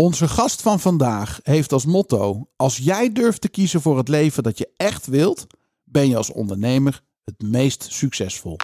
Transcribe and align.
Onze 0.00 0.28
gast 0.28 0.62
van 0.62 0.80
vandaag 0.80 1.40
heeft 1.42 1.72
als 1.72 1.84
motto: 1.84 2.48
Als 2.56 2.76
jij 2.76 3.12
durft 3.12 3.40
te 3.40 3.48
kiezen 3.48 3.80
voor 3.80 3.96
het 3.96 4.08
leven 4.08 4.42
dat 4.42 4.58
je 4.58 4.68
echt 4.76 5.06
wilt, 5.06 5.46
ben 5.84 6.08
je 6.08 6.16
als 6.16 6.32
ondernemer 6.32 7.00
het 7.24 7.42
meest 7.42 7.86
succesvol. 7.92 8.56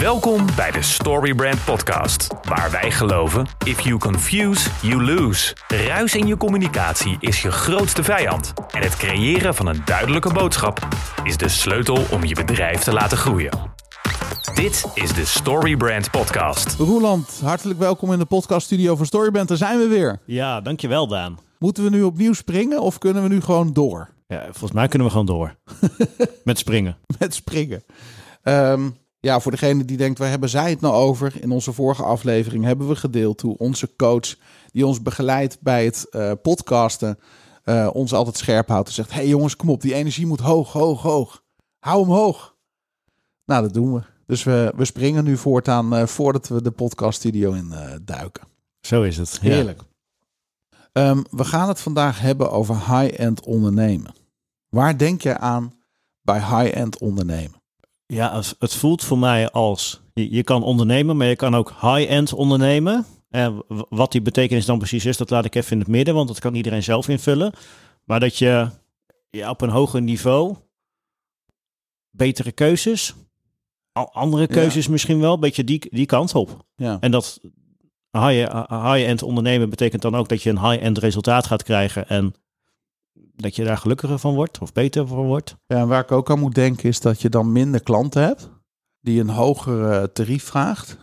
Welkom 0.00 0.46
bij 0.56 0.70
de 0.70 0.82
Storybrand 0.82 1.64
Podcast, 1.64 2.26
waar 2.42 2.70
wij 2.70 2.90
geloven: 2.90 3.46
if 3.64 3.80
you 3.80 3.98
confuse, 3.98 4.70
you 4.82 5.04
lose. 5.04 5.56
Ruis 5.68 6.14
in 6.14 6.26
je 6.26 6.36
communicatie 6.36 7.16
is 7.20 7.42
je 7.42 7.50
grootste 7.50 8.02
vijand. 8.02 8.52
En 8.70 8.82
het 8.82 8.96
creëren 8.96 9.54
van 9.54 9.66
een 9.66 9.82
duidelijke 9.84 10.32
boodschap 10.32 10.88
is 11.22 11.36
de 11.36 11.48
sleutel 11.48 12.04
om 12.10 12.24
je 12.24 12.34
bedrijf 12.34 12.80
te 12.80 12.92
laten 12.92 13.18
groeien. 13.18 13.73
Dit 14.54 14.84
is 14.94 15.14
de 15.14 15.24
Storybrand 15.24 16.10
Podcast. 16.10 16.74
Roeland, 16.74 17.40
hartelijk 17.40 17.78
welkom 17.78 18.12
in 18.12 18.18
de 18.18 18.24
podcaststudio 18.24 18.96
van 18.96 19.06
Storybrand. 19.06 19.48
Daar 19.48 19.56
zijn 19.56 19.78
we 19.78 19.86
weer. 19.86 20.20
Ja, 20.24 20.60
dankjewel 20.60 21.06
Daan. 21.06 21.38
Moeten 21.58 21.84
we 21.84 21.90
nu 21.90 22.02
opnieuw 22.02 22.32
springen 22.32 22.80
of 22.80 22.98
kunnen 22.98 23.22
we 23.22 23.28
nu 23.28 23.40
gewoon 23.40 23.72
door 23.72 24.08
Ja, 24.26 24.42
volgens 24.42 24.72
mij 24.72 24.88
kunnen 24.88 25.06
we 25.06 25.12
gewoon 25.12 25.26
door. 25.26 25.56
Met 26.44 26.58
springen. 26.58 26.96
met 27.18 27.34
springen? 27.34 27.84
Ehm, 28.42 28.90
ja, 29.20 29.40
voor 29.40 29.50
degene 29.52 29.84
die 29.84 29.96
denkt, 29.96 30.18
waar 30.18 30.30
hebben 30.30 30.48
zij 30.48 30.70
het 30.70 30.80
nou 30.80 30.94
over? 30.94 31.32
In 31.40 31.50
onze 31.50 31.72
vorige 31.72 32.02
aflevering 32.02 32.64
hebben 32.64 32.88
we 32.88 32.96
gedeeld 32.96 33.40
hoe 33.40 33.58
onze 33.58 33.96
coach, 33.96 34.34
die 34.72 34.86
ons 34.86 35.02
begeleidt 35.02 35.58
bij 35.60 35.84
het 35.84 36.06
eh, 36.10 36.32
podcasten, 36.42 37.18
eh, 37.64 37.90
ons 37.92 38.12
altijd 38.12 38.36
scherp 38.36 38.68
houdt 38.68 38.88
en 38.88 38.94
zegt: 38.94 39.12
hey 39.12 39.26
jongens, 39.26 39.56
kom 39.56 39.70
op, 39.70 39.80
die 39.80 39.94
energie 39.94 40.26
moet 40.26 40.40
hoog, 40.40 40.72
hoog, 40.72 41.02
hoog. 41.02 41.42
Hou 41.78 42.00
hem 42.00 42.10
hoog. 42.12 42.54
Nou, 43.44 43.62
dat 43.62 43.74
doen 43.74 43.94
we. 43.94 44.13
Dus 44.26 44.42
we, 44.42 44.72
we 44.76 44.84
springen 44.84 45.24
nu 45.24 45.36
voortaan 45.36 45.94
eh, 45.94 46.06
voordat 46.06 46.48
we 46.48 46.62
de 46.62 46.70
podcaststudio 46.70 47.52
in 47.52 47.72
eh, 47.72 47.94
duiken. 48.02 48.46
Zo 48.80 49.02
is 49.02 49.16
het. 49.16 49.38
Ja. 49.42 49.48
Heerlijk. 49.50 49.80
Ehm, 50.92 51.22
we 51.30 51.44
gaan 51.44 51.68
het 51.68 51.80
vandaag 51.80 52.20
hebben 52.20 52.50
over 52.50 52.74
high-end 52.74 53.40
ondernemen. 53.44 54.14
Waar 54.68 54.98
denk 54.98 55.20
je 55.22 55.38
aan 55.38 55.72
bij 56.22 56.38
high-end 56.38 56.98
ondernemen? 56.98 57.62
Ja, 58.06 58.28
als- 58.28 58.54
het 58.58 58.74
voelt 58.74 59.04
voor 59.04 59.18
mij 59.18 59.50
als 59.50 60.02
je, 60.14 60.30
je 60.32 60.42
kan 60.42 60.62
ondernemen, 60.62 61.16
maar 61.16 61.26
je 61.26 61.36
kan 61.36 61.54
ook 61.54 61.70
high-end 61.80 62.32
ondernemen. 62.32 63.06
En 63.30 63.62
wat 63.88 64.12
die 64.12 64.22
betekenis 64.22 64.66
dan 64.66 64.78
precies 64.78 65.04
is, 65.04 65.16
dat 65.16 65.30
laat 65.30 65.44
ik 65.44 65.54
even 65.54 65.72
in 65.72 65.78
het 65.78 65.88
midden, 65.88 66.14
want 66.14 66.28
dat 66.28 66.38
kan 66.38 66.54
iedereen 66.54 66.82
zelf 66.82 67.08
invullen. 67.08 67.52
Maar 68.04 68.20
dat 68.20 68.36
je 68.38 68.68
ja, 69.30 69.50
op 69.50 69.60
een 69.60 69.70
hoger 69.70 70.02
niveau 70.02 70.56
betere 72.10 72.52
keuzes, 72.52 73.14
andere 73.94 74.46
keuzes 74.46 74.88
misschien 74.88 75.20
wel, 75.20 75.34
een 75.34 75.40
beetje 75.40 75.64
die, 75.64 75.86
die 75.90 76.06
kant 76.06 76.34
op. 76.34 76.64
Ja, 76.76 76.96
En 77.00 77.10
dat 77.10 77.40
high- 78.10 78.52
high-end 78.68 79.22
ondernemen 79.22 79.70
betekent 79.70 80.02
dan 80.02 80.14
ook 80.14 80.28
dat 80.28 80.42
je 80.42 80.50
een 80.50 80.68
high-end 80.70 80.98
resultaat 80.98 81.46
gaat 81.46 81.62
krijgen 81.62 82.08
en 82.08 82.34
dat 83.36 83.56
je 83.56 83.64
daar 83.64 83.76
gelukkiger 83.78 84.18
van 84.18 84.34
wordt 84.34 84.58
of 84.58 84.72
beter 84.72 85.06
van 85.06 85.24
wordt. 85.24 85.56
ja 85.66 85.76
en 85.76 85.88
waar 85.88 86.02
ik 86.02 86.12
ook 86.12 86.30
aan 86.30 86.38
moet 86.38 86.54
denken 86.54 86.88
is 86.88 87.00
dat 87.00 87.20
je 87.22 87.28
dan 87.28 87.52
minder 87.52 87.82
klanten 87.82 88.22
hebt 88.22 88.50
die 89.00 89.20
een 89.20 89.28
hoger 89.28 90.12
tarief 90.12 90.44
vraagt. 90.44 90.96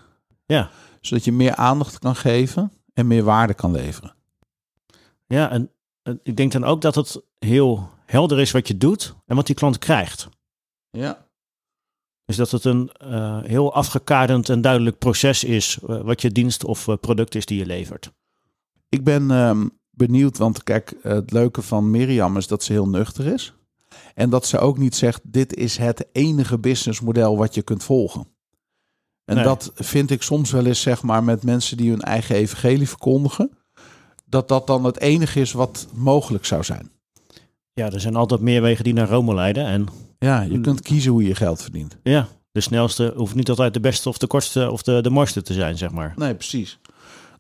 Ja. 0.46 0.70
Zodat 1.02 1.24
je 1.26 1.32
meer 1.32 1.56
aandacht 1.56 2.00
kan 2.00 2.16
geven 2.16 2.72
en 2.94 3.08
meer 3.08 3.24
waarde 3.24 3.54
kan 3.54 3.72
leveren. 3.72 4.16
Ja, 5.28 5.50
en 5.52 5.72
en 6.04 6.20
ik 6.24 6.36
denk 6.36 6.52
dan 6.52 6.64
ook 6.64 6.82
dat 6.82 6.96
het 6.96 7.22
heel 7.40 7.90
helder 8.06 8.40
is 8.40 8.52
wat 8.52 8.68
je 8.68 8.78
doet 8.78 9.16
en 9.26 9.36
wat 9.36 9.46
die 9.46 9.56
klant 9.56 9.78
krijgt. 9.78 10.30
Ja. 10.92 11.26
Dus 12.32 12.40
dat 12.40 12.52
het 12.52 12.66
een 12.66 12.92
eh, 12.92 13.40
heel 13.44 13.74
afgekaderd 13.74 14.50
en 14.50 14.62
duidelijk 14.62 14.98
proces 14.98 15.44
is 15.44 15.80
eh, 15.88 16.02
wat 16.02 16.22
je 16.22 16.32
dienst 16.32 16.66
of 16.66 16.88
eh, 16.88 16.96
product 17.02 17.36
is 17.36 17.46
die 17.46 17.58
je 17.58 17.66
levert. 17.66 18.12
Ik 18.90 19.04
ben 19.04 19.32
ehm, 19.32 19.68
benieuwd, 19.90 20.38
want 20.38 20.64
kijk, 20.64 20.96
het 21.02 21.32
leuke 21.32 21.62
van 21.62 21.92
Mirjam 21.92 22.38
is 22.38 22.48
dat 22.48 22.64
ze 22.64 22.72
heel 22.72 22.88
nuchter 22.88 23.26
is. 23.26 23.54
En 24.16 24.30
dat 24.30 24.46
ze 24.46 24.60
ook 24.60 24.78
niet 24.78 24.96
zegt, 24.96 25.22
dit 25.24 25.56
is 25.56 25.78
het 25.78 26.08
enige 26.12 26.60
businessmodel 26.60 27.38
wat 27.38 27.56
je 27.56 27.62
kunt 27.62 27.84
volgen. 27.84 28.28
En 29.26 29.36
Nee. 29.36 29.44
dat 29.44 29.72
vind 29.76 30.12
ik 30.12 30.22
soms 30.22 30.52
wel 30.52 30.66
eens, 30.66 30.82
zeg 30.82 31.02
maar, 31.02 31.24
met 31.24 31.44
mensen 31.44 31.78
die 31.78 31.90
hun 31.90 32.02
eigen 32.02 32.36
evangelie 32.36 32.90
verkondigen. 32.90 33.58
Dat 34.26 34.48
dat 34.48 34.68
dan 34.68 34.84
het 34.84 35.00
enige 35.00 35.40
is 35.40 35.52
wat 35.52 35.88
mogelijk 35.94 36.46
zou 36.46 36.64
zijn. 36.64 36.92
Ja, 37.74 37.92
er 37.92 38.00
zijn 38.00 38.16
altijd 38.16 38.42
meer 38.42 38.62
wegen 38.62 38.84
die 38.84 38.94
naar 38.94 39.10
Rome 39.10 39.34
leiden. 39.34 39.66
En 39.66 39.88
Ja, 40.20 40.42
je 40.42 40.62
kunt 40.62 40.82
kiezen 40.82 41.12
hoe 41.12 41.24
je 41.24 41.36
geld 41.36 41.62
verdient. 41.62 41.98
ja, 42.04 42.28
de 42.52 42.62
snelste 42.62 43.14
hoeft 43.16 43.36
niet 43.36 43.50
altijd 43.50 43.74
de 43.74 43.80
beste 43.80 44.10
of 44.10 44.18
de 44.18 44.28
kortste 44.28 44.72
of 44.72 44.82
de, 44.82 45.02
de 45.02 45.10
mooiste 45.10 45.42
te 45.42 45.54
zijn, 45.54 45.78
zeg 45.78 45.92
maar. 45.92 46.14
Nee, 46.16 46.36
precies. 46.36 46.80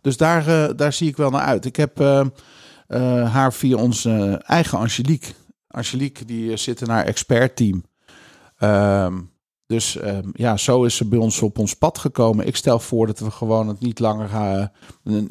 Dus 0.01 0.17
daar, 0.17 0.47
eh, 0.47 0.75
daar 0.75 0.93
zie 0.93 1.07
ik 1.07 1.17
wel 1.17 1.29
naar 1.29 1.41
uit. 1.41 1.65
Ik 1.65 1.75
heb 1.75 1.99
eh, 1.99 2.19
eh, 2.87 3.33
haar 3.33 3.53
via 3.53 3.75
onze 3.77 4.41
eigen 4.45 4.77
Angelique. 4.77 5.33
Angelique 5.67 6.25
die 6.25 6.57
zit 6.57 6.81
in 6.81 6.89
haar 6.89 7.05
expertteam. 7.05 7.83
Ehm, 8.57 9.19
dus 9.65 9.97
ehm, 9.97 10.29
ja, 10.33 10.57
zo 10.57 10.83
is 10.83 10.95
ze 10.95 11.07
bij 11.07 11.19
ons 11.19 11.41
op 11.41 11.57
ons 11.57 11.73
pad 11.73 11.97
gekomen. 11.97 12.47
Ik 12.47 12.55
stel 12.55 12.79
voor 12.79 13.07
dat 13.07 13.19
we 13.19 13.31
gewoon 13.31 13.67
het 13.67 13.79
niet 13.79 13.99
langer 13.99 14.29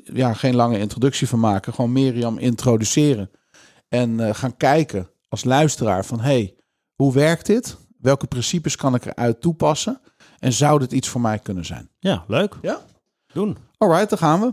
ja, 0.04 0.34
geen 0.34 0.54
lange 0.54 0.78
introductie 0.78 1.28
van 1.28 1.40
maken. 1.40 1.74
Gewoon 1.74 1.92
Mirjam 1.92 2.38
introduceren. 2.38 3.30
En 3.90 4.20
eh, 4.20 4.34
gaan 4.34 4.56
kijken 4.56 5.10
als 5.28 5.44
luisteraar 5.44 6.04
van 6.04 6.20
hey, 6.20 6.54
hoe 6.94 7.12
werkt 7.12 7.46
dit? 7.46 7.76
Welke 7.98 8.26
principes 8.26 8.76
kan 8.76 8.94
ik 8.94 9.04
eruit 9.04 9.40
toepassen? 9.40 10.00
En 10.38 10.52
zou 10.52 10.78
dit 10.78 10.92
iets 10.92 11.08
voor 11.08 11.20
mij 11.20 11.38
kunnen 11.38 11.64
zijn? 11.64 11.90
Ja, 11.98 12.24
leuk. 12.26 12.56
Ja. 12.62 12.80
Doen. 13.32 13.56
Alright, 13.78 14.10
daar 14.10 14.18
gaan 14.18 14.40
we. 14.40 14.52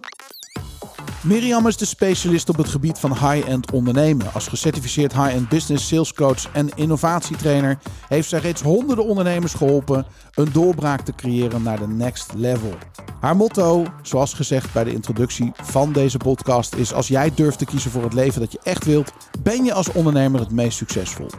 Mirjam 1.23 1.67
is 1.67 1.77
de 1.77 1.85
specialist 1.85 2.49
op 2.49 2.57
het 2.57 2.67
gebied 2.67 2.99
van 2.99 3.11
high-end 3.11 3.71
ondernemen. 3.71 4.33
Als 4.33 4.47
gecertificeerd 4.47 5.13
high-end 5.13 5.49
business 5.49 5.87
sales 5.87 6.13
coach 6.13 6.51
en 6.51 6.69
innovatietrainer 6.75 7.77
heeft 8.07 8.29
zij 8.29 8.39
reeds 8.39 8.61
honderden 8.61 9.05
ondernemers 9.05 9.53
geholpen 9.53 10.05
een 10.33 10.51
doorbraak 10.51 11.01
te 11.01 11.15
creëren 11.15 11.63
naar 11.63 11.79
de 11.79 11.87
next 11.87 12.33
level. 12.35 12.73
Haar 13.19 13.35
motto, 13.35 13.85
zoals 14.01 14.33
gezegd 14.33 14.73
bij 14.73 14.83
de 14.83 14.93
introductie 14.93 15.51
van 15.55 15.91
deze 15.91 16.17
podcast, 16.17 16.75
is: 16.75 16.93
Als 16.93 17.07
jij 17.07 17.31
durft 17.35 17.57
te 17.57 17.65
kiezen 17.65 17.91
voor 17.91 18.03
het 18.03 18.13
leven 18.13 18.41
dat 18.41 18.51
je 18.51 18.59
echt 18.63 18.85
wilt, 18.85 19.11
ben 19.43 19.63
je 19.63 19.73
als 19.73 19.91
ondernemer 19.91 20.39
het 20.39 20.51
meest 20.51 20.77
succesvol. 20.77 21.29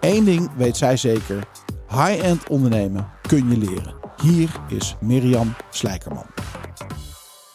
Eén 0.00 0.24
ding 0.24 0.50
weet 0.56 0.76
zij 0.76 0.96
zeker: 0.96 1.48
high-end 1.88 2.48
ondernemen 2.48 3.06
kun 3.28 3.50
je 3.50 3.58
leren. 3.58 3.94
Hier 4.22 4.48
is 4.68 4.96
Mirjam 5.00 5.54
Slijkerman. 5.70 6.26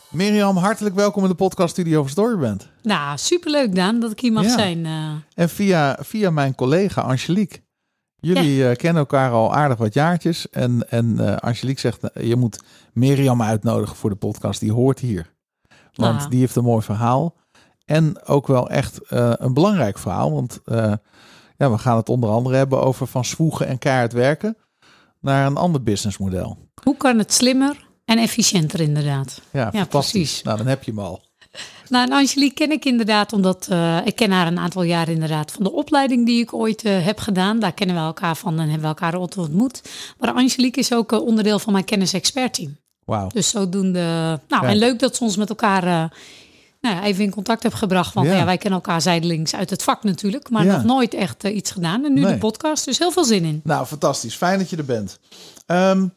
Mirjam, 0.09 0.57
hartelijk 0.57 0.95
welkom 0.95 1.23
in 1.23 1.29
de 1.29 1.35
podcaststudio 1.35 2.01
van 2.01 2.09
Storyband. 2.09 2.69
Nou, 2.81 3.17
superleuk 3.17 3.75
Daan 3.75 3.99
dat 3.99 4.11
ik 4.11 4.19
hier 4.19 4.31
mag 4.31 4.43
Ja. 4.43 4.49
zijn. 4.49 4.85
eh. 4.85 5.11
En 5.35 5.49
via, 5.49 5.97
via 6.01 6.29
mijn 6.29 6.55
collega 6.55 7.01
Angelique. 7.01 7.61
Jullie 8.19 8.67
eh, 8.69 8.75
kennen 8.75 8.99
elkaar 9.01 9.31
al 9.31 9.53
aardig 9.55 9.77
wat 9.77 9.93
jaartjes. 9.93 10.49
En, 10.49 10.89
en 10.89 11.19
eh, 11.19 11.35
Angelique 11.37 11.79
zegt, 11.79 11.99
je 12.13 12.35
moet 12.35 12.59
Mirjam 12.93 13.41
uitnodigen 13.41 13.95
voor 13.95 14.09
de 14.09 14.15
podcast. 14.15 14.59
Die 14.59 14.71
hoort 14.73 14.99
hier. 14.99 15.33
Want 15.93 16.17
Nou. 16.17 16.29
die 16.29 16.39
heeft 16.39 16.55
een 16.55 16.63
mooi 16.63 16.81
verhaal. 16.83 17.35
En 17.85 18.25
ook 18.25 18.47
wel 18.47 18.69
echt 18.69 18.99
een 19.09 19.53
belangrijk 19.53 19.97
verhaal. 19.97 20.31
Want 20.33 20.61
ja, 21.57 21.71
we 21.71 21.77
gaan 21.77 21.97
het 21.97 22.09
onder 22.09 22.29
andere 22.29 22.55
hebben 22.55 22.81
over 22.83 23.07
van 23.07 23.25
zwoegen 23.25 23.67
en 23.67 23.77
keihard 23.77 24.13
werken. 24.13 24.57
Naar 25.19 25.45
een 25.45 25.57
ander 25.57 25.83
businessmodel. 25.83 26.57
hoe 26.83 26.97
kan 26.97 27.17
het 27.17 27.33
slimmer 27.33 27.87
en 28.09 28.17
efficiënter 28.17 28.79
inderdaad? 28.79 29.41
Ja, 29.51 29.71
fantastisch. 29.71 30.11
precies. 30.11 30.41
Nou, 30.43 30.57
dan 30.57 30.67
heb 30.67 30.83
je 30.83 30.91
hem 30.91 30.99
al. 30.99 31.21
Nou, 31.89 32.05
en 32.07 32.13
Angelique 32.13 32.53
ken 32.53 32.71
ik 32.71 32.85
inderdaad 32.85 33.33
omdat 33.33 33.67
eh, 33.69 33.97
ik 34.05 34.15
ken 34.15 34.31
haar 34.31 34.47
een 34.47 34.59
aantal 34.59 34.83
jaar 34.83 35.09
inderdaad 35.09 35.51
van 35.51 35.63
de 35.63 35.71
opleiding 35.71 36.25
die 36.25 36.41
ik 36.41 36.53
ooit 36.53 36.83
eh, 36.83 37.05
heb 37.05 37.19
gedaan. 37.19 37.59
Daar 37.59 37.71
kennen 37.73 37.95
we 37.95 38.01
elkaar 38.01 38.35
van 38.35 38.53
en 38.53 38.59
hebben 38.69 38.81
we 38.81 38.87
elkaar 38.87 39.15
ontmoet. 39.15 39.81
Maar 40.19 40.31
Angelique 40.33 40.79
is 40.79 40.93
ook 40.93 41.11
eh, 41.11 41.21
onderdeel 41.25 41.59
van 41.59 41.73
mijn 41.73 41.85
kennis-expert-team. 41.85 42.77
Wauw. 43.05 43.27
Dus 43.33 43.49
zodoende, 43.49 43.99
nou, 44.47 44.63
Ja. 44.65 44.69
en 44.69 44.77
leuk 44.77 44.99
dat 44.99 45.15
ze 45.15 45.23
ons 45.23 45.37
met 45.37 45.49
elkaar 45.49 45.83
nou, 46.81 46.95
ja, 46.95 47.03
even 47.03 47.23
in 47.23 47.31
contact 47.31 47.61
hebben 47.61 47.79
gebracht. 47.79 48.13
Want 48.13 48.27
Ja. 48.27 48.33
ja. 48.35 48.45
wij 48.45 48.57
kennen 48.57 48.79
elkaar 48.79 49.01
zijdelings 49.01 49.55
uit 49.55 49.69
het 49.69 49.83
vak 49.83 50.03
natuurlijk, 50.03 50.49
maar 50.49 50.65
Ja. 50.65 50.75
nog 50.75 50.83
nooit 50.83 51.13
echt 51.13 51.43
iets 51.43 51.71
gedaan. 51.71 52.05
En 52.05 52.13
nu 52.13 52.21
Nee. 52.21 52.33
de 52.33 52.37
podcast, 52.39 52.85
dus 52.85 52.97
heel 52.99 53.11
veel 53.11 53.23
zin 53.23 53.43
in. 53.43 53.61
Nou, 53.63 53.85
fantastisch. 53.85 54.35
Fijn 54.35 54.59
dat 54.59 54.69
je 54.69 54.77
er 54.77 54.85
bent. 54.85 55.19
Ehm, 55.65 56.07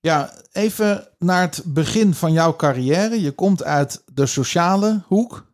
ja, 0.00 0.32
even 0.52 1.08
naar 1.18 1.42
het 1.42 1.62
begin 1.66 2.14
van 2.14 2.32
jouw 2.32 2.56
carrière. 2.56 3.20
Je 3.20 3.30
komt 3.32 3.64
uit 3.64 4.02
de 4.12 4.26
sociale 4.26 5.02
hoek. 5.06 5.48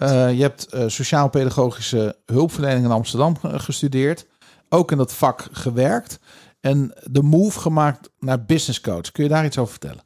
Eh, 0.00 0.32
je 0.36 0.42
hebt 0.42 0.66
eh, 0.66 0.84
sociaal-pedagogische 0.86 2.16
hulpverlening 2.26 2.84
in 2.84 2.90
Amsterdam 2.90 3.38
ge- 3.38 3.58
gestudeerd. 3.58 4.26
Ook 4.68 4.90
in 4.90 4.96
dat 4.96 5.12
vak 5.12 5.48
gewerkt. 5.52 6.18
En 6.60 6.92
de 7.02 7.22
move 7.22 7.58
gemaakt 7.60 8.10
naar 8.18 8.44
business 8.44 8.80
coach. 8.80 9.10
Kun 9.12 9.22
je 9.24 9.30
daar 9.30 9.44
iets 9.44 9.58
over 9.58 9.70
vertellen? 9.70 10.02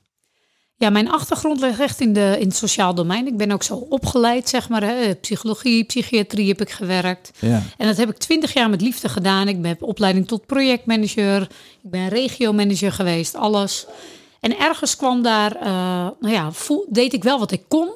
Ja, 0.82 0.90
mijn 0.90 1.11
achtergrond 1.11 1.61
ligt 1.61 1.81
echt 1.81 2.00
in, 2.00 2.12
de, 2.12 2.37
in 2.38 2.46
het 2.46 2.56
sociaal 2.56 2.94
domein. 2.94 3.26
Ik 3.26 3.37
ben 3.37 3.50
ook 3.50 3.62
zo 3.62 3.75
opgeleid, 3.75 4.49
zeg 4.49 4.69
maar. 4.69 4.82
Hè. 4.82 5.14
Psychologie, 5.14 5.84
psychiatrie 5.84 6.49
heb 6.49 6.61
ik 6.61 6.70
gewerkt. 6.70 7.31
Ja. 7.38 7.62
En 7.76 7.87
dat 7.87 7.96
heb 7.96 8.08
ik 8.08 8.17
twintig 8.17 8.52
jaar 8.52 8.70
met 8.70 8.81
liefde 8.81 9.08
gedaan. 9.08 9.49
Ik 9.49 9.58
heb 9.62 9.82
opleiding 9.82 10.29
tot 10.29 10.46
projectmanager. 10.46 11.43
Ik 11.82 11.90
ben 11.90 12.08
regiomanager 12.08 12.93
geweest, 12.93 13.34
alles. 13.34 13.87
En 14.40 14.58
ergens 14.58 14.96
kwam 14.96 15.23
daar, 15.23 15.56
eh, 15.56 15.67
nou 16.20 16.34
ja, 16.34 16.52
voel, 16.52 16.87
deed 16.88 17.12
ik 17.12 17.23
wel 17.23 17.38
wat 17.38 17.52
ik 17.52 17.62
kon. 17.69 17.90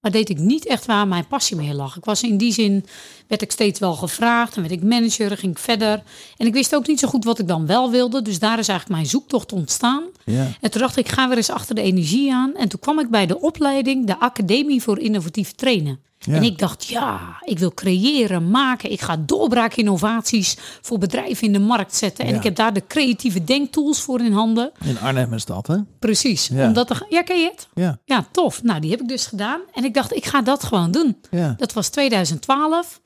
Maar 0.00 0.10
deed 0.10 0.28
ik 0.28 0.38
niet 0.38 0.66
echt 0.66 0.86
waar 0.86 1.08
mijn 1.08 1.26
passie 1.26 1.56
mee 1.56 1.74
lag. 1.74 1.96
Ik 1.96 2.04
was 2.04 2.22
in 2.22 2.36
die 2.36 2.52
zin, 2.52 2.84
werd 3.28 3.42
ik 3.42 3.52
steeds 3.52 3.78
wel 3.78 3.94
gevraagd. 3.94 4.54
En 4.56 4.60
werd 4.62 4.74
ik 4.74 4.82
manager, 4.82 5.36
ging 5.38 5.52
ik 5.52 5.58
verder. 5.58 6.02
En 6.36 6.46
ik 6.46 6.52
wist 6.52 6.74
ook 6.74 6.86
niet 6.86 6.98
zo 7.00 7.08
goed 7.08 7.24
wat 7.24 7.38
ik 7.38 7.48
dan 7.48 7.66
wel 7.66 7.90
wilde. 7.90 8.22
Dus 8.22 8.38
daar 8.38 8.58
is 8.58 8.68
eigenlijk 8.68 8.98
mijn 9.00 9.10
zoektocht 9.10 9.52
ontstaan. 9.52 10.02
Ja. 10.24 10.46
En 10.60 10.70
toen 10.70 10.80
dacht 10.80 10.96
ik, 10.96 11.06
ik 11.06 11.12
ga 11.12 11.28
weer 11.28 11.36
eens 11.36 11.50
achter 11.50 11.74
de 11.74 11.82
energie 11.82 12.32
aan. 12.34 12.54
En 12.56 12.68
toen 12.68 12.80
kwam 12.80 12.98
ik 12.98 13.08
bij 13.10 13.26
de 13.26 13.40
opleiding, 13.40 14.06
de 14.06 14.18
Academie 14.20 14.82
voor 14.82 14.98
Innovatief 14.98 15.52
Trainen. 15.52 16.00
Ja. 16.18 16.34
En 16.34 16.42
ik 16.42 16.58
dacht, 16.58 16.84
ja, 16.86 17.36
ik 17.44 17.58
wil 17.58 17.74
creëren, 17.74 18.50
maken. 18.50 18.90
Ik 18.92 19.00
ga 19.00 19.16
doorbraakinnovaties 19.26 20.56
voor 20.80 20.98
bedrijven 20.98 21.46
in 21.46 21.52
de 21.52 21.58
markt 21.58 21.94
zetten. 21.94 22.24
En 22.24 22.30
Ja. 22.30 22.36
ik 22.36 22.42
heb 22.42 22.54
daar 22.56 22.72
de 22.72 22.82
creatieve 22.88 23.44
denktools 23.44 24.00
voor 24.00 24.20
in 24.20 24.32
handen. 24.32 24.72
In 24.84 24.98
Arnhem 25.00 25.32
is 25.32 25.44
dat, 25.44 25.66
hè? 25.66 25.76
Precies. 25.98 26.46
Ja. 26.52 26.66
Omdat 26.66 26.90
er, 26.90 27.06
ja, 27.08 27.22
ken 27.22 27.40
je 27.40 27.50
het? 27.54 27.68
Ja. 27.74 27.98
Ja, 28.04 28.26
tof. 28.32 28.62
Nou, 28.62 28.80
die 28.80 28.90
heb 28.90 29.00
ik 29.00 29.08
dus 29.08 29.26
gedaan. 29.26 29.60
En 29.72 29.84
ik 29.84 29.94
dacht, 29.94 30.14
ik 30.16 30.24
ga 30.26 30.42
dat 30.42 30.64
gewoon 30.64 30.90
doen. 30.90 31.16
Dat 31.56 31.72
was 31.72 31.88
2012. 31.88 33.00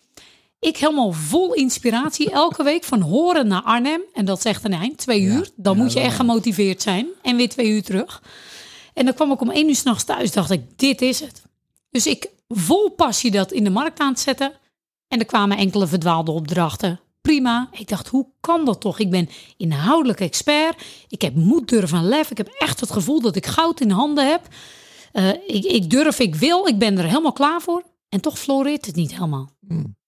Ik 0.60 0.76
helemaal 0.76 1.12
vol 1.12 1.54
inspiratie 1.54 2.30
elke 2.30 2.62
week 2.62 2.84
van 2.84 3.00
Horen 3.00 3.46
naar 3.46 3.62
Arnhem. 3.62 4.00
En 4.12 4.24
dat 4.24 4.38
is 4.38 4.44
echt 4.44 4.64
een 4.64 4.72
eind, 4.72 4.98
twee 4.98 5.20
uur. 5.20 5.50
Dan 5.56 5.76
Ja, 5.76 5.82
moet 5.82 5.92
je 5.92 6.00
echt 6.00 6.16
gemotiveerd 6.16 6.82
zijn. 6.82 7.06
En 7.22 7.36
weer 7.36 7.48
twee 7.48 7.68
uur 7.68 7.82
terug. 7.82 8.22
En 8.94 9.04
dan 9.04 9.14
kwam 9.14 9.32
ik 9.32 9.40
om 9.40 9.50
één 9.50 9.68
uur 9.68 9.76
s'nachts 9.76 10.04
thuis. 10.04 10.32
Dacht 10.32 10.50
ik, 10.50 10.78
dit 10.78 11.02
is 11.02 11.20
het. 11.20 11.42
Dus 11.90 12.06
ik 12.06 12.30
vol 12.48 12.90
passie 12.90 13.30
dat 13.30 13.52
in 13.52 13.64
de 13.64 13.70
markt 13.70 14.00
aan 14.00 14.10
het 14.10 14.20
zetten. 14.20 14.52
En 15.08 15.18
er 15.18 15.24
kwamen 15.24 15.56
enkele 15.56 15.86
verdwaalde 15.86 16.30
opdrachten. 16.30 17.00
Prima. 17.20 17.68
Ik 17.72 17.88
dacht, 17.88 18.08
hoe 18.08 18.26
kan 18.40 18.64
dat 18.64 18.80
toch? 18.80 18.98
Ik 18.98 19.10
ben 19.10 19.28
inhoudelijk 19.56 20.20
expert. 20.20 20.82
Ik 21.08 21.22
heb 21.22 21.34
moed, 21.34 21.68
durf 21.68 21.92
en 21.92 22.08
lef. 22.08 22.30
Ik 22.30 22.36
heb 22.36 22.48
echt 22.48 22.80
het 22.80 22.90
gevoel 22.90 23.20
dat 23.20 23.36
ik 23.36 23.46
goud 23.46 23.80
in 23.80 23.90
handen 23.90 24.28
heb. 24.28 24.48
Eh, 25.12 25.28
ik, 25.28 25.64
ik 25.64 25.90
durf, 25.90 26.18
ik 26.18 26.34
wil. 26.34 26.66
Ik 26.66 26.78
ben 26.78 26.98
er 26.98 27.04
helemaal 27.04 27.32
klaar 27.32 27.60
voor. 27.60 27.82
En 28.08 28.20
toch 28.20 28.38
floreert 28.38 28.86
het 28.86 28.96
niet 28.96 29.14
helemaal. 29.14 29.50
Hmm. 29.68 29.98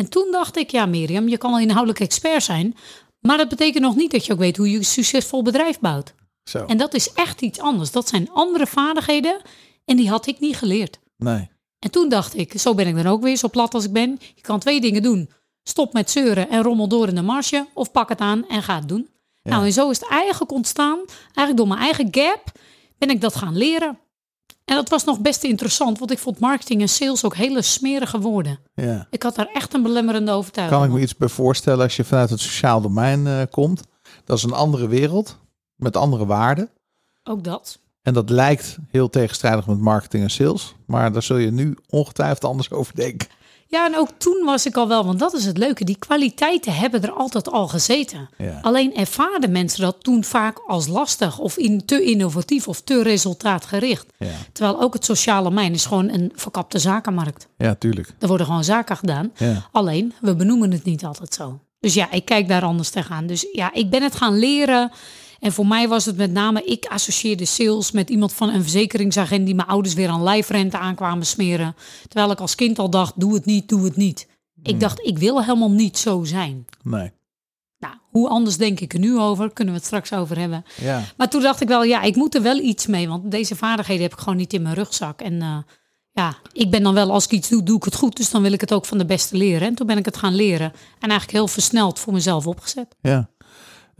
En 0.00 0.08
toen 0.08 0.28
dacht 0.30 0.56
ik, 0.56 0.70
ja 0.70 0.86
Mirjam, 0.86 1.28
je 1.28 1.38
kan 1.38 1.50
wel 1.50 1.60
inhoudelijk 1.60 2.00
expert 2.00 2.42
zijn. 2.42 2.76
Maar 3.20 3.36
dat 3.36 3.48
betekent 3.48 3.84
nog 3.84 3.96
niet 3.96 4.10
dat 4.10 4.26
je 4.26 4.32
ook 4.32 4.38
weet 4.38 4.56
hoe 4.56 4.70
je 4.70 4.76
een 4.76 4.84
succesvol 4.84 5.42
bedrijf 5.42 5.78
bouwt. 5.78 6.14
Zo. 6.44 6.64
En 6.64 6.76
dat 6.76 6.94
is 6.94 7.12
echt 7.12 7.40
iets 7.40 7.58
anders. 7.58 7.90
Dat 7.90 8.08
zijn 8.08 8.30
andere 8.30 8.66
vaardigheden. 8.66 9.40
En 9.84 9.96
die 9.96 10.08
had 10.08 10.26
ik 10.26 10.40
niet 10.40 10.56
geleerd. 10.56 10.98
Nee. 11.16 11.50
En 11.78 11.90
toen 11.90 12.08
dacht 12.08 12.36
ik, 12.36 12.60
zo 12.60 12.74
ben 12.74 12.86
ik 12.86 12.94
dan 12.96 13.06
ook 13.06 13.22
weer, 13.22 13.36
zo 13.36 13.48
plat 13.48 13.74
als 13.74 13.84
ik 13.84 13.92
ben. 13.92 14.18
Je 14.34 14.42
kan 14.42 14.58
twee 14.60 14.80
dingen 14.80 15.02
doen. 15.02 15.30
Stop 15.62 15.92
met 15.92 16.10
zeuren 16.10 16.48
en 16.48 16.62
rommel 16.62 16.88
door 16.88 17.08
in 17.08 17.14
de 17.14 17.22
marge. 17.22 17.66
Of 17.74 17.90
pak 17.90 18.08
het 18.08 18.20
aan 18.20 18.48
en 18.48 18.62
ga 18.62 18.74
het 18.74 18.88
doen. 18.88 19.08
Ja. 19.42 19.50
Nou, 19.50 19.64
en 19.64 19.72
zo 19.72 19.90
is 19.90 20.00
het 20.00 20.08
eigenlijk 20.08 20.52
ontstaan. 20.52 20.98
Eigenlijk 21.22 21.56
door 21.56 21.68
mijn 21.68 21.80
eigen 21.80 22.08
gap 22.10 22.52
ben 22.98 23.10
ik 23.10 23.20
dat 23.20 23.36
gaan 23.36 23.56
leren. 23.56 23.98
En 24.70 24.76
dat 24.76 24.88
was 24.88 25.04
nog 25.04 25.20
best 25.20 25.44
interessant, 25.44 25.98
want 25.98 26.10
ik 26.10 26.18
vond 26.18 26.38
marketing 26.38 26.80
en 26.80 26.88
sales 26.88 27.24
ook 27.24 27.36
hele 27.36 27.62
smerige 27.62 28.20
woorden. 28.20 28.58
Ja. 28.74 29.06
Ik 29.10 29.22
had 29.22 29.34
daar 29.34 29.48
echt 29.52 29.74
een 29.74 29.82
belemmerende 29.82 30.32
overtuiging. 30.32 30.80
Kan 30.80 30.88
ik 30.88 30.94
me 30.94 31.02
iets 31.02 31.16
bij 31.16 31.28
voorstellen 31.28 31.84
als 31.84 31.96
je 31.96 32.04
vanuit 32.04 32.30
het 32.30 32.40
sociaal 32.40 32.80
domein 32.80 33.26
eh, 33.26 33.42
komt? 33.50 33.82
Dat 34.24 34.36
is 34.36 34.42
een 34.42 34.52
andere 34.52 34.88
wereld 34.88 35.38
met 35.76 35.96
andere 35.96 36.26
waarden. 36.26 36.70
Ook 37.24 37.44
dat. 37.44 37.78
En 38.02 38.14
dat 38.14 38.30
lijkt 38.30 38.78
heel 38.90 39.10
tegenstrijdig 39.10 39.66
met 39.66 39.78
marketing 39.78 40.22
en 40.22 40.30
sales. 40.30 40.74
Maar 40.86 41.12
daar 41.12 41.22
zul 41.22 41.36
je 41.36 41.50
nu 41.50 41.76
ongetwijfeld 41.88 42.44
anders 42.44 42.70
over 42.70 42.94
denken. 42.94 43.28
Ja, 43.70 43.86
en 43.86 43.96
ook 43.96 44.08
toen 44.18 44.42
was 44.44 44.66
ik 44.66 44.76
al 44.76 44.88
wel, 44.88 45.04
want 45.04 45.18
dat 45.18 45.32
is 45.32 45.44
het 45.44 45.58
leuke. 45.58 45.84
Die 45.84 45.96
kwaliteiten 45.98 46.74
hebben 46.74 47.02
er 47.02 47.12
altijd 47.12 47.50
al 47.50 47.68
gezeten. 47.68 48.28
Ja. 48.38 48.58
Alleen 48.62 48.94
ervaarden 48.94 49.52
mensen 49.52 49.80
dat 49.80 49.96
toen 50.00 50.24
vaak 50.24 50.58
als 50.66 50.86
lastig 50.86 51.38
of 51.38 51.56
in 51.56 51.84
te 51.84 52.02
innovatief 52.02 52.68
of 52.68 52.80
te 52.80 53.02
resultaatgericht. 53.02 54.06
Ja, 54.18 54.26
Terwijl 54.52 54.80
ook 54.82 54.94
het 54.94 55.04
sociale 55.04 55.50
mijn 55.50 55.72
is 55.72 55.86
gewoon 55.86 56.08
een 56.08 56.32
verkapte 56.34 56.78
zakenmarkt. 56.78 57.48
ja 57.56 57.74
tuurlijk. 57.74 58.12
Er 58.18 58.28
worden 58.28 58.46
gewoon 58.46 58.64
zaken 58.64 58.96
gedaan. 58.96 59.32
Ja. 59.36 59.68
Alleen, 59.72 60.12
we 60.20 60.34
benoemen 60.34 60.70
het 60.72 60.84
niet 60.84 61.04
altijd 61.04 61.34
zo. 61.34 61.58
Dus 61.80 61.94
ja, 61.94 62.10
ik 62.10 62.24
kijk 62.24 62.48
daar 62.48 62.62
anders 62.62 62.90
tegenaan. 62.90 63.26
Dus 63.26 63.46
ja, 63.52 63.72
ik 63.72 63.90
ben 63.90 64.02
het 64.02 64.14
gaan 64.14 64.38
leren. 64.38 64.90
En 65.40 65.52
voor 65.52 65.66
mij 65.66 65.88
was 65.88 66.04
het 66.04 66.16
met 66.16 66.32
name, 66.32 66.64
ik 66.64 66.86
associeerde 66.86 67.44
sales 67.44 67.90
met 67.90 68.10
iemand 68.10 68.32
van 68.32 68.48
een 68.48 68.62
verzekeringsagent 68.62 69.46
die 69.46 69.54
mijn 69.54 69.68
ouders 69.68 69.94
weer 69.94 70.08
aan 70.08 70.22
lijfrente 70.22 70.78
aankwamen 70.78 71.26
smeren. 71.26 71.76
Terwijl 72.08 72.30
ik 72.30 72.40
als 72.40 72.54
kind 72.54 72.78
al 72.78 72.90
dacht, 72.90 73.12
doe 73.16 73.34
het 73.34 73.44
niet, 73.44 73.68
doe 73.68 73.84
het 73.84 73.96
niet. 73.96 74.28
Ik 74.62 74.80
dacht, 74.80 75.06
ik 75.06 75.18
wil 75.18 75.42
helemaal 75.42 75.70
niet 75.70 75.98
zo 75.98 76.24
zijn. 76.24 76.64
Nee. 76.82 77.12
Nou, 77.78 77.94
hoe 78.10 78.28
anders 78.28 78.56
denk 78.56 78.80
ik 78.80 78.92
er 78.92 78.98
nu 78.98 79.18
over? 79.18 79.52
Kunnen 79.52 79.74
we 79.74 79.78
het 79.78 79.88
straks 79.88 80.12
over 80.12 80.38
hebben. 80.38 80.64
Ja. 80.80 81.02
Maar 81.16 81.28
toen 81.30 81.42
dacht 81.42 81.60
ik 81.60 81.68
wel, 81.68 81.84
ja, 81.84 82.02
ik 82.02 82.16
moet 82.16 82.34
er 82.34 82.42
wel 82.42 82.58
iets 82.58 82.86
mee. 82.86 83.08
Want 83.08 83.30
deze 83.30 83.56
vaardigheden 83.56 84.02
heb 84.02 84.12
ik 84.12 84.18
gewoon 84.18 84.36
niet 84.36 84.52
in 84.52 84.62
mijn 84.62 84.74
rugzak. 84.74 85.20
En 85.20 85.42
eh, 85.42 85.56
ja, 86.12 86.36
ik 86.52 86.70
ben 86.70 86.82
dan 86.82 86.94
wel, 86.94 87.12
als 87.12 87.24
ik 87.24 87.30
iets 87.30 87.48
doe, 87.48 87.62
doe 87.62 87.76
ik 87.76 87.84
het 87.84 87.94
goed. 87.94 88.16
Dus 88.16 88.30
dan 88.30 88.42
wil 88.42 88.52
ik 88.52 88.60
het 88.60 88.72
ook 88.72 88.86
van 88.86 88.98
de 88.98 89.04
beste 89.04 89.36
leren. 89.36 89.68
En 89.68 89.74
toen 89.74 89.86
ben 89.86 89.98
ik 89.98 90.04
het 90.04 90.16
gaan 90.16 90.34
leren. 90.34 90.72
En 90.98 91.08
eigenlijk 91.08 91.30
heel 91.30 91.48
versneld 91.48 91.98
voor 91.98 92.12
mezelf 92.12 92.46
opgezet. 92.46 92.96
ja. 93.00 93.30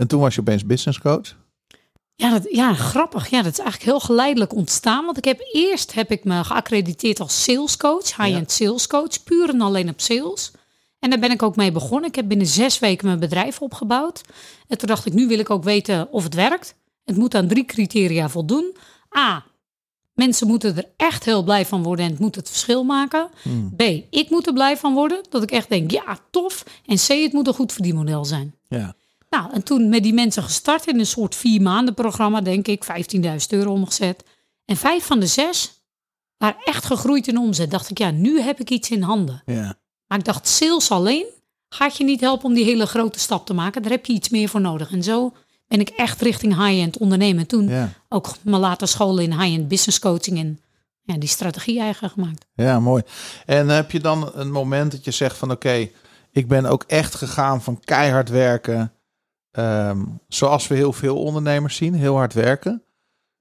En 0.00 0.06
toen 0.06 0.20
was 0.20 0.34
je 0.34 0.40
opeens 0.40 0.66
business 0.66 0.98
coach. 0.98 1.36
Ja, 2.14 2.30
dat, 2.30 2.46
ja, 2.50 2.74
grappig. 2.74 3.30
Ja, 3.30 3.42
dat 3.42 3.52
is 3.52 3.58
eigenlijk 3.58 3.90
heel 3.90 4.00
geleidelijk 4.00 4.54
ontstaan. 4.54 5.04
Want 5.04 5.16
ik 5.16 5.24
heb 5.24 5.40
eerst 5.52 5.94
heb 5.94 6.10
ik 6.10 6.24
me 6.24 6.44
geaccrediteerd 6.44 7.20
als 7.20 7.42
salescoach, 7.42 8.16
high-end 8.16 8.50
salescoach, 8.50 9.22
puur 9.24 9.48
en 9.48 9.60
alleen 9.60 9.88
op 9.88 10.00
sales. 10.00 10.52
En 10.98 11.10
daar 11.10 11.18
ben 11.18 11.30
ik 11.30 11.42
ook 11.42 11.56
mee 11.56 11.72
begonnen. 11.72 12.08
Ik 12.08 12.14
heb 12.14 12.28
binnen 12.28 12.46
zes 12.46 12.78
weken 12.78 13.06
mijn 13.06 13.18
bedrijf 13.18 13.60
opgebouwd. 13.60 14.20
En 14.68 14.78
toen 14.78 14.88
dacht 14.88 15.06
ik, 15.06 15.12
nu 15.12 15.26
wil 15.26 15.38
ik 15.38 15.50
ook 15.50 15.64
weten 15.64 16.12
of 16.12 16.24
het 16.24 16.34
werkt. 16.34 16.74
Het 17.04 17.16
moet 17.16 17.34
aan 17.34 17.48
drie 17.48 17.64
criteria 17.64 18.28
voldoen. 18.28 18.76
A, 19.18 19.44
mensen 20.14 20.46
moeten 20.46 20.76
er 20.76 20.88
echt 20.96 21.24
heel 21.24 21.42
blij 21.42 21.66
van 21.66 21.82
worden 21.82 22.04
en 22.04 22.10
het 22.10 22.20
moet 22.20 22.34
het 22.34 22.48
verschil 22.48 22.84
maken. 22.84 23.28
B, 23.76 23.82
ik 24.10 24.30
moet 24.30 24.46
er 24.46 24.52
blij 24.52 24.76
van 24.76 24.94
worden, 24.94 25.24
dat 25.28 25.42
ik 25.42 25.50
echt 25.50 25.68
denk, 25.68 25.90
ja, 25.90 26.18
tof. 26.30 26.64
En 26.86 26.96
C, 26.96 27.08
het 27.08 27.32
moet 27.32 27.46
een 27.46 27.54
goed 27.54 27.72
verdienmodel 27.72 28.24
zijn. 28.24 28.54
Ja. 28.68 28.94
Nou, 29.30 29.52
en 29.52 29.62
toen 29.62 29.88
met 29.88 30.02
die 30.02 30.14
mensen 30.14 30.42
gestart 30.42 30.86
in 30.86 30.98
een 30.98 31.06
soort 31.06 31.34
vier 31.34 31.62
maanden 31.62 31.94
programma, 31.94 32.40
denk 32.40 32.66
ik, 32.68 32.84
15.000 32.84 33.26
euro 33.48 33.72
omgezet. 33.72 34.24
En 34.64 34.76
vijf 34.76 35.04
van 35.06 35.20
de 35.20 35.26
zes 35.26 35.72
waren 36.36 36.60
echt 36.64 36.84
gegroeid 36.84 37.28
in 37.28 37.38
omzet. 37.38 37.70
Dacht 37.70 37.90
ik, 37.90 37.98
ja, 37.98 38.10
nu 38.10 38.40
heb 38.40 38.60
ik 38.60 38.70
iets 38.70 38.90
in 38.90 39.02
handen. 39.02 39.42
Ja. 39.46 39.78
Maar 40.06 40.18
ik 40.18 40.24
dacht, 40.24 40.48
sales 40.48 40.90
alleen 40.90 41.26
gaat 41.68 41.96
je 41.96 42.04
niet 42.04 42.20
helpen 42.20 42.44
om 42.44 42.54
die 42.54 42.64
hele 42.64 42.86
grote 42.86 43.18
stap 43.18 43.46
te 43.46 43.54
maken. 43.54 43.82
Daar 43.82 43.90
heb 43.90 44.06
je 44.06 44.12
iets 44.12 44.28
meer 44.28 44.48
voor 44.48 44.60
nodig. 44.60 44.92
En 44.92 45.02
zo 45.02 45.32
ben 45.68 45.80
ik 45.80 45.88
echt 45.88 46.20
richting 46.20 46.66
high-end 46.66 46.98
ondernemen. 46.98 47.46
Toen 47.46 47.68
Ja. 47.68 47.88
ook 48.08 48.34
me 48.42 48.58
laten 48.58 48.88
scholen 48.88 49.24
in 49.24 49.40
high-end 49.40 49.68
business 49.68 49.98
coaching 49.98 50.38
en 50.38 50.60
ja, 51.02 51.16
die 51.18 51.28
strategie 51.28 51.80
eigen 51.80 52.10
gemaakt. 52.10 52.46
Ja, 52.54 52.80
mooi. 52.80 53.02
En 53.46 53.68
heb 53.68 53.90
je 53.90 54.00
dan 54.00 54.30
een 54.34 54.50
moment 54.50 54.92
dat 54.92 55.04
je 55.04 55.10
zegt 55.10 55.36
van 55.36 55.50
oké, 55.50 55.88
ik 56.32 56.48
ben 56.48 56.66
ook 56.66 56.84
echt 56.86 57.14
gegaan 57.14 57.62
van 57.62 57.80
keihard 57.84 58.28
werken. 58.28 58.92
Ehm, 59.50 60.04
zoals 60.28 60.68
we 60.68 60.74
heel 60.74 60.92
veel 60.92 61.16
ondernemers 61.22 61.76
zien, 61.76 61.94
heel 61.94 62.14
hard 62.16 62.34
werken. 62.34 62.82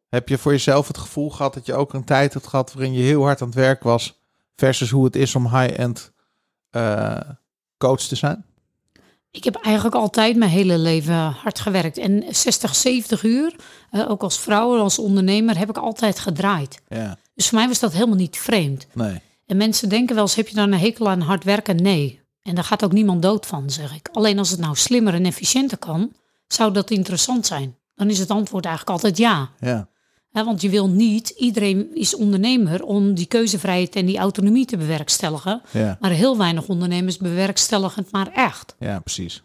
Heb 0.10 0.30
je 0.30 0.38
voor 0.38 0.52
jezelf 0.52 0.88
het 0.88 0.98
gevoel 0.98 1.30
gehad 1.30 1.54
dat 1.54 1.66
je 1.66 1.74
ook 1.74 1.94
een 1.94 2.04
tijd 2.04 2.34
hebt 2.34 2.48
gehad 2.48 2.74
waarin 2.74 2.94
je 2.94 3.02
heel 3.02 3.24
hard 3.24 3.42
aan 3.42 3.48
het 3.48 3.56
werk 3.56 3.84
was, 3.84 4.20
versus 4.56 4.90
hoe 4.90 5.06
het 5.06 5.16
is 5.16 5.36
om 5.36 5.44
high-end 5.58 6.12
eh, 6.70 7.20
coach 7.78 8.02
te 8.02 8.16
zijn? 8.16 8.44
Ik 9.32 9.44
heb 9.44 9.56
eigenlijk 9.56 9.96
altijd 9.96 10.36
mijn 10.36 10.52
hele 10.52 10.78
leven 10.78 11.16
hard 11.16 11.60
gewerkt. 11.60 11.98
En 11.98 12.24
60, 12.30 12.76
70 12.76 13.24
uur, 13.24 13.56
eh, 13.92 14.10
ook 14.10 14.22
als 14.22 14.40
vrouw 14.40 14.76
en 14.76 14.82
als 14.82 15.00
ondernemer, 15.00 15.58
heb 15.58 15.70
ik 15.70 15.78
altijd 15.78 16.20
gedraaid. 16.20 16.82
Ja, 16.88 17.18
Dus 17.36 17.50
voor 17.50 17.58
mij 17.58 17.68
was 17.68 17.80
dat 17.80 17.94
helemaal 17.94 18.16
niet 18.16 18.38
vreemd. 18.38 18.88
nee. 18.94 19.22
En 19.46 19.58
mensen 19.58 19.90
denken 19.90 20.16
wel 20.16 20.24
eens, 20.24 20.36
heb 20.36 20.48
je 20.48 20.56
dan 20.56 20.72
een 20.72 20.80
hekel 20.80 21.10
aan 21.10 21.22
hard 21.22 21.44
werken? 21.44 21.76
Nee. 21.76 22.19
En 22.44 22.56
daar 22.56 22.64
gaat 22.64 22.84
ook 22.84 22.92
niemand 22.92 23.22
dood 23.22 23.46
van, 23.46 23.70
zeg 23.70 23.96
ik. 23.96 24.10
Alleen 24.14 24.38
als 24.40 24.50
het 24.50 24.60
nou 24.60 24.76
slimmer 24.76 25.14
en 25.14 25.26
efficiënter 25.26 25.78
kan, 25.78 26.14
zou 26.48 26.74
dat 26.74 26.92
interessant 26.92 27.46
zijn. 27.46 27.78
Dan 27.96 28.10
is 28.10 28.20
het 28.20 28.30
antwoord 28.32 28.66
eigenlijk 28.66 28.96
altijd 28.96 29.18
ja. 29.18 29.50
Ja, 30.32 30.46
want 30.46 30.62
je 30.62 30.70
wil 30.70 30.90
niet, 30.90 31.30
iedereen 31.30 31.96
is 31.96 32.16
ondernemer 32.16 32.84
om 32.84 33.14
die 33.14 33.26
keuzevrijheid 33.26 33.96
en 33.96 34.06
die 34.06 34.18
autonomie 34.18 34.66
te 34.66 34.78
bewerkstelligen. 34.78 35.62
ja, 35.72 35.98
Maar 36.00 36.12
heel 36.12 36.38
weinig 36.38 36.68
ondernemers 36.68 37.18
bewerkstelligen 37.18 38.04
het 38.04 38.12
maar 38.12 38.32
echt. 38.34 38.76
ja, 38.80 39.00
precies. 39.00 39.44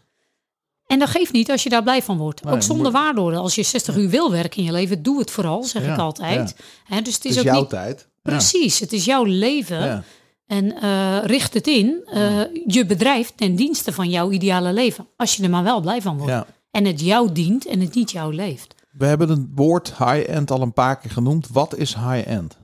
En 0.87 0.99
dat 0.99 1.09
geeft 1.09 1.31
niet 1.31 1.51
als 1.51 1.63
je 1.63 1.69
daar 1.69 1.83
blij 1.83 2.01
van 2.03 2.17
wordt. 2.17 2.43
Nee, 2.43 2.53
ook 2.53 2.61
zonder 2.61 2.91
waardoorden. 2.91 3.39
Als 3.39 3.55
je 3.55 3.63
60 3.63 3.95
uur 3.95 4.09
wil 4.09 4.31
werken 4.31 4.57
in 4.57 4.63
je 4.63 4.71
leven, 4.71 5.03
doe 5.03 5.19
het 5.19 5.31
vooral, 5.31 5.63
zeg 5.63 5.85
Ja, 5.85 5.93
ik 5.93 5.99
altijd. 5.99 6.55
Hè, 6.83 7.01
dus 7.01 7.13
het 7.13 7.23
Het 7.23 7.31
is, 7.31 7.31
is 7.31 7.37
ook 7.37 7.43
jouw 7.45 7.59
niet 7.59 7.69
tijd. 7.69 8.07
precies. 8.21 8.79
Het 8.79 8.93
is 8.93 9.05
jouw 9.05 9.23
leven. 9.23 10.03
En 10.47 10.81
eh, 10.81 11.17
richt 11.23 11.53
het 11.53 11.67
in, 11.67 12.01
eh, 12.05 12.41
je 12.65 12.85
bedrijf 12.85 13.31
ten 13.35 13.55
dienste 13.55 13.93
van 13.93 14.09
jouw 14.09 14.31
ideale 14.31 14.73
leven. 14.73 15.07
Als 15.17 15.35
je 15.35 15.43
er 15.43 15.49
maar 15.49 15.63
wel 15.63 15.81
blij 15.81 16.01
van 16.01 16.17
wordt. 16.17 16.31
Ja. 16.31 16.45
En 16.71 16.85
het 16.85 17.01
jou 17.01 17.31
dient 17.31 17.65
en 17.65 17.79
het 17.79 17.95
niet 17.95 18.11
jou 18.11 18.33
leeft. 18.33 18.75
We 18.91 19.05
hebben 19.05 19.29
het 19.29 19.47
woord 19.55 19.97
high-end 19.97 20.51
al 20.51 20.61
een 20.61 20.73
paar 20.73 20.99
keer 20.99 21.11
genoemd. 21.11 21.47
Wat 21.47 21.75
is 21.75 21.95
high-end? 21.95 22.57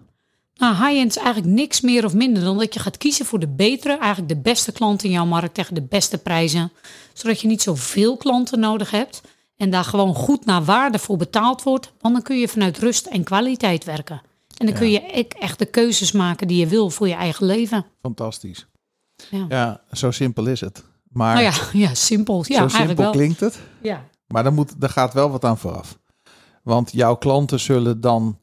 Nou, 0.55 0.75
high-end 0.75 1.15
is 1.15 1.23
eigenlijk 1.23 1.55
niks 1.55 1.81
meer 1.81 2.05
of 2.05 2.13
minder 2.13 2.43
dan 2.43 2.57
dat 2.57 2.73
je 2.73 2.79
gaat 2.79 2.97
kiezen 2.97 3.25
voor 3.25 3.39
de 3.39 3.47
betere, 3.47 3.97
eigenlijk 3.97 4.29
de 4.29 4.41
beste 4.41 4.71
klanten 4.71 5.07
in 5.07 5.13
jouw 5.13 5.25
markt 5.25 5.53
tegen 5.53 5.75
de 5.75 5.81
beste 5.81 6.17
prijzen. 6.17 6.71
Zodat 7.13 7.41
je 7.41 7.47
niet 7.47 7.61
zoveel 7.61 8.17
klanten 8.17 8.59
nodig 8.59 8.91
hebt 8.91 9.21
en 9.57 9.69
daar 9.69 9.83
gewoon 9.83 10.15
goed 10.15 10.45
naar 10.45 10.63
waarde 10.63 10.99
voor 10.99 11.17
betaald 11.17 11.63
wordt. 11.63 11.91
Want 11.99 12.13
dan 12.13 12.23
kun 12.23 12.37
je 12.37 12.47
vanuit 12.47 12.77
rust 12.77 13.05
en 13.05 13.23
kwaliteit 13.23 13.83
werken. 13.83 14.21
En 14.61 14.67
dan 14.67 14.75
kun 14.75 14.91
je 14.91 15.17
e- 15.17 15.25
echt 15.39 15.59
de 15.59 15.65
keuzes 15.65 16.11
maken 16.11 16.47
die 16.47 16.57
je 16.57 16.67
wil 16.67 16.89
voor 16.89 17.07
je 17.07 17.13
eigen 17.13 17.45
leven. 17.45 17.85
Fantastisch. 18.01 18.67
Ja. 19.29 19.45
Ja, 19.49 19.81
zo 19.91 20.11
simpel 20.11 20.45
is 20.47 20.61
het. 20.61 20.83
Maar 21.09 21.33
Nou 21.33 21.45
ja, 21.45 21.53
ja 21.87 21.93
simpel. 21.95 22.43
Ja, 22.47 22.61
zo 22.61 22.67
simpel 22.77 22.95
wel. 22.95 23.11
klinkt 23.11 23.39
het. 23.39 23.59
Ja. 23.81 24.05
Maar 24.27 24.43
daar, 24.43 24.53
moet, 24.53 24.81
daar 24.81 24.89
gaat 24.89 25.13
wel 25.13 25.29
wat 25.31 25.45
aan 25.45 25.57
vooraf. 25.57 25.99
Want 26.63 26.91
jouw 26.91 27.15
klanten 27.15 27.59
zullen 27.59 28.01
dan 28.01 28.39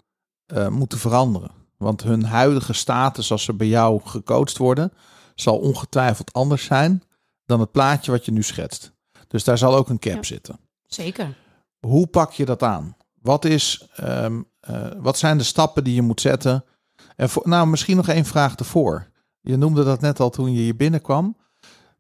eh, 0.47 0.69
moeten 0.69 0.99
veranderen. 0.99 1.51
Want 1.77 2.03
hun 2.03 2.25
huidige 2.25 2.73
status 2.73 3.31
als 3.31 3.45
ze 3.45 3.55
bij 3.55 3.67
jou 3.67 4.01
gecoacht 4.05 4.57
worden, 4.57 4.93
zal 5.35 5.59
ongetwijfeld 5.59 6.33
anders 6.33 6.65
zijn 6.65 7.03
dan 7.45 7.61
het 7.61 7.73
plaatje 7.73 8.11
wat 8.11 8.25
je 8.25 8.33
nu 8.33 8.43
schetst. 8.43 8.93
Dus 9.29 9.45
daar 9.45 9.59
zal 9.59 9.77
ook 9.77 9.89
een 9.89 9.99
cap 9.99 10.15
Ja. 10.15 10.23
zitten. 10.23 10.59
Zeker. 10.87 11.37
Hoe 11.87 12.07
pak 12.07 12.33
je 12.33 12.45
dat 12.45 12.63
aan? 12.63 12.97
Wat, 13.23 13.45
is, 13.45 13.89
ehm, 13.95 14.07
eh, 14.25 14.41
wat 14.99 15.19
zijn 15.19 15.39
de 15.39 15.45
stappen 15.45 15.85
die 15.85 15.95
je 15.95 16.03
moet 16.03 16.21
zetten? 16.21 16.65
En 17.17 17.29
voor, 17.29 17.49
nou, 17.49 17.67
misschien 17.67 17.97
nog 17.97 18.09
één 18.09 18.25
vraag 18.25 18.55
ervoor. 18.55 19.11
Je 19.41 19.57
noemde 19.57 19.85
dat 19.85 20.01
net 20.01 20.21
al 20.21 20.31
toen 20.31 20.53
je 20.53 20.61
hier 20.61 20.77
binnenkwam. 20.77 21.37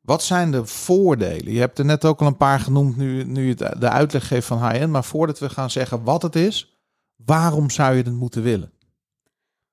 Wat 0.01 0.23
zijn 0.23 0.51
de 0.51 0.67
voordelen? 0.67 1.53
Je 1.53 1.59
hebt 1.59 1.79
er 1.79 1.85
net 1.85 2.05
ook 2.05 2.21
al 2.21 2.27
een 2.27 2.37
paar 2.37 2.61
genoemd 2.61 2.97
nu, 2.97 3.25
nu 3.25 3.47
je 3.47 3.55
de 3.55 3.89
uitleg 3.89 4.27
geeft 4.27 4.47
van 4.47 4.69
high-end. 4.69 4.93
Maar 4.93 5.05
voordat 5.05 5.39
we 5.39 5.49
gaan 5.49 5.71
zeggen 5.71 6.03
wat 6.05 6.23
het 6.23 6.37
is, 6.37 6.79
waarom 7.17 7.71
zou 7.71 7.95
je 7.95 8.03
het 8.03 8.13
moeten 8.13 8.43
willen? 8.43 8.73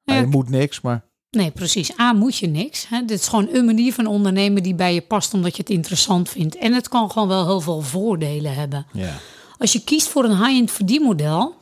Nou, 0.03 0.19
je 0.19 0.25
moet 0.25 0.49
niks, 0.49 0.81
maar 0.81 1.05
Nee, 1.35 1.51
precies. 1.51 1.99
A, 1.99 2.13
moet 2.13 2.37
je 2.37 2.47
niks. 2.47 2.87
Hè. 2.87 3.05
Dit 3.05 3.19
is 3.19 3.27
gewoon 3.27 3.47
een 3.51 3.65
manier 3.65 3.93
van 3.93 4.05
ondernemen 4.05 4.63
die 4.63 4.75
bij 4.75 4.93
je 4.93 5.01
past 5.01 5.33
omdat 5.33 5.55
je 5.55 5.61
het 5.61 5.71
interessant 5.71 6.29
vindt. 6.29 6.57
En 6.57 6.73
het 6.73 6.89
kan 6.89 7.11
gewoon 7.11 7.27
wel 7.27 7.45
heel 7.45 7.61
veel 7.61 7.81
voordelen 7.81 8.53
hebben. 8.53 8.85
ja. 8.93 9.13
Als 9.57 9.73
je 9.73 9.83
kiest 9.83 10.07
voor 10.07 10.23
een 10.23 10.37
high-end 10.37 10.71
verdienmodel, 10.71 11.55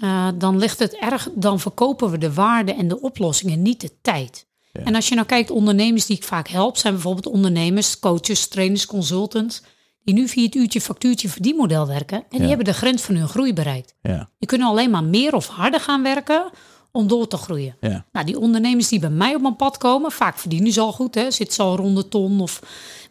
eh, 0.00 0.28
dan 0.34 0.58
ligt 0.58 0.78
het 0.78 0.94
erg, 0.96 1.28
dan 1.34 1.60
verkopen 1.60 2.10
we 2.10 2.18
de 2.18 2.32
waarde 2.32 2.74
en 2.74 2.88
de 2.88 3.00
oplossingen, 3.00 3.62
niet 3.62 3.80
de 3.80 3.90
tijd. 4.02 4.46
Ja. 4.72 4.82
En 4.84 4.94
als 4.94 5.08
je 5.08 5.14
nou 5.14 5.26
kijkt, 5.26 5.50
ondernemers 5.50 6.06
die 6.06 6.16
ik 6.16 6.24
vaak 6.24 6.48
help, 6.48 6.76
zijn 6.76 6.92
bijvoorbeeld 6.94 7.26
ondernemers, 7.26 7.98
coaches, 7.98 8.48
trainers, 8.48 8.86
consultants, 8.86 9.62
die 10.04 10.14
nu 10.14 10.28
via 10.28 10.44
het 10.44 10.54
uurtje 10.54 10.80
factuurtje 10.80 11.28
verdienmodel 11.28 11.86
werken. 11.86 12.16
En 12.18 12.24
Ja. 12.30 12.38
die 12.38 12.46
hebben 12.48 12.64
de 12.66 12.72
grens 12.74 13.02
van 13.02 13.14
hun 13.14 13.28
groei 13.28 13.52
bereikt. 13.52 13.94
Ja, 14.02 14.28
Die 14.38 14.48
kunnen 14.48 14.68
alleen 14.68 14.90
maar 14.90 15.04
meer 15.04 15.34
of 15.34 15.46
harder 15.46 15.80
gaan 15.80 16.02
werken 16.02 16.50
om 16.92 17.06
door 17.08 17.28
te 17.28 17.36
groeien. 17.36 17.76
ja, 17.80 18.04
Nou, 18.12 18.26
die 18.26 18.38
ondernemers 18.38 18.88
die 18.88 18.98
bij 19.00 19.10
mij 19.10 19.34
op 19.34 19.40
mijn 19.42 19.56
pad 19.56 19.78
komen, 19.78 20.10
vaak 20.12 20.38
verdienen 20.38 20.72
ze 20.72 20.80
al 20.80 20.92
goed, 20.92 21.14
hè, 21.14 21.30
zitten 21.30 21.54
ze 21.54 21.62
al 21.62 21.76
rond 21.76 21.96
de 21.96 22.08
ton 22.08 22.40
of 22.40 22.60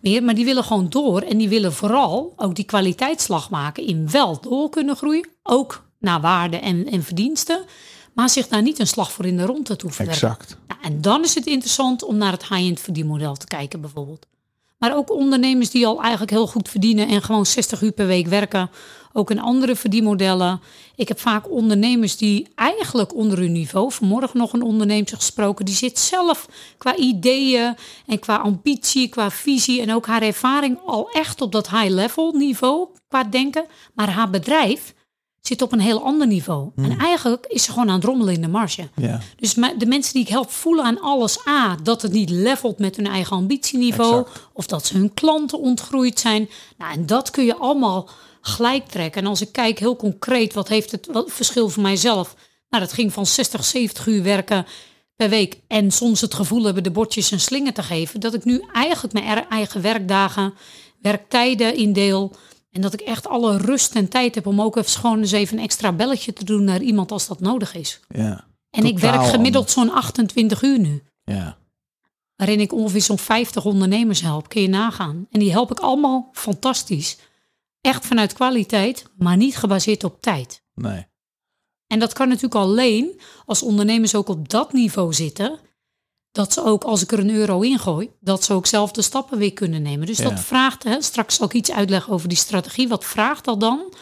meer, 0.02 0.24
maar 0.24 0.36
die 0.36 0.46
willen 0.46 0.64
gewoon 0.64 0.90
door 0.90 1.22
en 1.22 1.38
die 1.38 1.50
willen 1.50 1.74
vooral 1.74 2.34
ook 2.36 2.56
die 2.56 2.66
kwaliteitsslag 2.66 3.50
maken 3.50 3.86
in 3.88 4.10
wel 4.12 4.40
door 4.42 4.70
kunnen 4.70 4.96
groeien, 4.96 5.28
ook 5.44 5.85
naar 6.06 6.22
waarde 6.22 6.58
en, 6.58 6.90
en 6.92 7.04
verdiensten, 7.04 7.66
maar 8.14 8.30
zich 8.30 8.48
daar 8.48 8.62
niet 8.62 8.80
een 8.80 8.88
slag 8.88 9.12
voor 9.12 9.26
in 9.26 9.38
de 9.38 9.46
ronde 9.46 9.76
toe 9.76 9.92
verwerken. 9.92 10.28
exact. 10.28 10.58
Nou, 10.68 10.80
en 10.82 11.02
dan 11.02 11.24
is 11.24 11.36
het 11.36 11.46
interessant 11.46 12.04
om 12.04 12.18
naar 12.18 12.32
het 12.32 12.48
high-end 12.48 12.80
verdienmodel 12.80 13.36
te 13.36 13.48
kijken 13.48 13.82
bijvoorbeeld. 13.82 14.26
Maar 14.78 14.96
ook 14.96 15.12
ondernemers 15.12 15.70
die 15.70 15.88
al 15.88 16.02
eigenlijk 16.02 16.32
heel 16.32 16.48
goed 16.48 16.70
verdienen 16.70 17.08
en 17.08 17.22
gewoon 17.22 17.46
60 17.46 17.82
uur 17.82 17.92
per 17.92 18.08
week 18.08 18.28
werken. 18.28 18.70
Ook 19.14 19.32
in 19.32 19.40
andere 19.40 19.76
verdienmodellen. 19.76 20.62
Ik 20.96 21.08
heb 21.08 21.20
vaak 21.20 21.52
ondernemers 21.52 22.18
die 22.18 22.48
eigenlijk 22.56 23.16
onder 23.16 23.38
hun 23.38 23.52
niveau. 23.52 23.92
Vanmorgen 23.92 24.38
nog 24.38 24.54
een 24.54 24.62
ondernemer 24.62 25.08
gesproken. 25.08 25.66
Die 25.66 25.76
zit 25.76 26.00
zelf 26.00 26.48
qua 26.78 26.96
ideeën 26.96 27.76
en 28.06 28.20
qua 28.20 28.36
ambitie, 28.36 29.10
qua 29.10 29.32
visie 29.32 29.82
en 29.82 29.94
ook 29.94 30.08
haar 30.08 30.22
ervaring 30.22 30.80
al 30.86 31.10
echt 31.12 31.42
op 31.42 31.52
dat 31.52 31.70
high-level 31.70 32.32
niveau 32.32 32.88
qua 33.08 33.24
denken. 33.24 33.66
Maar 33.94 34.10
haar 34.10 34.30
bedrijf 34.30 34.94
zit 35.48 35.62
op 35.62 35.72
een 35.72 35.80
heel 35.80 36.04
ander 36.04 36.28
niveau. 36.28 36.72
En 36.76 36.98
eigenlijk 36.98 37.46
is 37.46 37.64
ze 37.64 37.72
gewoon 37.72 37.90
aan 37.90 37.96
het 37.96 38.04
rommelen 38.04 38.34
in 38.34 38.42
de 38.42 38.48
marge. 38.48 38.90
Ja, 38.96 39.20
Dus 39.36 39.54
de 39.54 39.86
mensen 39.86 40.14
die 40.14 40.22
ik 40.22 40.30
help 40.30 40.52
voelen 40.52 40.86
aan 40.86 41.02
alles. 41.02 41.48
A, 41.48 41.78
dat 41.84 42.02
het 42.02 42.12
niet 42.12 42.30
levelt 42.30 42.80
met 42.80 42.96
hun 42.96 43.08
eigen 43.08 43.36
ambitieniveau. 43.36 44.20
Exact. 44.20 44.48
Of 44.54 44.66
dat 44.66 44.86
ze 44.86 44.98
hun 44.98 45.14
klanten 45.14 45.60
ontgroeid 45.60 46.20
zijn. 46.20 46.50
Nou, 46.78 46.94
en 46.94 47.06
dat 47.06 47.30
kun 47.30 47.46
je 47.46 47.56
allemaal 47.56 48.10
gelijk 48.42 48.88
trekken. 48.88 49.22
En 49.22 49.28
als 49.28 49.42
ik 49.42 49.52
kijk 49.52 49.80
heel 49.80 49.96
concreet, 49.96 50.54
wat 50.54 50.68
heeft 50.68 50.92
het 50.92 51.08
wat 51.12 51.32
verschil 51.32 51.70
voor 51.70 51.84
mijzelf? 51.84 52.36
Nou, 52.70 52.84
dat 52.84 52.94
ging 52.94 53.14
van 53.14 53.26
60, 53.26 53.64
70 53.64 54.08
uur 54.08 54.24
werken 54.24 54.66
per 55.16 55.30
week. 55.30 55.60
En 55.68 55.92
soms 55.92 56.22
het 56.22 56.34
gevoel 56.34 56.64
hebben 56.64 56.84
de 56.84 56.92
bordjes 56.92 57.32
een 57.32 57.40
slinger 57.40 57.74
te 57.74 57.84
geven. 57.84 58.20
Dat 58.20 58.34
ik 58.34 58.46
nu 58.46 58.64
eigenlijk 58.74 59.14
mijn 59.14 59.50
eigen 59.50 59.82
werkdagen, 59.82 60.54
werktijden 61.02 61.76
indeel. 61.76 62.32
En 62.76 62.82
dat 62.82 62.94
ik 62.94 63.02
echt 63.02 63.28
alle 63.28 63.58
rust 63.58 63.96
en 63.96 64.10
tijd 64.10 64.36
heb 64.36 64.48
om 64.48 64.62
ook 64.62 64.76
even 64.76 64.92
gewoon 65.00 65.20
eens 65.20 65.32
even 65.32 65.58
een 65.58 65.64
extra 65.64 65.92
belletje 65.92 66.34
te 66.34 66.44
doen 66.46 66.64
naar 66.64 66.82
iemand 66.82 67.12
als 67.12 67.28
dat 67.28 67.40
nodig 67.40 67.76
is. 67.76 68.00
ja, 68.10 68.48
En 68.70 68.86
ik 68.86 69.00
werk 69.00 69.24
gemiddeld 69.26 69.72
zo'n 69.72 69.92
28 69.92 70.62
uur 70.62 70.80
nu. 70.80 71.04
ja. 71.24 71.58
Waarin 72.36 72.60
ik 72.60 72.74
ongeveer 72.74 73.02
zo'n 73.02 73.18
50 73.18 73.66
ondernemers 73.66 74.22
help. 74.22 74.50
Kun 74.50 74.62
je 74.62 74.68
nagaan. 74.68 75.28
En 75.32 75.40
die 75.40 75.52
help 75.52 75.72
ik 75.72 75.80
allemaal 75.80 76.30
fantastisch. 76.34 77.18
Echt 77.82 78.06
vanuit 78.06 78.34
kwaliteit, 78.34 79.06
maar 79.18 79.38
niet 79.38 79.56
gebaseerd 79.58 80.04
op 80.04 80.22
tijd. 80.22 80.64
Nee. 80.74 81.06
En 81.88 82.00
dat 82.00 82.14
kan 82.14 82.28
natuurlijk 82.28 82.56
alleen 82.56 83.20
als 83.46 83.62
ondernemers 83.62 84.16
ook 84.16 84.28
op 84.30 84.50
dat 84.50 84.74
niveau 84.74 85.14
zitten. 85.14 85.60
Dat 86.36 86.54
ze 86.54 86.64
ook, 86.64 86.84
als 86.84 87.02
ik 87.02 87.12
er 87.12 87.20
een 87.20 87.30
euro 87.30 87.62
in 87.62 87.80
gooi, 87.80 88.10
dat 88.20 88.44
ze 88.44 88.54
ook 88.54 88.66
zelf 88.66 88.92
de 88.92 89.02
stappen 89.02 89.38
weer 89.38 89.54
kunnen 89.54 89.82
nemen. 89.82 90.08
Dus 90.08 90.18
Ja. 90.18 90.30
dat 90.30 90.40
vraagt, 90.40 90.84
hè, 90.84 91.02
straks 91.02 91.36
zal 91.36 91.46
ik 91.46 91.54
iets 91.54 91.72
uitleggen 91.72 92.14
over 92.14 92.28
die 92.30 92.38
strategie. 92.38 92.88
Wat 92.88 93.06
vraagt 93.06 93.46
dat 93.46 93.60
dan? 93.60 93.94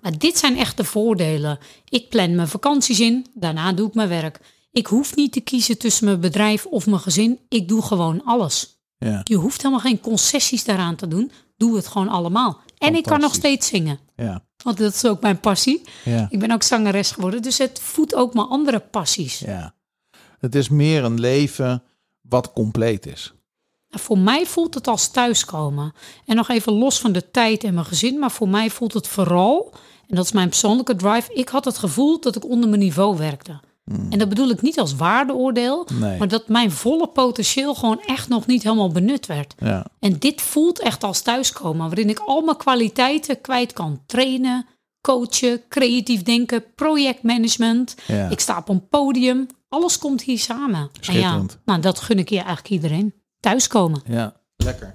Maar 0.00 0.18
dit 0.18 0.38
zijn 0.38 0.56
echt 0.56 0.76
de 0.76 0.84
voordelen. 0.84 1.58
Ik 1.88 2.08
plan 2.08 2.34
mijn 2.34 2.48
vakanties 2.48 3.00
in, 3.00 3.26
daarna 3.34 3.72
doe 3.72 3.88
ik 3.88 3.94
mijn 3.94 4.08
werk. 4.08 4.40
Ik 4.72 4.86
hoef 4.86 5.14
niet 5.16 5.32
te 5.32 5.40
kiezen 5.40 5.78
tussen 5.78 6.04
mijn 6.04 6.20
bedrijf 6.20 6.66
of 6.66 6.86
mijn 6.86 7.00
gezin. 7.00 7.38
Ik 7.48 7.68
doe 7.68 7.82
gewoon 7.82 8.24
alles. 8.24 8.80
Ja, 8.98 9.20
Je 9.24 9.36
hoeft 9.36 9.62
helemaal 9.62 9.84
geen 9.84 10.00
concessies 10.00 10.64
daaraan 10.64 10.96
te 10.96 11.08
doen. 11.08 11.30
Doe 11.56 11.76
het 11.76 11.86
gewoon 11.86 12.08
allemaal. 12.08 12.60
En 12.78 12.94
ik 12.94 13.02
kan 13.02 13.20
nog 13.20 13.34
steeds 13.34 13.66
zingen. 13.66 13.98
ja, 14.16 14.44
Want 14.64 14.76
dat 14.78 14.94
is 14.94 15.04
ook 15.04 15.20
mijn 15.20 15.40
passie. 15.40 15.82
ja. 16.04 16.26
Ik 16.30 16.38
ben 16.38 16.50
ook 16.50 16.62
zangeres 16.62 17.10
geworden. 17.10 17.42
Dus 17.42 17.58
het 17.58 17.80
voedt 17.80 18.14
ook 18.14 18.34
mijn 18.34 18.46
andere 18.46 18.78
passies. 18.80 19.38
Ja. 19.38 19.74
Het 20.42 20.54
is 20.54 20.68
meer 20.68 21.04
een 21.04 21.20
leven 21.20 21.82
wat 22.20 22.52
compleet 22.52 23.06
is. 23.06 23.32
Voor 23.90 24.18
mij 24.18 24.46
voelt 24.46 24.74
het 24.74 24.86
als 24.86 25.08
thuiskomen. 25.08 25.92
En 26.26 26.36
nog 26.36 26.48
even 26.48 26.72
los 26.72 27.00
van 27.00 27.12
de 27.12 27.30
tijd 27.30 27.64
en 27.64 27.74
mijn 27.74 27.86
gezin. 27.86 28.18
Maar 28.18 28.30
voor 28.30 28.48
mij 28.48 28.70
voelt 28.70 28.92
het 28.92 29.08
vooral, 29.08 29.72
en 30.08 30.16
dat 30.16 30.24
is 30.24 30.32
mijn 30.32 30.48
persoonlijke 30.48 30.96
drive. 30.96 31.34
Ik 31.34 31.48
had 31.48 31.64
het 31.64 31.78
gevoel 31.78 32.20
dat 32.20 32.36
ik 32.36 32.44
onder 32.44 32.68
mijn 32.68 32.80
niveau 32.80 33.16
werkte. 33.16 33.60
En 34.10 34.18
dat 34.18 34.28
bedoel 34.28 34.48
ik 34.50 34.62
niet 34.62 34.78
als 34.78 34.94
waardeoordeel. 34.94 35.86
Hmm. 35.88 35.98
Nee. 35.98 36.18
Maar 36.18 36.28
dat 36.28 36.48
mijn 36.48 36.70
volle 36.70 37.06
potentieel 37.08 37.74
gewoon 37.74 38.00
echt 38.00 38.28
nog 38.28 38.46
niet 38.46 38.62
helemaal 38.62 38.88
benut 38.92 39.26
werd. 39.26 39.54
Ja, 39.58 39.86
En 39.98 40.18
dit 40.18 40.40
voelt 40.40 40.80
echt 40.80 41.04
als 41.04 41.20
thuiskomen. 41.20 41.86
Waarin 41.86 42.08
ik 42.08 42.18
al 42.18 42.40
mijn 42.40 42.56
kwaliteiten 42.56 43.40
kwijt 43.40 43.72
kan 43.72 44.02
trainen. 44.06 44.66
Coachen, 45.00 45.62
creatief 45.68 46.22
denken, 46.22 46.64
projectmanagement. 46.74 47.94
ja. 48.06 48.28
Ik 48.28 48.40
sta 48.40 48.58
op 48.58 48.68
een 48.68 48.88
podium. 48.88 49.46
Alles 49.72 49.98
komt 49.98 50.22
hier 50.22 50.38
samen. 50.38 50.80
En 50.80 50.90
ja, 50.92 51.00
Schitterend. 51.00 51.58
nou, 51.64 51.80
dat 51.80 52.00
gun 52.00 52.18
ik 52.18 52.28
je 52.28 52.36
eigenlijk 52.36 52.68
iedereen. 52.68 53.14
Thuiskomen. 53.40 54.02
Ja, 54.04 54.36
lekker. 54.56 54.94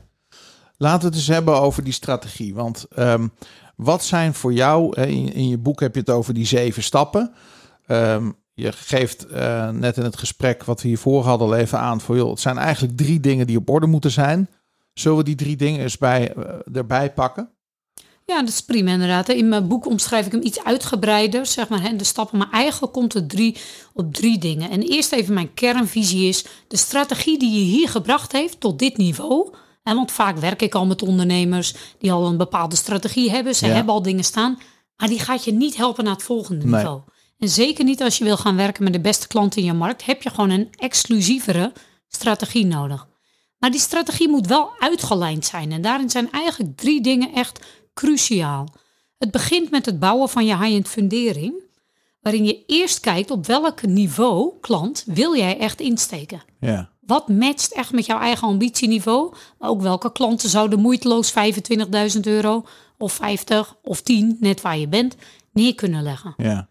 Laten 0.77 0.99
we 0.99 1.05
het 1.05 1.15
eens 1.15 1.27
hebben 1.27 1.59
over 1.59 1.83
die 1.83 1.93
strategie. 1.93 2.53
Want 2.53 2.85
ehm, 2.95 3.27
wat 3.75 4.03
zijn 4.03 4.33
voor 4.33 4.53
jou, 4.53 5.01
in, 5.01 5.33
in 5.33 5.47
je 5.47 5.57
boek 5.57 5.79
heb 5.79 5.93
je 5.93 5.99
het 5.99 6.09
over 6.09 6.33
die 6.33 6.45
zeven 6.45 6.83
stappen. 6.83 7.33
Ehm, 7.85 8.31
je 8.53 8.71
geeft 8.71 9.25
eh, 9.25 9.69
net 9.69 9.97
in 9.97 10.03
het 10.03 10.17
gesprek 10.17 10.63
wat 10.63 10.81
we 10.81 10.87
hiervoor 10.87 11.23
hadden 11.23 11.47
al 11.47 11.55
even 11.55 11.79
aan. 11.79 12.01
Voor, 12.01 12.15
joh, 12.15 12.29
het 12.29 12.39
zijn 12.39 12.57
eigenlijk 12.57 12.97
drie 12.97 13.19
dingen 13.19 13.47
die 13.47 13.57
op 13.57 13.69
orde 13.69 13.87
moeten 13.87 14.11
zijn. 14.11 14.49
Zullen 14.93 15.17
we 15.17 15.23
die 15.23 15.35
drie 15.35 15.55
dingen 15.55 15.81
eens 15.81 15.97
bij, 15.97 16.33
eh, 16.33 16.75
erbij 16.75 17.13
pakken? 17.13 17.49
Ja, 18.31 18.39
dat 18.39 18.49
is 18.49 18.61
prima 18.61 18.91
inderdaad. 18.91 19.29
In 19.29 19.49
mijn 19.49 19.67
boek 19.67 19.85
omschrijf 19.85 20.25
ik 20.25 20.31
hem 20.31 20.41
iets 20.41 20.63
uitgebreider, 20.63 21.45
zeg 21.45 21.69
maar, 21.69 21.81
hè, 21.81 21.95
de 21.95 22.03
stappen. 22.03 22.37
Maar 22.37 22.49
eigenlijk 22.51 22.93
komt 22.93 23.13
het 23.13 23.29
drie, 23.29 23.57
op 23.93 24.13
drie 24.13 24.37
dingen. 24.37 24.69
En 24.69 24.81
eerst 24.81 25.11
even 25.11 25.33
mijn 25.33 25.53
kernvisie 25.53 26.27
is 26.27 26.45
de 26.67 26.77
strategie 26.77 27.39
die 27.39 27.51
je 27.51 27.65
hier 27.77 27.89
gebracht 27.89 28.31
heeft 28.31 28.59
tot 28.59 28.79
dit 28.79 28.97
niveau. 28.97 29.53
En 29.83 29.95
want 29.95 30.11
vaak 30.11 30.37
werk 30.37 30.61
ik 30.61 30.75
al 30.75 30.85
met 30.85 31.01
ondernemers 31.01 31.73
die 31.99 32.11
al 32.11 32.25
een 32.27 32.37
bepaalde 32.37 32.75
strategie 32.75 33.29
hebben. 33.31 33.55
Ze 33.55 33.65
Ja. 33.67 33.73
hebben 33.73 33.93
al 33.93 34.01
dingen 34.01 34.23
staan, 34.23 34.59
maar 34.97 35.07
die 35.07 35.19
gaat 35.19 35.43
je 35.43 35.51
niet 35.53 35.77
helpen 35.77 36.03
naar 36.03 36.13
het 36.13 36.23
volgende 36.23 36.65
Nee. 36.65 36.73
niveau. 36.75 37.01
En 37.37 37.49
zeker 37.49 37.83
niet 37.83 38.01
als 38.01 38.17
je 38.17 38.23
wil 38.23 38.37
gaan 38.37 38.55
werken 38.55 38.83
met 38.83 38.93
de 38.93 38.99
beste 39.01 39.27
klanten 39.27 39.59
in 39.61 39.67
je 39.67 39.73
markt, 39.73 40.05
heb 40.05 40.21
je 40.23 40.29
gewoon 40.29 40.49
een 40.49 40.67
exclusievere 40.75 41.73
strategie 42.07 42.65
nodig. 42.65 43.07
Maar 43.57 43.71
die 43.71 43.79
strategie 43.79 44.29
moet 44.29 44.47
wel 44.47 44.69
uitgelijnd 44.79 45.45
zijn. 45.45 45.71
En 45.71 45.81
daarin 45.81 46.09
zijn 46.09 46.31
eigenlijk 46.31 46.77
drie 46.77 47.01
dingen 47.01 47.33
echt 47.33 47.59
cruciaal. 47.97 48.67
Het 49.17 49.31
begint 49.31 49.71
met 49.71 49.85
het 49.85 49.99
bouwen 49.99 50.29
van 50.29 50.45
je 50.45 50.57
high-end 50.57 50.87
fundering. 50.87 51.53
Waarin 52.21 52.45
je 52.45 52.63
eerst 52.65 52.99
kijkt 52.99 53.31
op 53.31 53.45
welk 53.45 53.85
niveau 53.85 54.51
klant 54.61 55.03
wil 55.05 55.35
jij 55.35 55.57
echt 55.57 55.79
insteken. 55.79 56.41
Ja, 56.59 56.89
Wat 57.01 57.27
matcht 57.27 57.73
echt 57.73 57.91
met 57.91 58.05
jouw 58.05 58.19
eigen 58.19 58.47
ambitieniveau? 58.47 59.33
Maar 59.59 59.69
ook 59.69 59.81
welke 59.81 60.11
klanten 60.11 60.49
zouden 60.49 60.79
moeiteloos 60.79 61.33
25.000 62.15 62.19
euro 62.21 62.65
of 62.97 63.13
50 63.13 63.75
of 63.83 64.01
10, 64.01 64.37
net 64.39 64.61
waar 64.61 64.77
je 64.77 64.87
bent, 64.87 65.15
neer 65.51 65.75
kunnen 65.75 66.03
leggen. 66.03 66.33
ja, 66.37 66.69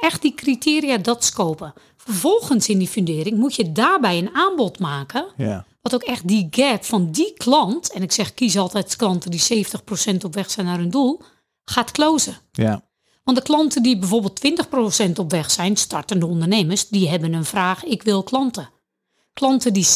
Echt 0.00 0.22
die 0.22 0.34
criteria, 0.34 0.96
dat 0.98 1.24
scopen. 1.24 1.72
Vervolgens 1.96 2.68
in 2.68 2.78
die 2.78 2.88
fundering 2.88 3.36
moet 3.38 3.54
je 3.54 3.72
daarbij 3.72 4.18
een 4.18 4.34
aanbod 4.34 4.78
maken. 4.78 5.26
Ja. 5.36 5.64
Wat 5.90 6.02
ook 6.02 6.08
echt 6.08 6.28
die 6.28 6.48
gap 6.50 6.84
van 6.84 7.10
die 7.10 7.32
klant, 7.36 7.92
en 7.92 8.02
ik 8.02 8.12
zeg 8.12 8.34
kies 8.34 8.58
altijd 8.58 8.96
klanten 8.96 9.30
die 9.30 9.66
70% 10.12 10.24
op 10.24 10.34
weg 10.34 10.50
zijn 10.50 10.66
naar 10.66 10.78
hun 10.78 10.90
doel, 10.90 11.20
gaat 11.64 11.90
closen. 11.90 12.36
Ja. 12.52 12.84
Want 13.24 13.36
de 13.36 13.42
klanten 13.42 13.82
die 13.82 13.98
bijvoorbeeld 13.98 14.40
20% 15.08 15.10
op 15.16 15.30
weg 15.30 15.50
zijn, 15.50 15.76
startende 15.76 16.26
ondernemers, 16.26 16.88
die 16.88 17.08
hebben 17.08 17.32
een 17.32 17.44
vraag, 17.44 17.84
ik 17.84 18.02
wil 18.02 18.22
klanten. 18.22 18.70
Klanten 19.32 19.72
die 19.72 19.86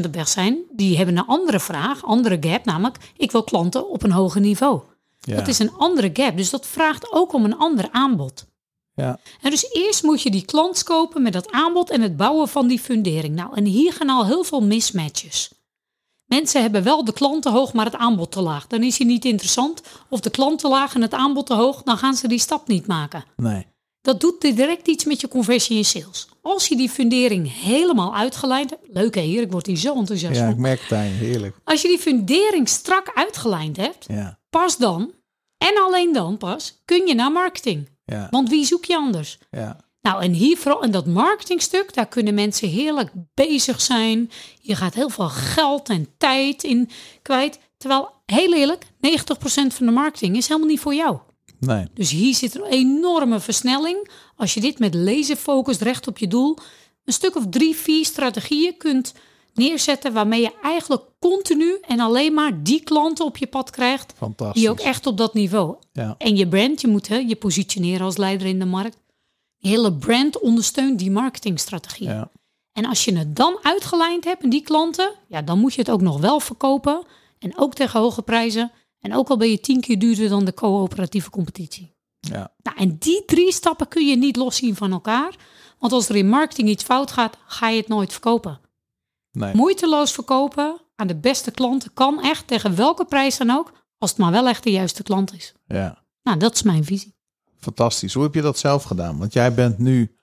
70% 0.00 0.04
op 0.04 0.14
weg 0.14 0.28
zijn, 0.28 0.58
die 0.72 0.96
hebben 0.96 1.16
een 1.16 1.26
andere 1.26 1.60
vraag, 1.60 2.04
andere 2.04 2.36
gap, 2.40 2.64
namelijk 2.64 2.96
ik 3.16 3.32
wil 3.32 3.44
klanten 3.44 3.88
op 3.88 4.02
een 4.02 4.12
hoger 4.12 4.40
niveau. 4.40 4.80
Ja. 5.20 5.36
Dat 5.36 5.48
is 5.48 5.58
een 5.58 5.72
andere 5.72 6.10
gap, 6.12 6.36
dus 6.36 6.50
dat 6.50 6.66
vraagt 6.66 7.12
ook 7.12 7.32
om 7.32 7.44
een 7.44 7.56
ander 7.56 7.88
aanbod. 7.90 8.46
Ja. 8.94 9.18
En 9.40 9.50
dus 9.50 9.72
eerst 9.72 10.02
moet 10.02 10.22
je 10.22 10.30
die 10.30 10.44
klant 10.44 10.76
scopen 10.76 11.22
met 11.22 11.32
dat 11.32 11.50
aanbod 11.50 11.90
en 11.90 12.00
het 12.00 12.16
bouwen 12.16 12.48
van 12.48 12.66
die 12.66 12.78
fundering. 12.80 13.34
Nou, 13.34 13.54
en 13.56 13.64
hier 13.64 13.92
gaan 13.92 14.08
al 14.08 14.26
heel 14.26 14.44
veel 14.44 14.60
mismatches. 14.62 15.50
Mensen 16.24 16.62
hebben 16.62 16.82
wel 16.82 17.04
de 17.04 17.12
klant 17.12 17.42
te 17.42 17.50
hoog, 17.50 17.72
maar 17.72 17.84
het 17.84 17.96
aanbod 17.96 18.32
te 18.32 18.40
laag. 18.40 18.66
Dan 18.66 18.82
is 18.82 18.98
hij 18.98 19.06
niet 19.06 19.24
interessant. 19.24 19.82
Of 20.08 20.20
de 20.20 20.30
klant 20.30 20.58
te 20.58 20.68
laag 20.68 20.94
en 20.94 21.02
het 21.02 21.12
aanbod 21.14 21.46
te 21.46 21.54
hoog, 21.54 21.82
dan 21.82 21.98
gaan 21.98 22.14
ze 22.14 22.28
die 22.28 22.38
stap 22.38 22.68
niet 22.68 22.86
maken. 22.86 23.24
Nee. 23.36 23.66
Dat 24.02 24.20
doet 24.20 24.40
direct 24.40 24.88
iets 24.88 25.04
met 25.04 25.20
je 25.20 25.28
conversie 25.28 25.76
in 25.76 25.84
sales. 25.84 26.28
Als 26.42 26.66
je 26.68 26.76
die 26.76 26.88
fundering 26.90 27.52
helemaal 27.62 28.14
uitgelijnd 28.14 28.70
hebt. 28.70 28.86
Leuk 28.92 29.14
hè, 29.14 29.20
hier, 29.20 29.42
ik 29.42 29.50
word 29.52 29.66
hier 29.66 29.76
zo 29.76 29.94
enthousiast 29.94 30.36
Ja, 30.36 30.42
van. 30.44 30.50
ik 30.52 30.58
merk 30.58 30.80
het 30.80 30.92
aan. 30.92 31.04
Heerlijk. 31.04 31.56
Als 31.64 31.82
je 31.82 31.88
die 31.88 31.98
fundering 31.98 32.68
strak 32.68 33.10
uitgelijnd 33.14 33.76
hebt, 33.76 34.04
Ja. 34.08 34.38
pas 34.50 34.76
dan, 34.76 35.12
en 35.58 35.82
alleen 35.86 36.12
dan 36.12 36.36
pas, 36.36 36.80
kun 36.84 37.06
je 37.06 37.14
naar 37.14 37.32
marketing. 37.32 37.88
Ja. 38.10 38.28
Want 38.30 38.48
wie 38.48 38.64
zoek 38.64 38.84
je 38.84 38.96
anders? 38.96 39.38
Ja. 39.50 39.76
Nou, 40.02 40.22
en 40.22 40.32
hier 40.32 40.56
vooral 40.56 40.82
in 40.82 40.90
dat 40.90 41.06
marketingstuk, 41.06 41.94
daar 41.94 42.06
kunnen 42.06 42.34
mensen 42.34 42.68
heerlijk 42.68 43.10
bezig 43.34 43.80
zijn. 43.80 44.30
Je 44.60 44.76
gaat 44.76 44.94
heel 44.94 45.10
veel 45.10 45.28
geld 45.28 45.88
en 45.88 46.08
tijd 46.18 46.62
in 46.62 46.90
kwijt. 47.22 47.58
Terwijl, 47.76 48.08
heel 48.26 48.54
eerlijk, 48.54 48.84
90% 48.84 48.88
van 49.66 49.86
de 49.86 49.92
marketing 49.92 50.36
is 50.36 50.48
helemaal 50.48 50.68
niet 50.68 50.80
voor 50.80 50.94
jou. 50.94 51.18
Nee. 51.58 51.86
Dus 51.94 52.10
hier 52.10 52.34
zit 52.34 52.54
een 52.54 52.64
enorme 52.64 53.40
versnelling. 53.40 54.10
Als 54.36 54.54
je 54.54 54.60
dit 54.60 54.78
met 54.78 54.94
laserfocus 54.94 55.78
recht 55.78 56.06
op 56.06 56.18
je 56.18 56.28
doel, 56.28 56.56
een 57.04 57.12
stuk 57.12 57.36
of 57.36 57.44
drie, 57.50 57.76
vier 57.76 58.04
strategieën 58.04 58.76
kunt 58.76 59.14
neerzetten 59.54 60.12
waarmee 60.12 60.40
je 60.40 60.52
eigenlijk 60.62 61.02
continu 61.18 61.78
en 61.80 62.00
alleen 62.00 62.34
maar 62.34 62.62
die 62.62 62.82
klanten 62.82 63.24
op 63.24 63.36
je 63.36 63.46
pad 63.46 63.70
krijgt 63.70 64.12
Fantastisch. 64.16 64.60
die 64.60 64.70
ook 64.70 64.80
echt 64.80 65.06
op 65.06 65.16
dat 65.16 65.34
niveau. 65.34 65.76
Ja. 65.92 66.14
En 66.18 66.36
je 66.36 66.48
brand, 66.48 66.80
je 66.80 66.88
moet 66.88 67.08
hè, 67.08 67.16
je 67.16 67.36
positioneren 67.36 68.04
als 68.06 68.16
leider 68.16 68.46
in 68.46 68.58
de 68.58 68.64
markt. 68.64 68.96
Je 69.56 69.68
hele 69.68 69.92
brand 69.92 70.40
ondersteunt 70.40 70.98
die 70.98 71.10
marketingstrategie. 71.10 72.06
Ja. 72.08 72.30
En 72.72 72.84
als 72.84 73.04
je 73.04 73.16
het 73.16 73.36
dan 73.36 73.58
uitgelijnd 73.62 74.24
hebt 74.24 74.42
en 74.42 74.50
die 74.50 74.62
klanten, 74.62 75.12
ja, 75.28 75.42
dan 75.42 75.58
moet 75.58 75.74
je 75.74 75.80
het 75.80 75.90
ook 75.90 76.00
nog 76.00 76.20
wel 76.20 76.40
verkopen. 76.40 77.02
En 77.38 77.58
ook 77.58 77.74
tegen 77.74 78.00
hoge 78.00 78.22
prijzen. 78.22 78.72
En 79.00 79.14
ook 79.14 79.28
al 79.28 79.36
ben 79.36 79.50
je 79.50 79.60
tien 79.60 79.80
keer 79.80 79.98
duurder 79.98 80.28
dan 80.28 80.44
de 80.44 80.54
coöperatieve 80.54 81.30
competitie. 81.30 81.94
Ja. 82.20 82.52
Nou, 82.62 82.76
en 82.76 82.96
die 82.98 83.24
drie 83.24 83.52
stappen 83.52 83.88
kun 83.88 84.06
je 84.06 84.16
niet 84.16 84.36
loszien 84.36 84.76
van 84.76 84.92
elkaar. 84.92 85.34
Want 85.78 85.92
als 85.92 86.08
er 86.08 86.16
in 86.16 86.28
marketing 86.28 86.68
iets 86.68 86.84
fout 86.84 87.10
gaat, 87.10 87.36
ga 87.46 87.68
je 87.68 87.76
het 87.76 87.88
nooit 87.88 88.12
verkopen. 88.12 88.60
Nee. 89.32 89.54
Moeiteloos 89.54 90.12
verkopen 90.12 90.80
aan 90.96 91.06
de 91.06 91.16
beste 91.16 91.50
klanten 91.50 91.92
kan 91.92 92.22
echt 92.22 92.46
tegen 92.46 92.76
welke 92.76 93.04
prijs 93.04 93.36
dan 93.36 93.50
ook. 93.50 93.72
Als 93.98 94.10
het 94.10 94.18
maar 94.18 94.32
wel 94.32 94.48
echt 94.48 94.62
de 94.62 94.70
juiste 94.70 95.02
klant 95.02 95.34
is. 95.34 95.54
Ja. 95.66 96.04
Nou, 96.22 96.38
dat 96.38 96.54
is 96.54 96.62
mijn 96.62 96.84
visie. 96.84 97.14
Fantastisch. 97.58 98.14
Hoe 98.14 98.22
heb 98.22 98.34
je 98.34 98.42
dat 98.42 98.58
zelf 98.58 98.82
gedaan? 98.82 99.18
Want 99.18 99.32
jij 99.32 99.54
bent 99.54 99.78
nu 99.78 100.16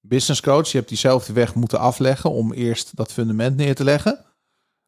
business 0.00 0.40
coach. 0.40 0.68
Je 0.68 0.76
hebt 0.76 0.88
diezelfde 0.88 1.32
weg 1.32 1.54
moeten 1.54 1.78
afleggen 1.78 2.30
om 2.30 2.52
eerst 2.52 2.96
dat 2.96 3.12
fundament 3.12 3.56
neer 3.56 3.74
te 3.74 3.84
leggen. 3.84 4.24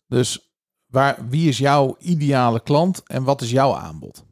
Dus 0.06 0.54
waar, 0.86 1.28
wie 1.28 1.48
is 1.48 1.58
jouw 1.58 1.96
ideale 1.98 2.62
klant 2.62 3.02
en 3.06 3.24
wat 3.24 3.42
is 3.42 3.50
jouw 3.50 3.74
aanbod? 3.74 4.24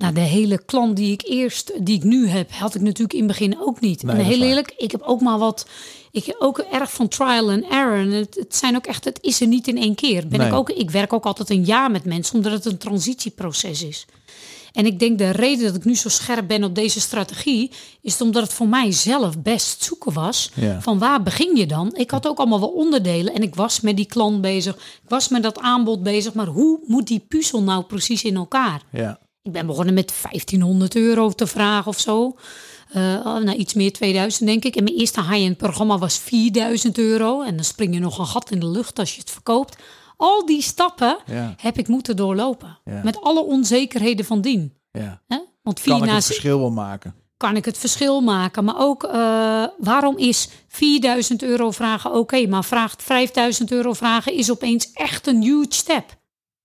Nou, 0.00 0.14
de 0.14 0.20
hele 0.20 0.64
klant 0.64 0.96
die 0.96 1.12
ik 1.12 1.22
eerst, 1.24 1.72
die 1.84 1.96
ik 1.96 2.04
nu 2.04 2.28
heb, 2.28 2.52
had 2.52 2.74
ik 2.74 2.80
natuurlijk 2.80 3.12
in 3.12 3.18
het 3.18 3.28
begin 3.28 3.60
ook 3.60 3.80
niet. 3.80 4.02
Nee, 4.02 4.16
en 4.16 4.24
heel 4.24 4.42
eerlijk, 4.42 4.74
ik 4.76 4.90
heb 4.90 5.02
ook 5.02 5.20
maar 5.20 5.38
wat, 5.38 5.66
ik 6.10 6.24
heb 6.24 6.36
ook 6.38 6.58
erg 6.58 6.92
van 6.92 7.08
trial 7.08 7.50
and 7.50 7.64
error. 7.70 7.98
En 7.98 8.10
het, 8.10 8.34
het 8.34 8.56
zijn 8.56 8.76
ook 8.76 8.86
echt, 8.86 9.04
het 9.04 9.18
is 9.22 9.40
er 9.40 9.46
niet 9.46 9.68
in 9.68 9.76
één 9.78 9.94
keer. 9.94 10.28
Ben 10.28 10.38
Nee. 10.38 10.48
ik, 10.48 10.54
ook, 10.54 10.70
ik 10.70 10.90
werk 10.90 11.12
ook 11.12 11.24
altijd 11.24 11.50
een 11.50 11.64
jaar 11.64 11.90
met 11.90 12.04
mensen, 12.04 12.34
omdat 12.34 12.52
het 12.52 12.64
een 12.64 12.78
transitieproces 12.78 13.82
is. 13.82 14.06
En 14.72 14.86
ik 14.86 14.98
denk 14.98 15.18
de 15.18 15.30
reden 15.30 15.64
dat 15.64 15.74
ik 15.74 15.84
nu 15.84 15.96
zo 15.96 16.08
scherp 16.08 16.48
ben 16.48 16.64
op 16.64 16.74
deze 16.74 17.00
strategie, 17.00 17.70
is 18.02 18.20
omdat 18.20 18.42
het 18.42 18.52
voor 18.52 18.68
mij 18.68 18.92
zelf 18.92 19.38
best 19.42 19.82
zoeken 19.84 20.12
was. 20.12 20.50
Ja. 20.54 20.80
Van 20.80 20.98
waar 20.98 21.22
begin 21.22 21.56
je 21.56 21.66
dan? 21.66 21.94
Ik 21.96 22.10
had 22.10 22.26
ook 22.26 22.38
allemaal 22.38 22.60
wel 22.60 22.68
onderdelen 22.68 23.34
en 23.34 23.42
ik 23.42 23.54
was 23.54 23.80
met 23.80 23.96
die 23.96 24.06
klant 24.06 24.40
bezig. 24.40 24.74
Ik 24.74 25.08
was 25.08 25.28
met 25.28 25.42
dat 25.42 25.58
aanbod 25.58 26.02
bezig. 26.02 26.34
Maar 26.34 26.46
hoe 26.46 26.78
moet 26.86 27.06
die 27.06 27.24
puzzel 27.28 27.62
nou 27.62 27.84
precies 27.84 28.24
in 28.24 28.36
elkaar? 28.36 28.82
Ja. 28.92 29.18
Ik 29.42 29.52
ben 29.52 29.66
begonnen 29.66 29.94
met 29.94 30.12
1500 30.22 30.96
euro 30.96 31.30
te 31.30 31.46
vragen 31.46 31.86
of 31.86 32.00
zo. 32.00 32.36
Eh, 32.92 33.02
nou, 33.24 33.52
iets 33.52 33.74
meer 33.74 33.92
2000 33.92 34.46
denk 34.48 34.64
ik. 34.64 34.76
En 34.76 34.84
mijn 34.84 34.96
eerste 34.96 35.22
high-end 35.22 35.56
programma 35.56 35.98
was 35.98 36.18
4000 36.18 36.98
euro. 36.98 37.42
En 37.42 37.54
dan 37.54 37.64
spring 37.64 37.94
je 37.94 38.00
nog 38.00 38.18
een 38.18 38.26
gat 38.26 38.50
in 38.50 38.60
de 38.60 38.68
lucht 38.68 38.98
als 38.98 39.14
je 39.14 39.20
het 39.20 39.30
verkoopt. 39.30 39.76
Al 40.16 40.46
die 40.46 40.62
stappen 40.62 41.18
Ja. 41.26 41.54
heb 41.56 41.78
ik 41.78 41.88
moeten 41.88 42.16
doorlopen. 42.16 42.78
Ja. 42.84 43.00
Met 43.04 43.20
alle 43.20 43.42
onzekerheden 43.44 44.24
van 44.24 44.40
dien. 44.40 44.74
ja. 44.92 45.20
Want 45.62 45.80
Kan 45.82 46.02
ik 46.04 46.10
het 46.10 46.24
verschil 46.24 46.58
wel 46.58 46.70
maken? 46.70 47.14
kan 47.36 47.56
ik 47.56 47.64
het 47.64 47.78
verschil 47.78 48.20
maken. 48.20 48.64
Maar 48.64 48.78
ook 48.80 49.04
eh, 49.04 49.64
waarom 49.78 50.16
is 50.16 50.48
4000 50.68 51.42
euro 51.42 51.70
vragen 51.70 52.12
oké, 52.14 52.46
maar 52.46 52.64
vraagt 52.64 53.02
5000 53.02 53.70
euro 53.72 53.92
vragen 53.92 54.32
is 54.34 54.50
opeens 54.50 54.92
echt 54.92 55.26
een 55.26 55.42
huge 55.42 55.66
step. 55.68 56.18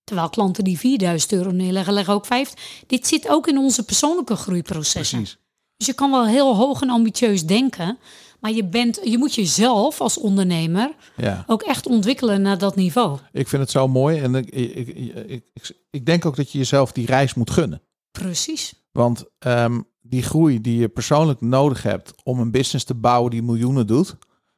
Terwijl 0.06 0.30
klanten 0.30 0.64
die 0.64 0.80
4000 0.80 1.32
euro 1.32 1.52
neerleggen, 1.52 1.94
leggen 1.94 2.14
ook 2.14 2.26
5. 2.26 2.54
Dit 2.88 3.08
zit 3.08 3.30
ook 3.30 3.48
in 3.48 3.58
onze 3.58 3.84
persoonlijke 3.86 4.36
groeiprocessen. 4.36 5.18
Precies. 5.18 5.38
Dus 5.78 5.88
je 5.88 5.94
kan 5.94 6.12
wel 6.12 6.26
heel 6.26 6.56
hoog 6.56 6.82
en 6.82 6.90
ambitieus 6.90 7.46
denken, 7.46 7.98
maar 8.40 8.52
je, 8.52 8.66
bent, 8.66 9.00
je 9.04 9.18
moet 9.18 9.36
jezelf 9.36 10.02
als 10.02 10.18
ondernemer 10.18 10.92
Ja. 11.18 11.44
ook 11.48 11.62
echt 11.62 11.88
ontwikkelen 11.88 12.42
naar 12.42 12.58
dat 12.58 12.76
niveau. 12.76 13.18
Ik 13.32 13.48
vind 13.48 13.62
het 13.62 13.72
zo 13.72 13.88
mooi 13.88 14.20
en 14.20 14.36
ik, 14.36 14.50
ik, 14.50 14.74
ik, 14.76 14.88
ik, 14.88 15.44
ik, 15.54 15.72
ik 15.90 16.06
denk 16.06 16.26
ook 16.26 16.36
dat 16.36 16.52
je 16.52 16.58
jezelf 16.58 16.92
die 16.92 17.06
reis 17.06 17.34
moet 17.34 17.50
gunnen. 17.50 17.82
Precies. 18.12 18.74
Want 18.92 19.24
ehm, 19.40 19.80
die 20.02 20.24
groei 20.24 20.62
die 20.62 20.78
je 20.78 20.88
persoonlijk 20.90 21.42
nodig 21.42 21.84
hebt 21.84 22.14
om 22.24 22.40
een 22.40 22.52
business 22.52 22.86
te 22.86 22.96
bouwen 22.96 23.32
die 23.32 23.44
miljoenen 23.44 23.88
doet, 23.88 24.16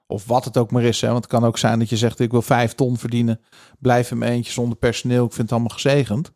of 0.07 0.25
wat 0.25 0.45
het 0.45 0.57
ook 0.57 0.71
maar 0.71 0.83
is, 0.83 1.01
hè, 1.01 1.07
want 1.07 1.23
het 1.23 1.33
kan 1.33 1.45
ook 1.45 1.57
zijn 1.57 1.79
dat 1.79 1.89
je 1.89 1.97
zegt 1.97 2.19
ik 2.19 2.31
wil 2.31 2.41
vijf 2.41 2.73
ton 2.73 2.97
verdienen, 2.97 3.39
blijf 3.79 4.11
in 4.11 4.17
mijn 4.17 4.31
eentje 4.31 4.51
zonder 4.51 4.77
personeel, 4.77 5.25
ik 5.25 5.31
vind 5.31 5.41
het 5.41 5.51
allemaal 5.51 5.77
gezegend. 5.77 6.31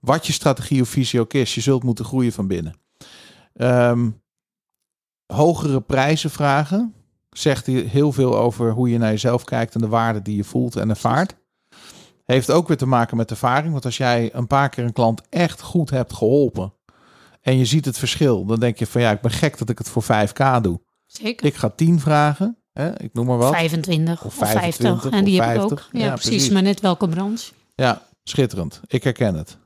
Wat 0.00 0.26
je 0.26 0.32
strategie 0.32 0.80
of 0.80 0.88
visie 0.88 1.20
ook 1.20 1.32
is, 1.32 1.54
je 1.54 1.60
zult 1.60 1.82
moeten 1.82 2.04
groeien 2.04 2.32
van 2.32 2.46
binnen. 2.46 2.74
Ehm, 3.54 4.10
hogere 5.26 5.80
prijzen 5.80 6.30
vragen 6.30 6.94
zegt 7.30 7.66
hier 7.66 7.88
heel 7.88 8.12
veel 8.12 8.36
over 8.36 8.72
hoe 8.72 8.90
je 8.90 8.98
naar 8.98 9.10
jezelf 9.10 9.44
kijkt 9.44 9.74
en 9.74 9.80
de 9.80 9.88
waarde 9.88 10.22
die 10.22 10.36
je 10.36 10.44
voelt 10.44 10.76
en 10.76 10.90
ervaart. 10.90 11.36
Heeft 12.24 12.50
ook 12.50 12.68
weer 12.68 12.76
te 12.76 12.86
maken 12.86 13.16
met 13.16 13.30
ervaring, 13.30 13.72
want 13.72 13.84
als 13.84 13.96
jij 13.96 14.34
een 14.34 14.46
paar 14.46 14.68
keer 14.68 14.84
een 14.84 14.92
klant 14.92 15.22
echt 15.28 15.60
goed 15.60 15.90
hebt 15.90 16.12
geholpen 16.12 16.74
en 17.40 17.58
je 17.58 17.64
ziet 17.64 17.84
het 17.84 17.98
verschil, 17.98 18.44
dan 18.44 18.60
denk 18.60 18.78
je 18.78 18.86
van 18.86 19.00
ja, 19.00 19.10
ik 19.10 19.20
ben 19.20 19.30
gek 19.30 19.58
dat 19.58 19.68
ik 19.68 19.78
het 19.78 19.88
voor 19.88 20.02
5k 20.02 20.60
doe. 20.62 20.80
Zeker. 21.06 21.46
Ik 21.46 21.54
ga 21.54 21.68
10 21.68 22.00
vragen, 22.00 22.58
hè, 22.72 23.00
ik 23.02 23.10
noem 23.12 23.26
maar 23.26 23.36
wat. 23.38 23.52
25 23.54 24.24
Of 24.24 24.26
of 24.26 24.34
25 24.34 25.00
50. 25.00 25.18
En 25.18 25.24
die 25.24 25.40
heb 25.40 25.50
ik 25.50 25.56
50. 25.60 25.86
ook. 25.86 25.88
Ja, 25.92 26.04
Ja, 26.04 26.12
precies. 26.12 26.30
precies. 26.30 26.50
Maar 26.50 26.62
net 26.62 26.80
welke 26.80 27.08
branche. 27.08 27.52
Ja, 27.74 28.02
schitterend. 28.24 28.80
Ik 28.86 29.02
herken 29.04 29.34
het. 29.34 29.58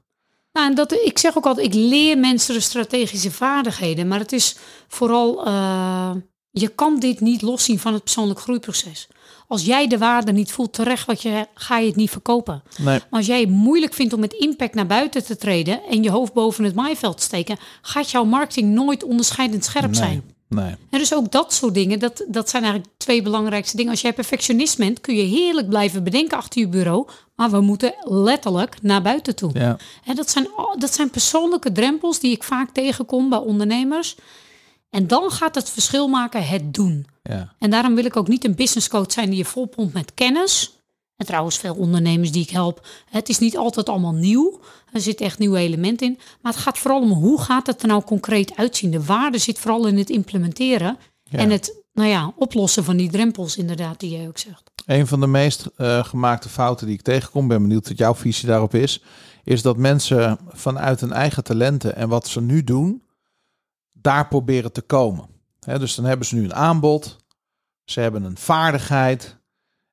Nou, 0.53 0.69
en 0.69 0.75
dat, 0.75 0.93
ik 0.93 1.19
zeg 1.19 1.37
ook 1.37 1.47
altijd, 1.47 1.67
ik 1.67 1.75
leer 1.75 2.19
mensen 2.19 2.55
de 2.55 2.61
strategische 2.61 3.31
vaardigheden. 3.31 4.09
Maar 4.09 4.19
het 4.19 4.33
is 4.33 4.57
vooral, 4.88 5.47
eh, 5.47 6.11
je 6.51 6.69
kan 6.69 6.99
dit 6.99 7.21
niet 7.21 7.43
loszien 7.43 7.79
van 7.79 7.93
het 7.93 8.03
persoonlijk 8.03 8.40
groeiproces. 8.40 9.09
Als 9.49 9.64
jij 9.64 9.87
de 9.88 9.99
waarde 9.99 10.33
niet 10.33 10.53
voelt 10.53 10.73
terecht, 10.73 11.07
wat 11.07 11.23
je, 11.23 11.47
ga 11.55 11.79
je 11.79 11.87
het 11.87 11.97
niet 11.97 12.11
verkopen. 12.11 12.62
Nee, 12.77 12.85
Maar 12.85 13.07
als 13.11 13.27
jij 13.27 13.40
het 13.40 13.51
moeilijk 13.51 13.95
vindt 13.95 14.12
om 14.12 14.21
met 14.21 14.33
impact 14.33 14.75
naar 14.75 14.87
buiten 14.87 15.25
te 15.25 15.37
treden 15.37 15.83
en 15.90 16.03
je 16.03 16.11
hoofd 16.11 16.33
boven 16.33 16.64
het 16.64 16.75
maaiveld 16.75 17.17
te 17.17 17.23
steken, 17.23 17.57
gaat 17.83 18.11
jouw 18.11 18.25
marketing 18.25 18.73
nooit 18.75 19.03
onderscheidend 19.05 19.64
scherp 19.64 19.85
nee, 19.90 19.95
zijn. 19.95 20.23
Nee. 20.55 20.75
En 20.90 20.99
dus 20.99 21.14
ook 21.14 21.33
dat 21.33 21.53
soort 21.53 21.75
dingen, 21.75 21.99
dat, 21.99 22.25
dat 22.29 22.51
zijn 22.51 22.62
eigenlijk 22.62 22.95
twee 22.97 23.23
belangrijkste 23.23 23.77
dingen. 23.77 23.90
Als 23.90 24.01
jij 24.01 24.12
perfectionist 24.12 24.79
bent, 24.79 25.01
kun 25.01 25.17
je 25.17 25.23
heerlijk 25.23 25.69
blijven 25.69 26.05
bedenken 26.05 26.37
achter 26.37 26.61
je 26.61 26.69
bureau. 26.69 27.09
Maar 27.37 27.51
we 27.51 27.61
moeten 27.61 27.95
letterlijk 28.01 28.83
naar 28.83 29.03
buiten 29.03 29.37
toe. 29.37 29.51
Ja, 29.55 29.77
En 30.05 30.17
dat 30.17 30.31
zijn, 30.31 30.49
dat 30.79 30.95
zijn 30.95 31.11
persoonlijke 31.11 31.73
drempels 31.73 32.21
die 32.21 32.33
ik 32.33 32.43
vaak 32.43 32.71
tegenkom 32.71 33.29
bij 33.29 33.38
ondernemers. 33.38 34.17
En 34.90 35.07
dan 35.07 35.31
gaat 35.31 35.55
het 35.55 35.71
verschil 35.71 36.09
maken 36.09 36.47
het 36.47 36.75
doen. 36.75 37.07
ja, 37.23 37.55
En 37.59 37.71
daarom 37.71 37.95
wil 37.95 38.05
ik 38.05 38.17
ook 38.17 38.29
niet 38.29 38.45
een 38.45 38.55
business 38.55 38.88
coach 38.88 39.12
zijn 39.12 39.29
die 39.29 39.38
je 39.38 39.45
volpompt 39.45 39.95
met 39.95 40.14
kennis. 40.14 40.73
En 41.16 41.27
trouwens, 41.27 41.59
veel 41.59 41.74
ondernemers 41.74 42.33
die 42.33 42.42
ik 42.42 42.50
help, 42.50 42.87
het 43.11 43.29
is 43.29 43.38
niet 43.38 43.57
altijd 43.57 43.88
allemaal 43.88 44.14
nieuw. 44.14 44.61
Er 44.92 45.00
zit 45.00 45.20
echt 45.20 45.38
nieuwe 45.38 45.59
elementen 45.59 46.07
in. 46.07 46.18
Maar 46.40 46.53
het 46.53 46.61
gaat 46.61 46.79
vooral 46.79 47.00
om 47.00 47.11
hoe 47.11 47.40
gaat 47.40 47.66
het 47.66 47.83
er 47.83 47.88
nou 47.88 48.03
concreet 48.03 48.57
uitzien. 48.57 48.90
De 48.90 49.05
waarde 49.05 49.38
zit 49.38 49.59
vooral 49.59 49.87
in 49.87 49.98
het 49.98 50.11
implementeren 50.11 50.98
Ja. 51.22 51.38
en 51.38 51.50
het 51.50 51.83
nou 51.92 52.09
ja, 52.09 52.33
oplossen 52.37 52.85
van 52.85 52.96
die 52.96 53.11
drempels 53.11 53.57
inderdaad 53.57 54.00
die 54.00 54.11
jij 54.11 54.29
ook 54.29 54.38
zegt. 54.38 54.70
Een 54.87 55.07
van 55.07 55.20
de 55.20 55.27
meest 55.27 55.70
uh, 55.77 56.05
gemaakte 56.05 56.48
fouten 56.48 56.87
die 56.87 56.94
ik 56.94 57.03
tegenkom, 57.03 57.48
ben 57.48 57.62
benieuwd 57.62 57.88
wat 57.88 57.98
jouw 57.98 58.14
visie 58.14 58.48
daarop 58.48 58.74
is, 58.74 59.03
is 59.44 59.62
dat 59.62 59.77
mensen 59.77 60.38
vanuit 60.48 61.00
hun 61.00 61.12
eigen 61.12 61.44
talenten 61.44 61.96
en 61.96 62.09
wat 62.09 62.29
ze 62.29 62.40
nu 62.40 62.64
doen, 62.64 63.03
daar 63.92 64.29
proberen 64.29 64.72
te 64.72 64.83
komen. 64.83 65.29
dus 65.59 65.94
dan 65.94 66.05
hebben 66.05 66.27
ze 66.27 66.35
nu 66.35 66.44
een 66.44 66.55
aanbod, 66.55 67.16
ze 67.85 68.00
hebben 68.00 68.24
een 68.24 68.37
vaardigheid 68.38 69.37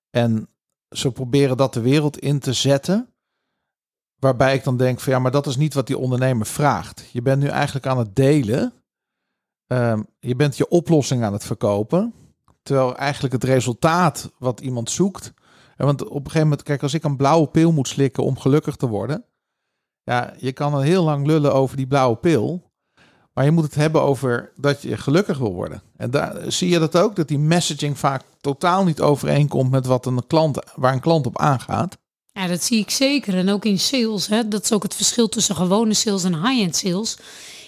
en 0.10 0.49
ze 0.91 1.12
proberen 1.12 1.58
dat 1.58 1.73
de 1.73 1.82
wereld 1.82 2.19
in 2.19 2.39
te 2.39 2.54
zetten. 2.54 3.10
Waarbij 4.19 4.56
ik 4.56 4.63
dan 4.63 4.77
denk 4.77 4.99
van 4.99 5.13
ja, 5.13 5.19
maar 5.19 5.32
dat 5.32 5.47
is 5.47 5.56
niet 5.56 5.73
wat 5.73 5.88
die 5.88 5.97
ondernemer 5.97 6.45
vraagt. 6.45 7.10
Je 7.12 7.21
bent 7.21 7.41
nu 7.41 7.47
eigenlijk 7.47 7.86
aan 7.86 7.97
het 7.97 8.15
delen. 8.15 8.73
Ehm, 9.67 10.04
je 10.19 10.36
bent 10.36 10.58
je 10.58 10.69
oplossing 10.69 11.23
aan 11.23 11.34
het 11.34 11.43
verkopen. 11.43 12.13
Terwijl 12.63 12.95
eigenlijk 12.95 13.34
het 13.34 13.43
resultaat 13.43 14.32
wat 14.38 14.60
iemand 14.60 14.89
zoekt. 14.89 15.34
Want 15.77 16.04
op 16.04 16.15
een 16.15 16.23
gegeven 16.23 16.47
moment, 16.47 16.63
kijk, 16.63 16.84
als 16.84 16.93
ik 16.93 17.04
een 17.04 17.15
blauwe 17.15 17.47
pil 17.47 17.71
moet 17.71 17.88
slikken 17.88 18.23
om 18.23 18.39
gelukkig 18.39 18.75
te 18.75 18.88
worden. 18.88 19.25
Ja, 20.04 20.34
je 20.38 20.51
kan 20.51 20.73
er 20.73 20.84
heel 20.84 21.04
lang 21.04 21.25
lullen 21.25 21.54
over 21.54 21.77
die 21.77 21.88
blauwe 21.88 22.17
pil. 22.17 22.70
Maar 23.34 23.46
je 23.46 23.52
moet 23.52 23.63
het 23.63 23.76
hebben 23.76 24.02
over 24.02 24.52
dat 24.56 24.82
je 24.82 24.98
gelukkig 24.98 25.38
wil 25.38 25.54
worden. 25.54 25.82
En 25.98 26.12
daar 26.12 26.36
zie 26.48 26.70
je 26.70 26.80
dat 26.80 26.98
ook, 26.98 27.15
dat 27.15 27.28
die 27.28 27.39
messaging 27.39 28.00
vaak 28.00 28.24
totaal 28.41 28.84
niet 28.84 29.02
overeenkomt 29.02 29.72
met 29.72 29.86
wat 29.86 30.06
een 30.06 30.28
klant, 30.28 30.60
waar 30.76 30.94
een 30.94 31.00
klant 31.00 31.26
op 31.26 31.38
aangaat. 31.38 31.98
Ja, 32.34 32.48
dat 32.48 32.63
zie 32.63 32.80
ik 32.80 32.89
zeker. 32.89 33.38
En 33.38 33.50
ook 33.50 33.65
in 33.65 33.80
sales. 33.80 34.28
Hè. 34.28 34.48
Dat 34.48 34.63
is 34.63 34.72
ook 34.72 34.84
het 34.84 34.96
verschil 34.96 35.30
tussen 35.30 35.56
gewone 35.56 35.94
sales 35.94 36.24
en 36.24 36.48
high-end 36.48 36.76
sales. 36.76 37.17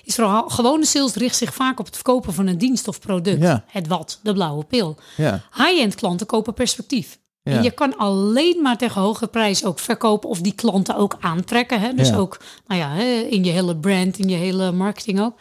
Is 0.03 0.15
vooral, 0.15 0.49
gewone 0.49 0.85
sales 0.85 1.13
richt 1.13 1.35
zich 1.35 1.53
vaak 1.53 1.79
op 1.79 1.85
het 1.85 1.95
verkopen 1.95 2.33
van 2.33 2.47
een 2.47 2.57
dienst 2.57 2.87
of 2.87 2.99
product. 2.99 3.41
Ja. 3.41 3.63
Het 3.67 3.87
wat, 3.87 4.19
de 4.23 4.33
blauwe 4.33 4.63
pil. 4.63 4.97
Ja. 5.17 5.41
High-end 5.55 5.95
klanten 5.95 6.27
kopen 6.27 6.53
perspectief. 6.53 7.19
Ja. 7.43 7.51
En 7.51 7.63
je 7.63 7.71
kan 7.71 7.97
alleen 7.97 8.61
maar 8.61 8.77
tegen 8.77 9.01
hoge 9.01 9.27
prijs 9.27 9.65
ook 9.65 9.79
verkopen 9.79 10.29
of 10.29 10.41
die 10.41 10.53
klanten 10.53 10.95
ook 10.95 11.17
aantrekken. 11.19 11.79
Hè? 11.79 11.93
Dus 11.93 12.07
Ja. 12.09 12.15
ook 12.17 12.39
nou 12.67 12.79
ja, 12.81 12.93
in 13.29 13.43
je 13.43 13.51
hele 13.51 13.77
brand, 13.77 14.17
in 14.19 14.29
je 14.29 14.35
hele 14.35 14.71
marketing 14.71 15.21
ook. 15.21 15.33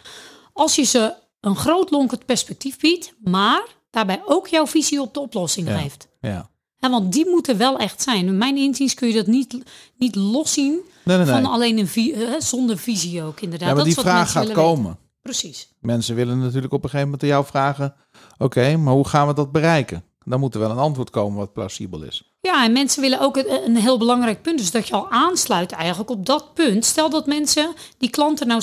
Als 0.53 0.75
je 0.75 0.83
ze 0.83 1.15
een 1.41 1.57
groot 1.57 1.91
lonkend 1.91 2.27
perspectief 2.27 2.79
biedt, 2.79 3.15
maar 3.25 3.62
daarbij 3.91 4.23
ook 4.27 4.47
jouw 4.47 4.67
visie 4.67 5.01
op 5.01 5.15
de 5.15 5.21
oplossing 5.21 5.69
Ja. 5.69 5.79
geeft. 5.79 6.09
Ja. 6.21 6.51
Ja, 6.79 6.91
want 6.91 7.12
die 7.12 7.27
moeten 7.31 7.57
wel 7.59 7.79
echt 7.79 8.03
zijn. 8.03 8.27
In 8.27 8.38
mijn 8.38 8.57
inziens 8.57 8.95
kun 8.95 9.09
je 9.09 9.15
dat 9.15 9.27
niet, 9.27 9.59
niet 9.99 10.15
loszien 10.15 10.81
Nee, 11.05 11.17
nee, 11.17 11.27
nee. 11.27 11.35
van 11.43 11.53
alleen 11.53 11.79
een 11.79 11.88
vi- 11.88 12.15
hè, 12.15 12.41
zonder 12.41 12.79
visie 12.79 13.23
ook 13.23 13.41
inderdaad. 13.41 13.69
Ja, 13.69 13.75
maar 13.75 13.85
Dat 13.85 13.95
die 13.95 14.03
vraag 14.05 14.31
gaat 14.33 14.53
komen. 14.53 14.85
weten. 14.85 14.99
Precies. 15.23 15.69
Mensen 15.81 16.15
willen 16.15 16.38
natuurlijk 16.38 16.73
op 16.73 16.83
een 16.85 16.91
gegeven 16.91 17.05
moment 17.11 17.23
aan 17.23 17.29
jou 17.29 17.45
vragen: 17.47 17.95
Oké, 18.38 18.77
maar 18.77 18.95
hoe 18.95 19.09
gaan 19.09 19.27
we 19.27 19.35
dat 19.35 19.53
bereiken? 19.53 20.05
Dan 20.25 20.41
moet 20.41 20.55
er 20.55 20.61
wel 20.61 20.71
een 20.71 20.79
antwoord 20.79 21.11
komen 21.11 21.39
wat 21.39 21.53
plausibel 21.53 22.03
is. 22.03 22.33
Ja, 22.41 22.65
en 22.65 22.73
mensen 22.73 23.01
willen 23.01 23.21
ook 23.21 23.37
een, 23.37 23.77
heel 23.77 23.99
belangrijk 23.99 24.43
punt. 24.43 24.59
Dus 24.59 24.71
dat 24.71 24.89
je 24.89 24.95
al 24.95 25.11
aansluit 25.11 25.73
eigenlijk 25.73 26.11
op 26.11 26.27
dat 26.27 26.55
punt. 26.55 26.85
Stel 26.85 27.11
dat 27.11 27.27
mensen, 27.27 27.73
die 27.99 28.11
klanten 28.11 28.47
nou 28.47 28.63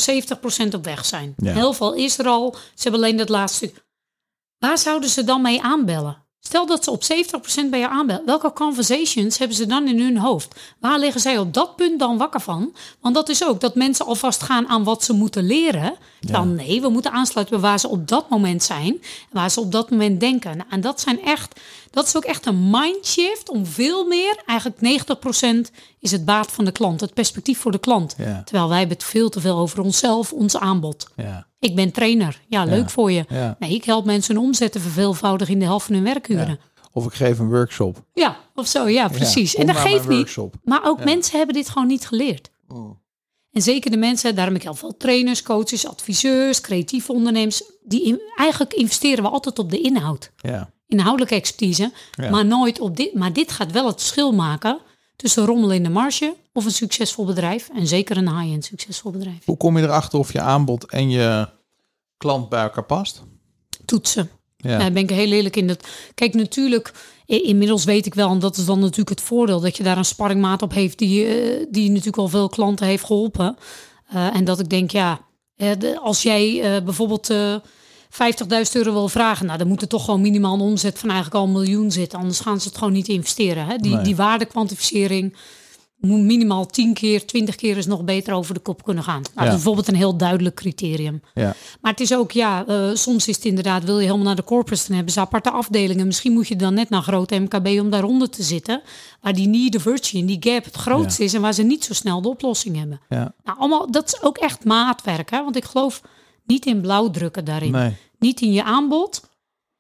70% 0.69 0.76
op 0.76 0.84
weg 0.86 1.06
zijn. 1.06 1.34
Ja. 1.38 1.54
Heel 1.54 1.74
veel 1.74 1.93
is 1.93 2.17
er 2.17 2.28
al. 2.28 2.56
Ze 2.56 2.82
hebben 2.82 3.02
alleen 3.02 3.17
dat 3.17 3.30
laatste 3.30 3.65
stuk. 3.65 3.86
Waar 4.58 4.78
zouden 4.78 5.10
ze 5.10 5.24
dan 5.24 5.41
mee 5.41 5.62
aanbellen? 5.62 6.28
Stel 6.39 6.65
dat 6.65 6.84
ze 6.84 6.91
op 6.91 7.04
70% 7.65 7.69
bij 7.69 7.80
je 7.80 7.89
aanbellen. 7.89 8.26
Welke 8.26 8.54
conversations 8.54 9.38
hebben 9.38 9.58
ze 9.58 9.65
dan 9.65 9.88
in 9.88 10.00
hun 10.00 10.17
hoofd? 10.17 10.60
Waar 10.80 11.00
liggen 11.00 11.22
zij 11.22 11.38
op 11.38 11.54
dat 11.54 11.76
punt 11.76 12.00
dan 12.00 12.17
wakker 12.17 12.41
van? 12.41 12.76
Want 13.02 13.15
dat 13.15 13.30
is 13.30 13.45
ook 13.45 13.60
dat 13.62 13.76
mensen 13.76 14.06
alvast 14.06 14.43
gaan 14.43 14.67
aan 14.67 14.84
wat 14.84 15.04
ze 15.04 15.13
moeten 15.13 15.43
leren. 15.43 15.95
Dan 16.19 16.55
nee, 16.55 16.82
we 16.82 16.89
moeten 16.89 17.12
aansluiten 17.12 17.60
bij 17.60 17.69
waar 17.69 17.79
ze 17.79 17.88
op 17.88 18.08
dat 18.08 18.29
moment 18.29 18.63
zijn. 18.63 19.01
Waar 19.32 19.51
ze 19.51 19.60
op 19.60 19.71
dat 19.71 19.89
moment 19.89 20.19
denken. 20.19 20.58
Nou, 20.58 20.69
en 20.69 20.82
dat 20.82 21.01
zijn 21.01 21.21
echt, 21.21 21.60
dat 21.91 22.05
is 22.05 22.17
ook 22.17 22.23
echt 22.23 22.45
een 22.45 22.69
mindshift 22.69 23.49
om 23.49 23.65
veel 23.65 24.08
meer, 24.08 24.41
eigenlijk 24.45 25.03
90% 25.69 25.73
is 25.99 26.12
het 26.12 26.25
baat 26.25 26.51
van 26.51 26.65
de 26.65 26.71
klant. 26.71 27.01
Het 27.01 27.13
perspectief 27.13 27.60
voor 27.60 27.71
de 27.71 27.79
klant. 27.79 28.15
Ja. 28.17 28.41
Terwijl 28.45 28.69
wij 28.69 28.79
hebben 28.79 28.97
het 28.97 29.05
veel 29.05 29.29
te 29.29 29.39
veel 29.39 29.58
over 29.58 29.82
onszelf, 29.82 30.34
ons 30.34 30.58
aanbod. 30.58 31.08
Ja. 31.15 31.47
Ik 31.60 31.75
ben 31.75 31.91
trainer. 31.91 32.41
Ja, 32.47 32.63
leuk 32.63 32.89
voor 32.89 33.12
je. 33.12 33.25
Ja. 33.29 33.55
Nee, 33.60 33.73
ik 33.73 33.84
help 33.84 34.05
mensen 34.05 34.36
hun 34.36 34.43
omzet 34.43 34.71
te 34.71 34.79
verveelvoudigen 34.79 35.53
in 35.53 35.60
de 35.60 35.65
helft 35.65 35.86
van 35.86 35.95
hun 35.95 36.03
werkuren. 36.03 36.60
Of 36.91 37.05
ik 37.05 37.13
geef 37.13 37.39
een 37.39 37.49
workshop. 37.49 38.03
Ja, 38.13 38.38
of 38.55 38.67
zo. 38.67 38.88
Ja, 38.88 39.08
precies. 39.08 39.55
en 39.55 39.67
dat 39.67 39.75
geeft 39.75 40.08
niet. 40.08 40.38
Maar 40.63 40.82
ook 40.84 41.03
mensen 41.03 41.38
hebben 41.38 41.55
dit 41.55 41.69
gewoon 41.69 41.88
niet 41.88 42.08
geleerd. 42.08 42.49
Oh. 42.67 42.97
En 43.51 43.62
zeker 43.62 43.91
de 43.91 43.97
mensen, 43.97 44.35
daarom 44.35 44.53
heb 44.53 44.63
ik 44.63 44.67
heel 44.69 44.77
veel 44.77 44.97
trainers, 44.97 45.41
coaches, 45.41 45.88
adviseurs, 45.88 46.62
creatieve 46.62 47.12
ondernemers. 47.13 47.63
Die 47.83 48.03
in- 48.05 48.21
eigenlijk 48.35 48.73
investeren 48.73 49.23
we 49.23 49.29
altijd 49.29 49.59
op 49.59 49.71
de 49.71 49.81
inhoud. 49.81 50.31
Ja. 50.38 50.71
Inhoudelijke 50.88 51.35
expertise. 51.35 51.91
Ja. 52.12 52.29
Maar 52.29 52.45
nooit 52.45 52.79
op 52.79 52.97
dit. 52.97 53.13
Maar 53.13 53.33
dit 53.33 53.51
gaat 53.51 53.71
wel 53.71 53.88
het 53.88 53.99
verschil 53.99 54.31
maken 54.31 54.79
tussen 55.15 55.45
rommel 55.45 55.71
in 55.71 55.83
de 55.83 55.89
marge 55.89 56.35
of 56.53 56.65
een 56.65 56.71
succesvol 56.71 57.25
bedrijf. 57.25 57.69
En 57.75 57.88
zeker 57.88 58.17
een 58.17 58.38
high-end 58.39 58.65
succesvol 58.65 59.12
bedrijf. 59.12 59.45
Hoe 59.45 59.57
kom 59.57 59.77
je 59.77 59.83
erachter 59.83 60.19
of 60.19 60.33
je 60.33 60.41
aanbod 60.41 60.85
en 60.85 61.09
je 61.09 61.49
klant 62.17 62.49
bij 62.49 62.62
elkaar 62.62 62.85
past? 62.85 63.23
Toetsen. 63.85 64.29
Ja. 64.57 64.77
Daar 64.77 64.91
ben 64.91 65.03
ik 65.03 65.09
heel 65.09 65.31
eerlijk 65.31 65.55
in. 65.55 65.67
Dat, 65.67 65.88
kijk, 66.15 66.33
natuurlijk, 66.33 66.91
inmiddels 67.38 67.84
weet 67.84 68.06
ik 68.06 68.13
wel, 68.13 68.30
en 68.32 68.39
dat 68.39 68.58
is 68.58 68.65
dan 68.65 68.80
natuurlijk 68.80 69.10
het 69.10 69.22
voordeel, 69.22 69.60
dat 69.60 69.78
je 69.78 69.84
daar 69.84 69.98
een 69.98 70.06
sparringmaat 70.06 70.62
op 70.62 70.74
heeft 70.74 70.98
die, 70.98 71.26
eh, 71.26 71.65
die 71.70 71.88
natuurlijk 71.89 72.18
al 72.18 72.28
veel 72.28 72.50
klanten 72.50 72.86
heeft 72.86 73.04
geholpen. 73.04 73.58
Eh, 74.10 74.36
en 74.36 74.44
dat 74.44 74.60
ik 74.60 74.70
denk, 74.70 74.92
ja, 74.92 75.20
eh, 75.56 75.70
de- 75.80 76.00
als 76.00 76.22
jij 76.22 76.82
bijvoorbeeld 76.84 77.30
eh 77.30 77.56
50.000 78.10 78.76
euro 78.76 78.92
wil 78.94 79.08
vragen, 79.10 79.46
nou, 79.46 79.58
dan 79.58 79.68
moet 79.68 79.82
er 79.82 79.88
toch 79.88 80.06
gewoon 80.06 80.22
minimaal 80.22 80.54
een 80.54 80.60
omzet 80.62 81.00
van 81.00 81.10
eigenlijk 81.10 81.39
al 81.39 81.46
een 81.48 81.52
miljoen 81.52 81.92
zitten. 81.92 82.20
Anders 82.20 82.39
gaan 82.39 82.62
ze 82.62 82.68
het 82.68 82.78
gewoon 82.78 82.94
niet 82.94 83.08
investeren. 83.08 83.65
Hè? 83.65 83.76
Die, 83.78 83.94
Nee. 83.96 84.04
die 84.04 84.15
waardekwantificering 84.15 85.36
minimaal 85.99 86.65
10 86.65 86.93
keer, 86.93 87.25
20 87.25 87.55
keer 87.55 87.77
is 87.77 87.85
nog 87.85 88.03
beter 88.03 88.33
over 88.33 88.53
de 88.53 88.59
kop 88.59 88.83
kunnen 88.83 89.03
gaan. 89.03 89.21
Nou, 89.21 89.33
Dat 89.35 89.45
is 89.45 89.53
bijvoorbeeld 89.53 89.88
een 89.88 89.95
heel 89.95 90.17
duidelijk 90.17 90.55
criterium. 90.55 91.21
Ja. 91.33 91.55
Maar 91.81 91.91
het 91.91 91.99
is 91.99 92.13
ook, 92.13 92.31
ja, 92.31 92.65
eh, 92.65 92.89
soms 92.93 93.27
is 93.27 93.35
het 93.35 93.45
inderdaad, 93.45 93.83
wil 93.83 93.99
je 93.99 94.05
helemaal 94.05 94.25
naar 94.25 94.35
de 94.35 94.43
dan 94.88 94.95
hebben 94.95 95.13
ze 95.13 95.19
aparte 95.19 95.49
afdelingen. 95.49 96.05
Misschien 96.05 96.33
moet 96.33 96.47
je 96.47 96.55
dan 96.55 96.73
net 96.73 96.89
naar 96.89 97.01
grote 97.01 97.39
MKB 97.39 97.67
om 97.67 97.89
daaronder 97.89 98.29
te 98.29 98.43
zitten. 98.43 98.81
Waar 99.21 99.33
die 99.33 99.47
need 99.47 99.71
diversity 99.71 100.19
en 100.19 100.25
die 100.25 100.38
gap 100.39 100.65
het 100.65 100.75
grootste 100.75 101.23
is 101.23 101.33
en 101.33 101.41
waar 101.41 101.53
ze 101.53 101.63
niet 101.63 101.83
zo 101.83 101.93
snel 101.93 102.21
de 102.21 102.29
oplossing 102.29 102.77
hebben. 102.77 103.01
Ja. 103.09 103.33
Nou, 103.43 103.57
allemaal, 103.59 103.91
dat 103.91 104.07
is 104.07 104.21
ook 104.21 104.38
echt 104.38 104.65
maatwerk, 104.65 105.31
hè? 105.31 105.43
want 105.43 105.55
ik 105.55 105.65
geloof 105.65 106.01
niet 106.45 106.65
in 106.65 106.81
blauwdrukken 106.81 107.45
daarin. 107.45 107.71
Nee. 107.71 107.95
Niet 108.19 108.41
in 108.41 108.51
je 108.51 108.63
aanbod 108.63 109.29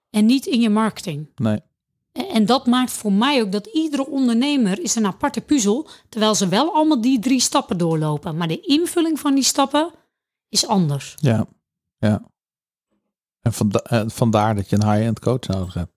en 0.09 0.25
niet 0.25 0.45
in 0.45 0.61
je 0.61 0.69
marketing. 0.69 1.29
Nee. 1.35 1.59
En, 2.11 2.45
dat 2.45 2.65
maakt 2.67 2.91
voor 2.91 3.13
mij 3.13 3.41
ook 3.41 3.51
dat 3.51 3.65
iedere 3.65 4.07
ondernemer 4.07 4.79
is 4.79 4.95
een 4.95 5.05
aparte 5.05 5.41
puzzel, 5.41 5.87
terwijl 6.09 6.35
ze 6.35 6.47
wel 6.47 6.73
allemaal 6.73 7.01
die 7.01 7.19
drie 7.19 7.39
stappen 7.39 7.77
doorlopen. 7.77 8.37
Maar 8.37 8.47
de 8.47 8.59
invulling 8.59 9.19
van 9.19 9.35
die 9.35 9.43
stappen 9.43 9.91
is 10.49 10.67
anders. 10.67 11.15
Ja. 11.19 11.47
Ja. 11.97 12.23
En 13.41 13.53
vanda- 13.53 13.79
eh, 13.83 14.03
vandaar 14.07 14.55
dat 14.55 14.69
je 14.69 14.75
een 14.75 14.91
high-end 14.91 15.19
coach 15.19 15.47
nodig 15.47 15.73
hebt. 15.73 15.91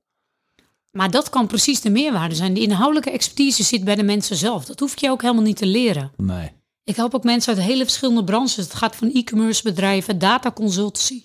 Maar 0.90 1.10
dat 1.10 1.30
kan 1.30 1.46
precies 1.46 1.80
de 1.80 1.90
meerwaarde 1.90 2.34
zijn. 2.34 2.54
De 2.54 2.60
inhoudelijke 2.60 3.10
expertise 3.10 3.62
zit 3.62 3.84
bij 3.84 3.94
de 3.94 4.02
mensen 4.02 4.36
zelf. 4.36 4.64
Dat 4.64 4.80
hoef 4.80 5.00
je 5.00 5.10
ook 5.10 5.22
helemaal 5.22 5.42
niet 5.42 5.56
te 5.56 5.66
leren. 5.66 6.12
Nee. 6.16 6.50
Ik 6.84 6.96
help 6.96 7.14
ook 7.14 7.24
mensen 7.24 7.54
uit 7.54 7.64
hele 7.64 7.84
verschillende 7.84 8.24
branches. 8.24 8.56
Het 8.56 8.74
gaat 8.74 8.96
van 8.96 9.10
e-commerce 9.12 9.62
bedrijven, 9.62 10.18
data 10.18 10.52
consultancy, 10.52 11.24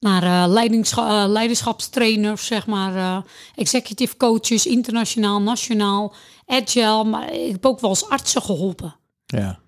naar 0.00 0.22
eh, 0.22 1.28
leiderschapstrainers, 1.28 2.46
zeg 2.46 2.66
maar, 2.66 2.94
eh, 2.94 3.22
executive 3.54 4.16
coaches, 4.16 4.66
internationaal, 4.66 5.42
nationaal, 5.42 6.14
agile. 6.46 7.04
Maar 7.04 7.32
ik 7.32 7.52
heb 7.52 7.66
ook 7.66 7.80
wel 7.80 7.90
eens 7.90 8.08
artsen 8.08 8.42
geholpen. 8.42 8.96
Ja. 9.26 9.58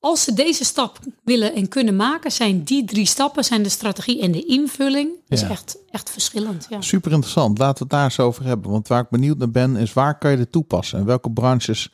Als 0.00 0.22
ze 0.24 0.34
deze 0.34 0.64
stap 0.64 0.98
willen 1.24 1.54
en 1.54 1.68
kunnen 1.68 1.96
maken, 1.96 2.32
zijn 2.32 2.62
die 2.64 2.84
drie 2.84 3.06
stappen, 3.06 3.44
zijn 3.44 3.62
de 3.62 3.68
strategie 3.68 4.20
en 4.20 4.32
de 4.32 4.44
invulling, 4.44 5.10
is 5.28 5.42
echt, 5.42 5.78
echt 5.90 6.10
verschillend. 6.10 6.66
Ja. 6.70 6.80
Super 6.80 7.12
interessant. 7.12 7.58
Laten 7.58 7.76
we 7.76 7.82
het 7.82 7.90
daar 7.92 8.04
eens 8.04 8.20
over 8.20 8.44
hebben. 8.44 8.70
Want 8.70 8.88
waar 8.88 9.02
ik 9.02 9.08
benieuwd 9.08 9.38
naar 9.38 9.50
ben, 9.50 9.76
is 9.76 9.92
waar 9.92 10.18
kan 10.18 10.30
je 10.30 10.36
dit 10.36 10.52
toepassen? 10.52 10.98
En 10.98 11.04
welke 11.04 11.30
branches? 11.30 11.92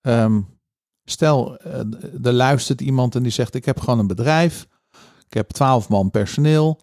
Ehm, 0.00 0.40
stel, 1.04 1.58
er 2.22 2.32
luistert 2.32 2.80
iemand 2.80 3.14
en 3.14 3.22
die 3.22 3.32
zegt: 3.32 3.54
Ik 3.54 3.64
heb 3.64 3.80
gewoon 3.80 3.98
een 3.98 4.06
bedrijf. 4.06 4.66
Ik 5.34 5.40
heb 5.40 5.50
12 5.50 5.88
man 5.88 6.10
personeel. 6.10 6.80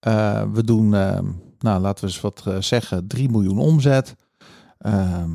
Eh, 0.00 0.42
we 0.52 0.64
doen, 0.64 0.94
ehm, 0.94 1.24
nou 1.58 1.80
laten 1.80 2.04
we 2.04 2.10
eens 2.10 2.20
wat 2.20 2.42
eh, 2.46 2.56
zeggen, 2.60 3.06
3 3.06 3.30
miljoen 3.30 3.58
omzet. 3.58 4.16
Ehm, 4.78 5.30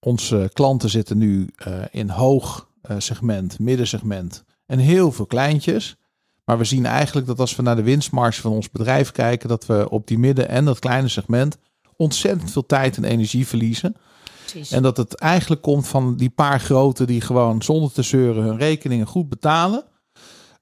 onze 0.00 0.50
klanten 0.52 0.90
zitten 0.90 1.18
nu 1.18 1.50
eh, 1.56 1.72
in 1.90 2.08
hoog 2.08 2.68
segment, 2.98 3.58
middensegment 3.58 4.44
en 4.66 4.78
heel 4.78 5.12
veel 5.12 5.26
kleintjes. 5.26 5.96
Maar 6.44 6.58
we 6.58 6.64
zien 6.64 6.86
eigenlijk 6.86 7.26
dat 7.26 7.40
als 7.40 7.56
we 7.56 7.62
naar 7.62 7.76
de 7.76 7.82
winstmarge 7.82 8.40
van 8.40 8.52
ons 8.52 8.70
bedrijf 8.70 9.12
kijken, 9.12 9.48
dat 9.48 9.66
we 9.66 9.90
op 9.90 10.06
die 10.06 10.18
midden- 10.18 10.48
en 10.48 10.64
dat 10.64 10.78
kleine 10.78 11.08
segment 11.08 11.56
ontzettend 11.96 12.50
veel 12.50 12.66
tijd 12.66 12.96
en 12.96 13.04
energie 13.04 13.46
verliezen. 13.46 13.96
Precies. 14.40 14.70
En 14.70 14.82
dat 14.82 14.96
het 14.96 15.14
eigenlijk 15.14 15.62
komt 15.62 15.88
van 15.88 16.16
die 16.16 16.30
paar 16.30 16.60
grote 16.60 17.04
die 17.04 17.20
gewoon 17.20 17.62
zonder 17.62 17.92
te 17.92 18.02
zeuren 18.02 18.42
hun 18.42 18.58
rekeningen 18.58 19.06
goed 19.06 19.28
betalen. 19.28 19.84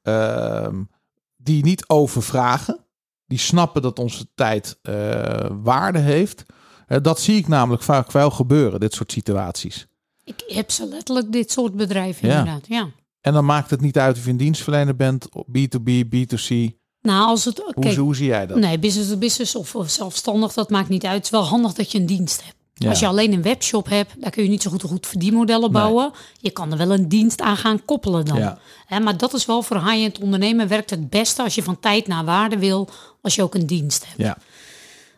Ehm, 0.02 0.80
die 1.48 1.64
niet 1.64 1.88
overvragen. 1.88 2.86
die 3.26 3.38
snappen 3.38 3.82
dat 3.82 3.98
onze 3.98 4.26
tijd 4.34 4.78
eh, 4.82 5.46
waarde 5.62 5.98
heeft. 5.98 6.42
Eh, 6.86 6.98
dat 7.02 7.20
zie 7.20 7.36
ik 7.36 7.48
namelijk 7.48 7.82
vaak 7.82 8.12
wel 8.12 8.30
gebeuren, 8.30 8.80
dit 8.80 8.94
soort 8.94 9.12
situaties. 9.12 9.86
Ik 10.24 10.44
heb 10.46 10.70
ze 10.70 10.86
letterlijk 10.88 11.32
dit 11.32 11.50
soort 11.52 11.74
bedrijven 11.74 12.28
Ja. 12.28 12.38
inderdaad. 12.38 12.66
Ja. 12.68 12.88
En 13.20 13.32
dan 13.32 13.44
maakt 13.44 13.70
het 13.70 13.80
niet 13.80 13.98
uit 13.98 14.16
of 14.16 14.24
je 14.24 14.30
een 14.30 14.36
dienstverlener 14.36 14.96
bent, 14.96 15.28
B2B, 15.28 16.04
B2C. 16.14 16.76
Nou, 17.00 17.26
als 17.26 17.44
het. 17.44 17.58
Hoe, 17.58 17.82
Kijk, 17.82 17.96
hoe 17.96 18.16
zie 18.16 18.26
jij 18.26 18.46
dat? 18.46 18.58
nee, 18.58 18.78
business 18.78 19.10
to 19.10 19.16
business 19.16 19.54
of, 19.56 19.74
of 19.74 19.90
zelfstandig, 19.90 20.52
dat 20.52 20.70
maakt 20.70 20.88
niet 20.88 21.04
uit. 21.04 21.14
Het 21.14 21.24
is 21.24 21.30
wel 21.30 21.44
handig 21.44 21.72
dat 21.72 21.92
je 21.92 21.98
een 21.98 22.06
dienst 22.06 22.42
hebt. 22.44 22.56
Ja. 22.78 22.88
Als 22.88 22.98
je 23.00 23.06
alleen 23.06 23.32
een 23.32 23.42
webshop 23.42 23.88
hebt, 23.88 24.12
daar 24.20 24.30
kun 24.30 24.42
je 24.42 24.48
niet 24.48 24.62
zo 24.62 24.70
goed, 24.70 24.82
goed 24.82 25.06
verdienmodellen 25.06 25.72
Nee. 25.72 25.82
bouwen. 25.82 26.10
Je 26.40 26.50
kan 26.50 26.72
er 26.72 26.78
wel 26.78 26.90
een 26.92 27.08
dienst 27.08 27.40
aan 27.40 27.56
gaan 27.56 27.84
koppelen 27.84 28.24
dan. 28.24 28.38
Ja. 28.38 28.58
Maar 29.02 29.16
dat 29.16 29.34
is 29.34 29.46
wel 29.46 29.62
voor 29.62 29.76
high-end 29.76 30.18
ondernemen 30.18 30.68
werkt 30.68 30.90
het 30.90 31.10
beste 31.10 31.42
als 31.42 31.54
je 31.54 31.62
van 31.62 31.80
tijd 31.80 32.06
naar 32.06 32.24
waarde 32.24 32.58
wil, 32.58 32.88
als 33.22 33.34
je 33.34 33.42
ook 33.42 33.54
een 33.54 33.66
dienst 33.66 34.04
hebt. 34.06 34.36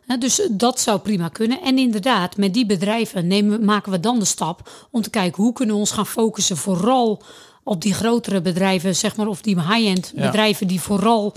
Ja, 0.06 0.16
Dus 0.16 0.48
dat 0.50 0.80
zou 0.80 0.98
prima 0.98 1.28
kunnen. 1.28 1.62
En 1.62 1.78
inderdaad, 1.78 2.36
met 2.36 2.54
die 2.54 2.66
bedrijven 2.66 3.26
nemen, 3.26 3.64
maken 3.64 3.92
we 3.92 4.00
dan 4.00 4.18
de 4.18 4.24
stap 4.24 4.70
om 4.90 5.02
te 5.02 5.10
kijken 5.10 5.42
hoe 5.42 5.52
kunnen 5.52 5.74
we 5.74 5.80
ons 5.80 5.90
gaan 5.90 6.06
focussen 6.06 6.56
vooral 6.56 7.22
op 7.62 7.82
die 7.82 7.94
grotere 7.94 8.40
bedrijven, 8.40 8.96
zeg 8.96 9.16
maar, 9.16 9.26
of 9.26 9.40
die 9.42 9.60
high-end 9.60 10.12
Ja. 10.14 10.26
bedrijven 10.26 10.66
die 10.66 10.80
vooral 10.80 11.34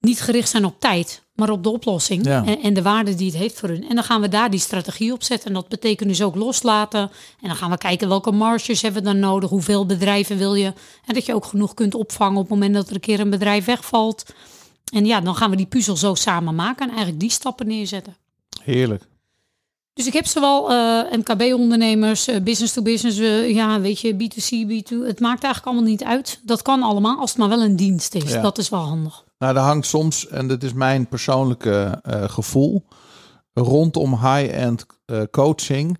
niet 0.00 0.20
gericht 0.20 0.48
zijn 0.48 0.64
op 0.64 0.80
tijd, 0.80 1.22
maar 1.34 1.50
op 1.50 1.62
de 1.62 1.68
oplossing 1.70 2.24
Ja. 2.26 2.44
en, 2.44 2.62
en 2.62 2.74
de 2.74 2.82
waarde 2.82 3.14
die 3.14 3.26
het 3.30 3.36
heeft 3.36 3.58
voor 3.58 3.68
hun. 3.68 3.88
En 3.88 3.94
dan 3.94 4.04
gaan 4.04 4.20
we 4.20 4.28
daar 4.28 4.50
die 4.50 4.60
strategie 4.60 5.12
op 5.12 5.22
zetten. 5.22 5.48
En 5.48 5.54
dat 5.54 5.68
betekent 5.68 6.08
dus 6.08 6.22
ook 6.22 6.34
loslaten. 6.34 7.00
En 7.40 7.48
dan 7.48 7.56
gaan 7.56 7.70
we 7.70 7.78
kijken 7.78 8.08
welke 8.08 8.30
marges 8.30 8.82
hebben 8.82 9.02
we 9.02 9.08
dan 9.08 9.18
nodig, 9.18 9.50
hoeveel 9.50 9.86
bedrijven 9.86 10.36
wil 10.38 10.54
je. 10.54 10.72
En 11.06 11.14
dat 11.14 11.26
je 11.26 11.34
ook 11.34 11.44
genoeg 11.44 11.74
kunt 11.74 11.94
opvangen 11.94 12.36
op 12.36 12.42
het 12.42 12.50
moment 12.50 12.74
dat 12.74 12.88
er 12.88 12.94
een 12.94 13.00
keer 13.00 13.20
een 13.20 13.30
bedrijf 13.30 13.64
wegvalt. 13.64 14.24
En 14.92 15.06
ja, 15.06 15.20
dan 15.20 15.36
gaan 15.36 15.50
we 15.50 15.56
die 15.56 15.66
puzzel 15.66 15.96
zo 15.96 16.14
samen 16.14 16.54
maken 16.54 16.82
en 16.82 16.88
eigenlijk 16.88 17.20
die 17.20 17.30
stappen 17.30 17.66
neerzetten. 17.66 18.16
heerlijk. 18.62 19.06
Dus 19.94 20.06
ik 20.06 20.12
heb 20.12 20.26
zowel 20.26 20.70
eh 20.70 21.12
MKB-ondernemers, 21.18 22.26
eh, 22.26 22.40
business 22.40 22.72
to 22.72 22.82
business, 22.82 23.18
eh, 23.18 23.54
ja, 23.54 23.80
weet 23.80 24.00
je, 24.00 24.14
B2C, 24.14 24.66
B2. 24.68 25.06
Het 25.06 25.20
maakt 25.20 25.42
eigenlijk 25.42 25.64
allemaal 25.64 25.82
niet 25.90 26.04
uit. 26.04 26.40
Dat 26.44 26.62
kan 26.62 26.82
allemaal, 26.82 27.18
als 27.18 27.30
het 27.30 27.38
maar 27.38 27.48
wel 27.48 27.62
een 27.62 27.76
dienst 27.76 28.14
is. 28.14 28.32
Ja. 28.32 28.40
Dat 28.42 28.58
is 28.58 28.68
wel 28.68 28.80
handig. 28.80 29.24
Nou, 29.38 29.56
er 29.56 29.62
hangt 29.62 29.86
soms, 29.86 30.26
en 30.28 30.48
dit 30.48 30.64
is 30.64 30.72
mijn 30.72 31.08
persoonlijke 31.08 31.98
eh, 32.02 32.28
gevoel, 32.28 32.84
rondom 33.52 34.10
high-end 34.12 34.86
eh, 35.04 35.22
coaching 35.30 35.98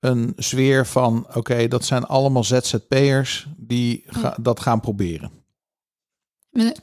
een 0.00 0.32
sfeer 0.36 0.86
van, 0.86 1.26
oké, 1.34 1.68
dat 1.68 1.84
zijn 1.84 2.04
allemaal 2.04 2.44
ZZP'ers 2.44 3.48
die 3.56 4.04
ga- 4.06 4.36
dat 4.40 4.60
gaan 4.60 4.80
proberen. 4.80 5.30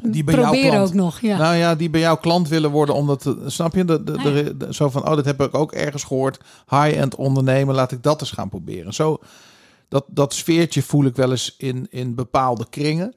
Die 0.02 0.24
bij 0.24 0.34
jouw 0.36 0.44
Proberen 0.44 0.70
klant- 0.72 0.88
ook 0.90 0.94
nog, 0.96 1.20
ja. 1.20 1.38
Nou 1.38 1.56
ja, 1.56 1.76
die 1.76 1.90
bij 1.90 2.00
jouw 2.02 2.18
klant 2.18 2.48
willen 2.48 2.72
worden, 2.72 2.96
omdat, 2.96 3.36
snap 3.46 3.76
je, 3.76 3.86
de, 3.86 4.04
de, 4.04 4.18
Ah, 4.18 4.24
de- 4.24 4.58
de- 4.58 4.74
zo 4.74 4.90
van, 4.90 5.02
oh, 5.10 5.16
dat 5.16 5.26
heb 5.26 5.42
ik 5.42 5.54
ook 5.56 5.72
ergens 5.72 6.04
gehoord, 6.04 6.38
high-end 6.70 7.16
ondernemen, 7.16 7.76
laat 7.76 7.92
ik 7.92 8.04
dat 8.04 8.22
eens 8.22 8.32
gaan 8.32 8.50
proberen. 8.50 8.94
Zo, 8.94 9.18
dat, 9.88 10.06
dat 10.10 10.34
sfeertje 10.34 10.82
voel 10.82 11.06
ik 11.06 11.16
wel 11.16 11.32
eens 11.32 11.56
in, 11.58 11.88
in 11.90 12.16
bepaalde 12.16 12.66
kringen. 12.70 13.14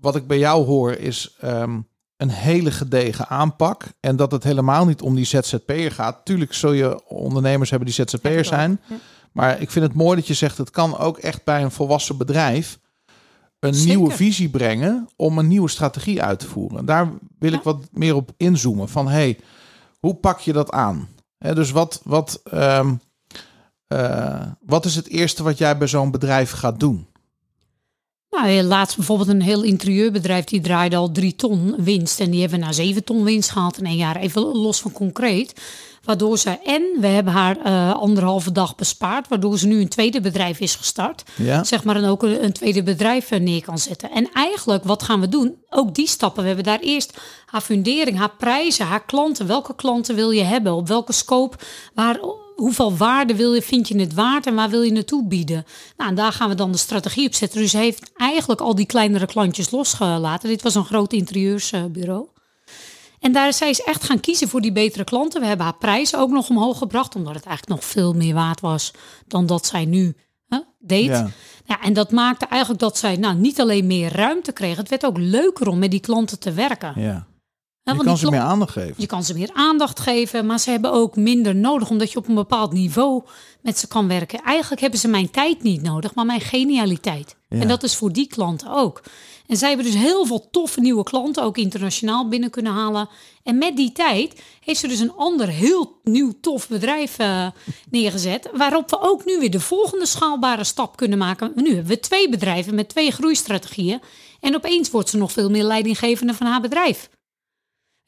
Wat 0.00 0.16
ik 0.16 0.26
bij 0.26 0.38
jou 0.38 0.64
hoor 0.66 0.92
is 0.92 1.34
ehm, 1.40 1.80
een 2.18 2.30
hele 2.30 2.70
gedegen 2.70 3.28
aanpak. 3.28 3.84
En 4.00 4.16
dat 4.16 4.32
het 4.32 4.44
helemaal 4.44 4.86
niet 4.86 5.02
om 5.02 5.14
die 5.14 5.24
ZZP'er 5.24 5.92
gaat. 5.92 6.24
Tuurlijk 6.24 6.54
zul 6.54 6.72
je 6.72 7.06
ondernemers 7.06 7.70
hebben 7.70 7.88
die 7.88 8.04
ZZP'er 8.04 8.44
zijn. 8.44 8.80
ja. 8.88 8.96
Maar 9.32 9.60
ik 9.60 9.70
vind 9.70 9.84
het 9.84 9.94
mooi 9.94 10.16
dat 10.16 10.26
je 10.26 10.34
zegt, 10.34 10.58
het 10.58 10.70
kan 10.70 10.98
ook 10.98 11.18
echt 11.18 11.44
bij 11.44 11.62
een 11.62 11.70
volwassen 11.70 12.16
bedrijf 12.16 12.78
een 13.60 13.74
Zeker. 13.74 13.96
nieuwe 13.96 14.14
visie 14.14 14.48
brengen 14.48 15.08
om 15.16 15.38
een 15.38 15.48
nieuwe 15.48 15.68
strategie 15.68 16.22
uit 16.22 16.38
te 16.38 16.46
voeren. 16.46 16.84
Daar 16.84 17.08
wil 17.38 17.52
ik 17.52 17.62
wat 17.62 17.88
meer 17.92 18.14
op 18.14 18.30
inzoomen. 18.36 18.88
Van 18.88 19.08
hey, 19.08 19.38
hoe 20.00 20.14
pak 20.14 20.38
je 20.40 20.52
dat 20.52 20.70
aan? 20.70 21.08
Hè, 21.38 21.54
dus 21.54 21.70
wat, 21.70 22.00
wat, 22.04 22.40
ehm, 22.44 22.94
eh, 23.86 24.46
wat 24.60 24.84
is 24.84 24.94
het 24.94 25.08
eerste 25.08 25.42
wat 25.42 25.58
jij 25.58 25.78
bij 25.78 25.88
zo'n 25.88 26.10
bedrijf 26.10 26.50
gaat 26.50 26.80
doen? 26.80 27.07
Nou, 28.30 28.62
laatst 28.62 28.96
bijvoorbeeld 28.96 29.28
een 29.28 29.42
heel 29.42 29.62
interieurbedrijf 29.62 30.44
die 30.44 30.60
draaide 30.60 30.96
al 30.96 31.12
drie 31.12 31.36
ton 31.36 31.74
winst. 31.78 32.20
En 32.20 32.30
die 32.30 32.40
hebben 32.40 32.60
naar 32.60 32.74
zeven 32.74 33.04
ton 33.04 33.24
winst 33.24 33.50
gehaald 33.50 33.78
in 33.78 33.86
een 33.86 33.96
jaar. 33.96 34.16
Even 34.16 34.42
los 34.42 34.80
van 34.80 34.92
concreet. 34.92 35.60
Waardoor 36.04 36.38
ze, 36.38 36.50
en 36.64 36.82
we 37.00 37.06
hebben 37.06 37.32
haar 37.32 37.56
eh, 37.56 37.94
anderhalve 37.94 38.52
dag 38.52 38.74
bespaard. 38.74 39.28
Waardoor 39.28 39.58
ze 39.58 39.66
nu 39.66 39.80
een 39.80 39.88
tweede 39.88 40.20
bedrijf 40.20 40.60
is 40.60 40.74
gestart. 40.74 41.22
Ja, 41.36 41.64
Zeg 41.64 41.84
maar, 41.84 41.96
en 41.96 42.04
ook 42.04 42.22
een, 42.22 42.44
een 42.44 42.52
tweede 42.52 42.82
bedrijf 42.82 43.30
eh, 43.30 43.40
neer 43.40 43.62
kan 43.62 43.78
zetten. 43.78 44.10
En 44.10 44.28
eigenlijk, 44.32 44.84
wat 44.84 45.02
gaan 45.02 45.20
we 45.20 45.28
doen? 45.28 45.56
Ook 45.70 45.94
die 45.94 46.08
stappen. 46.08 46.40
We 46.42 46.46
hebben 46.46 46.66
daar 46.66 46.80
eerst 46.80 47.18
haar 47.46 47.60
fundering, 47.60 48.18
haar 48.18 48.36
prijzen, 48.38 48.86
haar 48.86 49.04
klanten. 49.04 49.46
Welke 49.46 49.74
klanten 49.74 50.14
wil 50.14 50.30
je 50.30 50.42
hebben? 50.42 50.74
Op 50.74 50.88
welke 50.88 51.12
scope? 51.12 51.56
Waar, 51.94 52.18
hoeveel 52.58 52.96
waarde 52.96 53.34
wil 53.34 53.54
je, 53.54 53.62
vind 53.62 53.88
je 53.88 53.98
het 53.98 54.14
waard 54.14 54.46
en 54.46 54.54
waar 54.54 54.70
wil 54.70 54.82
je 54.82 54.92
naartoe 54.92 55.26
bieden? 55.26 55.64
Nou, 55.96 56.10
en 56.10 56.16
daar 56.16 56.32
gaan 56.32 56.48
we 56.48 56.54
dan 56.54 56.72
de 56.72 56.78
strategie 56.78 57.26
op 57.26 57.34
zetten. 57.34 57.60
Dus 57.60 57.72
heeft 57.72 58.10
eigenlijk 58.16 58.60
al 58.60 58.74
die 58.74 58.86
kleinere 58.86 59.26
klantjes 59.26 59.70
losgelaten. 59.70 60.48
Dit 60.48 60.62
was 60.62 60.74
een 60.74 60.84
groot 60.84 61.12
interieursbureau. 61.12 62.28
En 63.20 63.32
daar 63.32 63.48
is 63.48 63.56
zij 63.56 63.70
is 63.70 63.80
echt 63.82 64.04
gaan 64.04 64.20
kiezen 64.20 64.48
voor 64.48 64.60
die 64.60 64.72
betere 64.72 65.04
klanten. 65.04 65.40
We 65.40 65.46
hebben 65.46 65.66
haar 65.66 65.78
prijzen 65.78 66.18
ook 66.18 66.30
nog 66.30 66.48
omhoog 66.48 66.78
gebracht, 66.78 67.14
omdat 67.14 67.34
het 67.34 67.44
eigenlijk 67.44 67.80
nog 67.80 67.90
veel 67.90 68.12
meer 68.12 68.34
waard 68.34 68.60
was 68.60 68.92
dan 69.26 69.46
dat 69.46 69.66
zij 69.66 69.84
nu 69.84 70.16
hè, 70.48 70.58
deed. 70.78 71.06
Ja. 71.06 71.30
Ja, 71.64 71.80
en 71.80 71.92
dat 71.92 72.10
maakte 72.10 72.46
eigenlijk 72.46 72.80
dat 72.80 72.98
zij 72.98 73.16
nou, 73.16 73.36
niet 73.36 73.60
alleen 73.60 73.86
meer 73.86 74.12
ruimte 74.12 74.52
kreeg. 74.52 74.76
Het 74.76 74.88
werd 74.88 75.06
ook 75.06 75.18
leuker 75.18 75.68
om 75.68 75.78
met 75.78 75.90
die 75.90 76.00
klanten 76.00 76.38
te 76.38 76.52
werken. 76.52 76.92
ja. 76.96 77.27
Hè, 77.88 77.94
Je 77.94 78.04
kan 78.04 78.18
ze 78.18 78.30
meer 78.30 78.40
aandacht 78.40 78.72
geven. 78.72 78.94
je 78.96 79.06
kan 79.06 79.24
ze 79.24 79.34
meer 79.34 79.50
aandacht 79.52 80.00
geven, 80.00 80.46
maar 80.46 80.58
ze 80.58 80.70
hebben 80.70 80.92
ook 80.92 81.16
minder 81.16 81.56
nodig, 81.56 81.90
omdat 81.90 82.12
je 82.12 82.18
op 82.18 82.28
een 82.28 82.34
bepaald 82.34 82.72
niveau 82.72 83.22
met 83.60 83.78
ze 83.78 83.88
kan 83.88 84.08
werken. 84.08 84.42
Eigenlijk 84.42 84.80
hebben 84.80 85.00
ze 85.00 85.08
mijn 85.08 85.30
tijd 85.30 85.62
niet 85.62 85.82
nodig, 85.82 86.14
maar 86.14 86.26
mijn 86.26 86.40
genialiteit. 86.40 87.36
Ja. 87.48 87.60
En 87.60 87.68
dat 87.68 87.82
is 87.82 87.96
voor 87.96 88.12
die 88.12 88.26
klanten 88.26 88.72
ook. 88.72 89.02
En 89.46 89.56
zij 89.56 89.68
hebben 89.68 89.86
dus 89.86 89.94
heel 89.94 90.26
veel 90.26 90.50
toffe 90.50 90.80
nieuwe 90.80 91.02
klanten, 91.02 91.42
ook 91.42 91.56
internationaal 91.56 92.28
binnen 92.28 92.50
kunnen 92.50 92.72
halen. 92.72 93.08
En 93.42 93.58
met 93.58 93.76
die 93.76 93.92
tijd 93.92 94.42
heeft 94.60 94.80
ze 94.80 94.88
dus 94.88 95.00
een 95.00 95.12
ander 95.16 95.48
heel 95.48 96.00
nieuw 96.02 96.32
tof 96.40 96.68
bedrijf 96.68 97.18
eh, 97.18 97.46
neergezet, 97.90 98.50
waarop 98.52 98.90
we 98.90 99.00
ook 99.00 99.24
nu 99.24 99.38
weer 99.38 99.50
de 99.50 99.60
volgende 99.60 100.06
schaalbare 100.06 100.64
stap 100.64 100.96
kunnen 100.96 101.18
maken. 101.18 101.52
Nu 101.54 101.68
hebben 101.68 101.86
we 101.86 102.00
twee 102.00 102.28
bedrijven 102.28 102.74
met 102.74 102.88
twee 102.88 103.10
groeistrategieën. 103.10 104.00
En 104.40 104.54
opeens 104.54 104.90
wordt 104.90 105.08
ze 105.08 105.16
nog 105.16 105.32
veel 105.32 105.50
meer 105.50 105.64
leidinggevende 105.64 106.34
van 106.34 106.46
haar 106.46 106.60
bedrijf. 106.60 107.08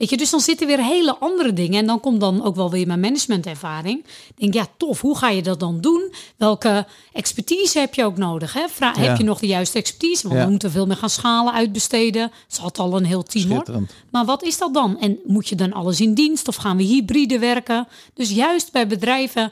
Weet 0.00 0.10
je, 0.10 0.16
dus 0.16 0.30
dan 0.30 0.40
zitten 0.40 0.66
weer 0.66 0.84
hele 0.84 1.16
andere 1.18 1.52
dingen. 1.52 1.78
En 1.80 1.86
dan 1.86 2.00
komt 2.00 2.20
dan 2.20 2.42
ook 2.44 2.54
wel 2.54 2.70
weer 2.70 2.86
mijn 2.86 3.00
managementervaring. 3.00 3.98
Ik 4.04 4.34
denk, 4.36 4.54
ja, 4.54 4.66
tof, 4.76 5.00
hoe 5.00 5.16
ga 5.16 5.28
je 5.28 5.42
dat 5.42 5.60
dan 5.60 5.80
doen? 5.80 6.12
Welke 6.36 6.86
expertise 7.12 7.78
heb 7.78 7.94
je 7.94 8.04
ook 8.04 8.16
nodig? 8.16 8.52
Hè? 8.52 8.68
Vra- 8.68 8.94
Ja. 8.96 9.00
Heb 9.00 9.16
je 9.16 9.24
nog 9.24 9.38
de 9.38 9.46
juiste 9.46 9.78
expertise? 9.78 10.22
Want 10.22 10.38
Ja. 10.38 10.44
we 10.44 10.50
moeten 10.50 10.70
veel 10.70 10.86
meer 10.86 10.96
gaan 10.96 11.10
schalen, 11.10 11.52
uitbesteden. 11.52 12.30
Ze 12.48 12.60
had 12.60 12.78
al 12.78 12.96
een 12.96 13.04
heel 13.04 13.22
team 13.22 13.50
hoor. 13.50 13.66
Maar 14.10 14.24
wat 14.24 14.42
is 14.42 14.58
dat 14.58 14.74
dan? 14.74 14.98
En 15.00 15.18
moet 15.26 15.48
je 15.48 15.54
dan 15.54 15.72
alles 15.72 16.00
in 16.00 16.14
dienst 16.14 16.48
of 16.48 16.56
gaan 16.56 16.76
we 16.76 16.82
hybride 16.82 17.38
werken? 17.38 17.88
Dus 18.14 18.30
juist 18.30 18.72
bij 18.72 18.86
bedrijven 18.86 19.50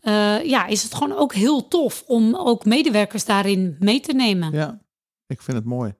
eh, 0.00 0.44
ja, 0.44 0.66
is 0.66 0.82
het 0.82 0.94
gewoon 0.94 1.16
ook 1.16 1.34
heel 1.34 1.68
tof 1.68 2.04
om 2.06 2.34
ook 2.34 2.64
medewerkers 2.64 3.24
daarin 3.24 3.76
mee 3.78 4.00
te 4.00 4.12
nemen. 4.12 4.52
Ja, 4.52 4.78
ik 5.26 5.42
vind 5.42 5.56
het 5.56 5.66
mooi. 5.66 5.94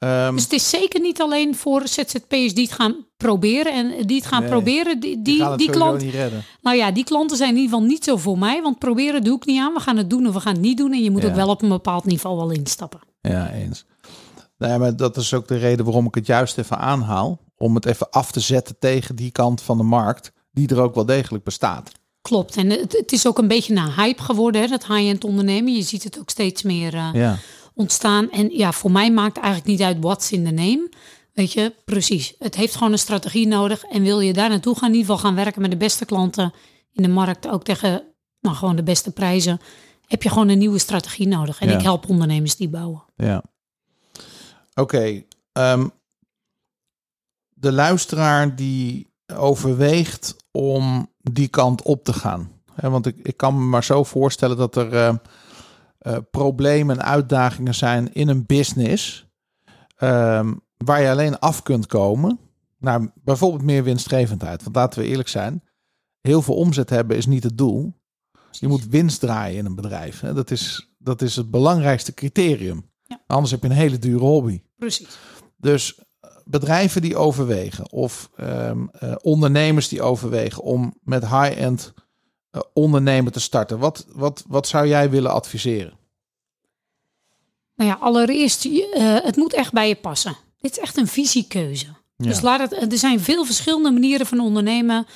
Ehm, 0.00 0.34
Dus 0.34 0.42
het 0.42 0.52
is 0.52 0.68
zeker 0.70 1.00
niet 1.00 1.20
alleen 1.20 1.56
voor 1.56 1.88
ZZP'ers 1.88 2.54
die 2.54 2.64
het 2.64 2.72
gaan 2.72 2.96
proberen 3.16 3.72
en 3.72 4.06
die 4.06 4.16
het 4.16 4.26
gaan 4.26 4.40
Nee, 4.40 4.50
proberen. 4.50 5.00
Die, 5.00 5.22
die 5.22 5.56
die, 5.56 5.96
die 5.98 6.10
redden. 6.10 6.44
nou 6.62 6.76
ja, 6.76 6.90
die 6.90 7.04
klanten 7.04 7.36
zijn 7.36 7.50
in 7.50 7.56
ieder 7.56 7.70
geval 7.72 7.86
niet 7.88 8.04
zo 8.04 8.16
voor 8.16 8.38
mij, 8.38 8.62
want 8.62 8.78
proberen 8.78 9.22
doe 9.24 9.36
ik 9.36 9.44
niet 9.46 9.60
aan. 9.60 9.74
We 9.74 9.80
gaan 9.80 9.96
het 9.96 10.10
doen 10.10 10.26
of 10.26 10.34
we 10.34 10.40
gaan 10.40 10.52
het 10.52 10.62
niet 10.62 10.76
doen 10.76 10.92
en 10.92 11.02
je 11.02 11.10
moet 11.10 11.22
Ja. 11.22 11.28
ook 11.28 11.34
wel 11.34 11.48
op 11.48 11.62
een 11.62 11.68
bepaald 11.68 12.04
niveau 12.04 12.36
wel 12.36 12.50
instappen. 12.50 13.00
Ja, 13.20 13.50
eens. 13.50 13.84
Nou 14.58 14.72
ja, 14.72 14.78
maar 14.78 14.96
dat 14.96 15.16
is 15.16 15.34
ook 15.34 15.48
de 15.48 15.56
reden 15.56 15.84
waarom 15.84 16.06
ik 16.06 16.14
het 16.14 16.26
juist 16.26 16.58
even 16.58 16.78
aanhaal. 16.78 17.40
Om 17.56 17.74
het 17.74 17.86
even 17.86 18.10
af 18.10 18.32
te 18.32 18.40
zetten 18.40 18.76
tegen 18.78 19.16
die 19.16 19.30
kant 19.30 19.62
van 19.62 19.76
de 19.76 19.82
markt, 19.82 20.32
die 20.52 20.68
er 20.68 20.80
ook 20.80 20.94
wel 20.94 21.06
degelijk 21.06 21.44
bestaat. 21.44 21.90
Klopt. 22.22 22.56
En 22.56 22.70
het, 22.70 22.92
het 22.92 23.12
is 23.12 23.26
ook 23.26 23.38
een 23.38 23.48
beetje 23.48 23.74
een 23.74 23.92
hype 23.92 24.22
geworden, 24.22 24.60
hè, 24.60 24.66
dat 24.66 24.86
high-end 24.86 25.24
ondernemen. 25.24 25.74
Je 25.74 25.82
ziet 25.82 26.04
het 26.04 26.18
ook 26.18 26.30
steeds 26.30 26.62
meer 26.62 26.94
eh, 26.94 27.08
Ja, 27.12 27.38
ontstaan. 27.80 28.30
En 28.30 28.50
ja, 28.50 28.72
voor 28.72 28.90
mij 28.90 29.12
maakt 29.12 29.36
eigenlijk 29.36 29.66
niet 29.66 29.82
uit 29.82 29.96
what's 30.00 30.32
in 30.32 30.44
the 30.44 30.50
name. 30.50 30.88
Weet 31.32 31.52
je, 31.52 31.74
precies. 31.84 32.34
Het 32.38 32.54
heeft 32.56 32.74
gewoon 32.74 32.92
een 32.92 32.98
strategie 32.98 33.46
nodig. 33.46 33.82
En 33.84 34.02
wil 34.02 34.20
je 34.20 34.32
daar 34.32 34.48
naartoe 34.48 34.74
gaan, 34.78 34.88
in 34.88 34.94
ieder 34.94 35.10
geval 35.14 35.28
gaan 35.28 35.34
werken 35.44 35.62
met 35.62 35.70
de 35.70 35.76
beste 35.76 36.04
klanten 36.04 36.52
in 36.92 37.02
de 37.02 37.08
markt, 37.08 37.48
ook 37.48 37.64
tegen 37.64 38.02
nou, 38.40 38.56
gewoon 38.56 38.76
de 38.76 38.82
beste 38.82 39.10
prijzen, 39.10 39.60
heb 40.06 40.22
je 40.22 40.28
gewoon 40.28 40.48
een 40.48 40.58
nieuwe 40.58 40.78
strategie 40.78 41.28
nodig. 41.28 41.60
En 41.60 41.68
Ja. 41.68 41.74
ik 41.76 41.82
help 41.82 42.08
ondernemers 42.08 42.56
die 42.56 42.68
bouwen. 42.68 43.02
ja. 43.16 43.42
Oké. 44.74 45.22
ehm, 45.52 45.88
de 47.54 47.72
luisteraar 47.72 48.56
die 48.56 49.06
overweegt 49.36 50.36
om 50.50 51.08
die 51.20 51.48
kant 51.48 51.82
op 51.82 52.04
te 52.04 52.12
gaan. 52.12 52.50
Want 52.74 53.06
ik, 53.06 53.16
ik 53.22 53.36
kan 53.36 53.54
me 53.58 53.64
maar 53.64 53.84
zo 53.84 54.04
voorstellen 54.04 54.56
dat 54.56 54.76
er 54.76 54.92
eh, 54.96 55.14
eh, 56.00 56.16
problemen 56.30 56.98
en 56.98 57.04
uitdagingen 57.04 57.74
zijn 57.74 58.12
in 58.12 58.28
een 58.28 58.46
business. 58.46 59.28
ehm, 59.96 60.54
waar 60.76 61.02
je 61.02 61.10
alleen 61.10 61.38
af 61.38 61.62
kunt 61.62 61.86
komen 61.86 62.38
naar 62.78 63.12
bijvoorbeeld 63.24 63.62
meer 63.62 63.84
winstgevendheid. 63.84 64.62
Want 64.62 64.76
laten 64.76 65.00
we 65.00 65.06
eerlijk 65.08 65.28
zijn, 65.28 65.62
heel 66.20 66.42
veel 66.42 66.54
omzet 66.54 66.90
hebben 66.90 67.16
is 67.16 67.26
niet 67.26 67.42
het 67.42 67.58
doel. 67.58 67.94
Je 68.50 68.68
moet 68.68 68.86
winst 68.86 69.20
draaien 69.20 69.58
in 69.58 69.66
een 69.66 69.74
bedrijf. 69.74 70.20
Hè. 70.20 70.34
Dat, 70.34 70.50
is, 70.50 70.90
dat 70.98 71.22
is 71.22 71.36
het 71.36 71.50
belangrijkste 71.50 72.14
criterium. 72.14 72.90
Ja. 73.02 73.20
Anders 73.26 73.50
heb 73.50 73.62
je 73.62 73.68
een 73.68 73.74
hele 73.74 73.98
dure 73.98 74.24
hobby. 74.24 74.62
Precies. 74.76 75.18
Dus 75.56 75.98
eh, 76.20 76.30
bedrijven 76.44 77.02
die 77.02 77.16
overwegen 77.16 77.92
of 77.92 78.30
ehm, 78.36 78.86
eh, 78.92 79.14
ondernemers 79.22 79.88
die 79.88 80.02
overwegen 80.02 80.62
om 80.62 80.94
met 81.02 81.28
high-end 81.28 81.94
eh, 82.50 82.60
ondernemen 82.72 83.32
te 83.32 83.40
starten. 83.40 83.78
Wat, 83.78 84.06
wat, 84.12 84.44
wat 84.48 84.66
zou 84.68 84.86
jij 84.86 85.10
willen 85.10 85.32
adviseren? 85.32 85.98
Nou 87.74 87.90
ja, 87.90 87.96
allereerst, 88.00 88.64
eh, 88.64 89.16
het 89.22 89.36
moet 89.36 89.54
echt 89.54 89.72
bij 89.72 89.88
je 89.88 89.94
passen. 89.94 90.36
Dit 90.60 90.70
is 90.70 90.78
echt 90.78 90.96
een 90.96 91.06
visiekeuze. 91.06 91.86
Dus 92.16 92.40
laat 92.40 92.70
het, 92.70 92.92
er 92.92 92.98
zijn 92.98 93.20
veel 93.20 93.44
verschillende 93.44 93.90
manieren 93.90 94.26
van 94.26 94.40
ondernemen. 94.40 95.06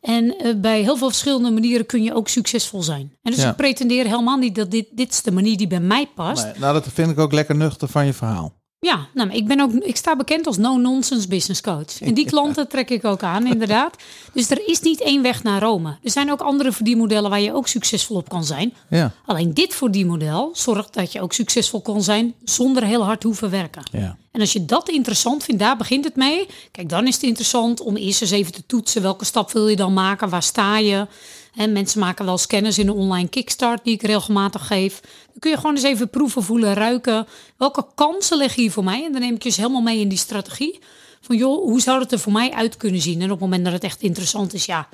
En 0.00 0.38
eh, 0.38 0.54
bij 0.56 0.82
heel 0.82 0.96
veel 0.96 1.08
verschillende 1.08 1.50
manieren 1.50 1.86
kun 1.86 2.02
je 2.02 2.14
ook 2.14 2.28
succesvol 2.28 2.82
zijn. 2.82 3.16
En 3.22 3.32
dus 3.32 3.42
Ja. 3.42 3.50
ik 3.50 3.56
pretendeer 3.56 4.04
helemaal 4.04 4.36
niet 4.36 4.54
dat 4.54 4.70
dit, 4.70 4.86
dit 4.90 5.10
is 5.10 5.22
de 5.22 5.32
manier 5.32 5.56
die 5.56 5.66
bij 5.66 5.80
mij 5.80 6.06
past. 6.14 6.44
Nee, 6.44 6.58
nou, 6.58 6.72
dat 6.72 6.88
vind 6.92 7.10
ik 7.10 7.18
ook 7.18 7.32
lekker 7.32 7.56
nuchter 7.56 7.88
van 7.88 8.06
je 8.06 8.12
verhaal. 8.12 8.61
Ja, 8.86 9.06
nou, 9.14 9.30
ik, 9.30 9.46
ben 9.46 9.60
ook, 9.60 9.72
ik 9.72 9.96
sta 9.96 10.16
bekend 10.16 10.46
als 10.46 10.56
no-nonsense 10.56 11.28
business 11.28 11.60
coach. 11.60 12.00
En 12.00 12.14
die 12.14 12.26
klanten 12.26 12.68
trek 12.68 12.90
ik 12.90 13.04
ook 13.04 13.22
aan, 13.22 13.46
inderdaad. 13.46 13.96
Dus 14.32 14.50
er 14.50 14.68
is 14.68 14.80
niet 14.80 15.00
één 15.00 15.22
weg 15.22 15.42
naar 15.42 15.60
Rome. 15.62 15.96
Er 16.02 16.10
zijn 16.10 16.32
ook 16.32 16.40
andere 16.40 16.72
verdienmodellen 16.72 17.30
waar 17.30 17.40
je 17.40 17.54
ook 17.54 17.68
succesvol 17.68 18.16
op 18.16 18.28
kan 18.28 18.44
zijn. 18.44 18.74
Ja, 18.88 19.12
Alleen 19.26 19.54
dit 19.54 19.74
verdienmodel 19.74 20.50
zorgt 20.52 20.94
dat 20.94 21.12
je 21.12 21.20
ook 21.20 21.32
succesvol 21.32 21.80
kan 21.80 22.02
zijn 22.02 22.34
zonder 22.44 22.84
heel 22.84 23.04
hard 23.04 23.22
hoeven 23.22 23.50
werken. 23.50 23.82
ja, 23.92 24.16
En 24.32 24.40
als 24.40 24.52
je 24.52 24.64
dat 24.64 24.88
interessant 24.88 25.44
vindt, 25.44 25.60
daar 25.60 25.76
begint 25.76 26.04
het 26.04 26.16
mee. 26.16 26.46
Kijk, 26.70 26.88
dan 26.88 27.06
is 27.06 27.14
het 27.14 27.22
interessant 27.22 27.80
om 27.80 27.96
eerst 27.96 28.22
eens 28.22 28.30
even 28.30 28.52
te 28.52 28.66
toetsen. 28.66 29.02
Welke 29.02 29.24
stap 29.24 29.52
wil 29.52 29.68
je 29.68 29.76
dan 29.76 29.92
maken? 29.92 30.28
Waar 30.28 30.42
sta 30.42 30.78
je? 30.78 31.06
En 31.54 31.72
mensen 31.72 32.00
maken 32.00 32.24
wel 32.24 32.38
scanners 32.38 32.78
in 32.78 32.86
de 32.86 32.92
online 32.92 33.28
kickstart 33.28 33.84
die 33.84 33.94
ik 33.94 34.02
regelmatig 34.02 34.66
geef. 34.66 35.00
Dan 35.00 35.38
kun 35.38 35.50
je 35.50 35.56
gewoon 35.56 35.74
eens 35.74 35.82
even 35.84 36.10
proeven, 36.10 36.42
voelen, 36.42 36.74
ruiken. 36.74 37.26
Welke 37.56 37.86
kansen 37.94 38.38
liggen 38.38 38.62
hier 38.62 38.70
voor 38.72 38.84
mij? 38.84 39.04
En 39.04 39.12
dan 39.12 39.20
neem 39.20 39.34
ik 39.34 39.42
je 39.42 39.48
eens 39.48 39.56
helemaal 39.56 39.80
mee 39.82 40.00
in 40.00 40.08
die 40.08 40.18
strategie. 40.18 40.78
Van 41.20 41.36
joh, 41.36 41.62
hoe 41.62 41.80
zou 41.80 42.00
het 42.00 42.12
er 42.12 42.18
voor 42.18 42.32
mij 42.32 42.50
uit 42.50 42.76
kunnen 42.76 43.00
zien? 43.00 43.18
En 43.18 43.24
op 43.24 43.30
het 43.30 43.40
moment 43.40 43.64
dat 43.64 43.72
het 43.72 43.84
echt 43.84 44.02
interessant 44.02 44.54
is, 44.54 44.64
ja, 44.64 44.88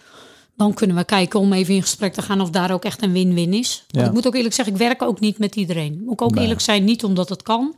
dan 0.56 0.74
kunnen 0.74 0.96
we 0.96 1.04
kijken 1.04 1.40
om 1.40 1.52
even 1.52 1.74
in 1.74 1.82
gesprek 1.82 2.12
te 2.14 2.22
gaan 2.22 2.40
of 2.40 2.50
daar 2.50 2.70
ook 2.70 2.84
echt 2.84 3.02
een 3.02 3.12
win-win 3.12 3.52
is. 3.54 3.84
Want 3.88 4.04
Ja. 4.04 4.08
ik 4.10 4.14
moet 4.14 4.26
ook 4.26 4.34
eerlijk 4.34 4.54
zeggen, 4.54 4.74
ik 4.74 4.80
werk 4.80 5.02
ook 5.02 5.20
niet 5.20 5.38
met 5.38 5.56
iedereen. 5.56 6.00
Moet 6.04 6.12
ik 6.12 6.22
ook 6.22 6.34
Nee. 6.34 6.42
eerlijk 6.42 6.60
zijn, 6.60 6.84
niet 6.84 7.04
omdat 7.04 7.28
het 7.28 7.42
kan, 7.42 7.74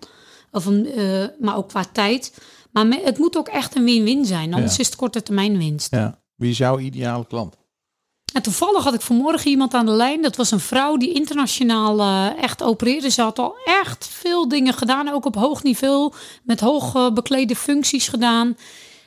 of 0.52 0.66
een, 0.66 0.86
eh, 0.86 1.24
maar 1.40 1.56
ook 1.56 1.68
qua 1.68 1.84
tijd. 1.92 2.38
Maar 2.72 2.86
me- 2.86 3.00
het 3.04 3.18
moet 3.18 3.36
ook 3.36 3.48
echt 3.48 3.76
een 3.76 3.84
win-win 3.84 4.24
zijn, 4.24 4.54
anders 4.54 4.74
Ja. 4.74 4.80
is 4.80 4.86
het 4.86 4.96
korte 4.96 5.22
termijn 5.22 5.58
winst. 5.58 5.90
ja. 5.90 6.18
Wie 6.36 6.50
is 6.50 6.58
jouw 6.58 6.78
ideale 6.78 7.26
klant? 7.26 7.56
En 8.32 8.42
toevallig 8.42 8.84
had 8.84 8.94
ik 8.94 9.00
vanmorgen 9.00 9.50
iemand 9.50 9.74
aan 9.74 9.86
de 9.86 9.92
lijn. 9.92 10.22
Dat 10.22 10.36
was 10.36 10.50
een 10.50 10.60
vrouw 10.60 10.96
die 10.96 11.12
internationaal 11.12 12.00
eh, 12.00 12.42
echt 12.42 12.62
opereerde. 12.62 13.10
Ze 13.10 13.22
had 13.22 13.38
al 13.38 13.56
echt 13.64 14.08
veel 14.08 14.48
dingen 14.48 14.74
gedaan, 14.74 15.08
ook 15.08 15.24
op 15.24 15.34
hoog 15.34 15.62
niveau, 15.62 16.12
met 16.42 16.60
hoog 16.60 17.12
beklede 17.12 17.56
functies 17.56 18.08
gedaan. 18.08 18.56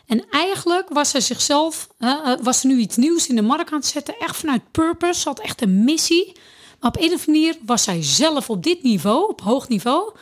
En 0.05 0.25
eigenlijk 0.29 0.89
was 0.89 1.09
ze 1.09 1.21
zichzelf, 1.21 1.87
eh, 1.97 2.09
eh, 2.09 2.39
was 2.41 2.59
ze 2.59 2.67
nu 2.67 2.77
iets 2.77 2.95
nieuws 2.95 3.27
in 3.27 3.35
de 3.35 3.41
markt 3.41 3.71
aan 3.71 3.77
het 3.77 3.87
zetten, 3.87 4.19
echt 4.19 4.35
vanuit 4.35 4.71
purpose, 4.71 5.19
ze 5.19 5.27
had 5.27 5.39
echt 5.39 5.61
een 5.61 5.83
missie. 5.83 6.31
Maar 6.79 6.91
op 6.91 7.01
een 7.01 7.13
of 7.13 7.27
andere 7.27 7.31
manier 7.31 7.57
was 7.65 7.83
zij 7.83 8.03
zelf 8.03 8.49
op 8.49 8.63
dit 8.63 8.83
niveau, 8.83 9.29
op 9.29 9.41
hoog 9.41 9.67
niveau. 9.67 10.13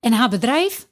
En 0.00 0.12
haar 0.12 0.28
bedrijf 0.28 0.86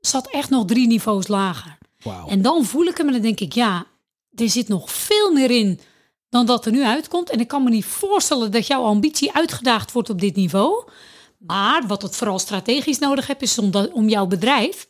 zat 0.00 0.30
echt 0.30 0.50
nog 0.50 0.64
drie 0.64 0.86
niveaus 0.86 1.28
lager. 1.28 1.78
En 2.26 2.42
dan 2.42 2.64
voel 2.64 2.84
ik 2.84 2.96
hem 2.96 3.06
en 3.06 3.12
dan 3.12 3.22
denk 3.22 3.40
ik, 3.40 3.52
ja, 3.52 3.86
er 4.34 4.50
zit 4.50 4.68
nog 4.68 4.90
veel 4.90 5.32
meer 5.32 5.50
in 5.50 5.80
dan 6.28 6.46
dat 6.46 6.66
er 6.66 6.72
nu 6.72 6.84
uitkomt. 6.84 7.30
En 7.30 7.40
ik 7.40 7.48
kan 7.48 7.64
me 7.64 7.70
niet 7.70 7.84
voorstellen 7.84 8.50
dat 8.52 8.66
jouw 8.66 8.82
ambitie 8.82 9.32
uitgedaagd 9.32 9.92
wordt 9.92 10.10
op 10.10 10.20
dit 10.20 10.36
niveau. 10.36 10.84
Maar 11.38 11.86
wat 11.86 12.02
het 12.02 12.16
vooral 12.16 12.38
strategisch 12.38 12.98
nodig 12.98 13.26
hebt, 13.26 13.42
is 13.42 13.58
om, 13.58 13.70
dat, 13.70 13.92
om 13.92 14.08
jouw 14.08 14.26
bedrijf 14.26 14.86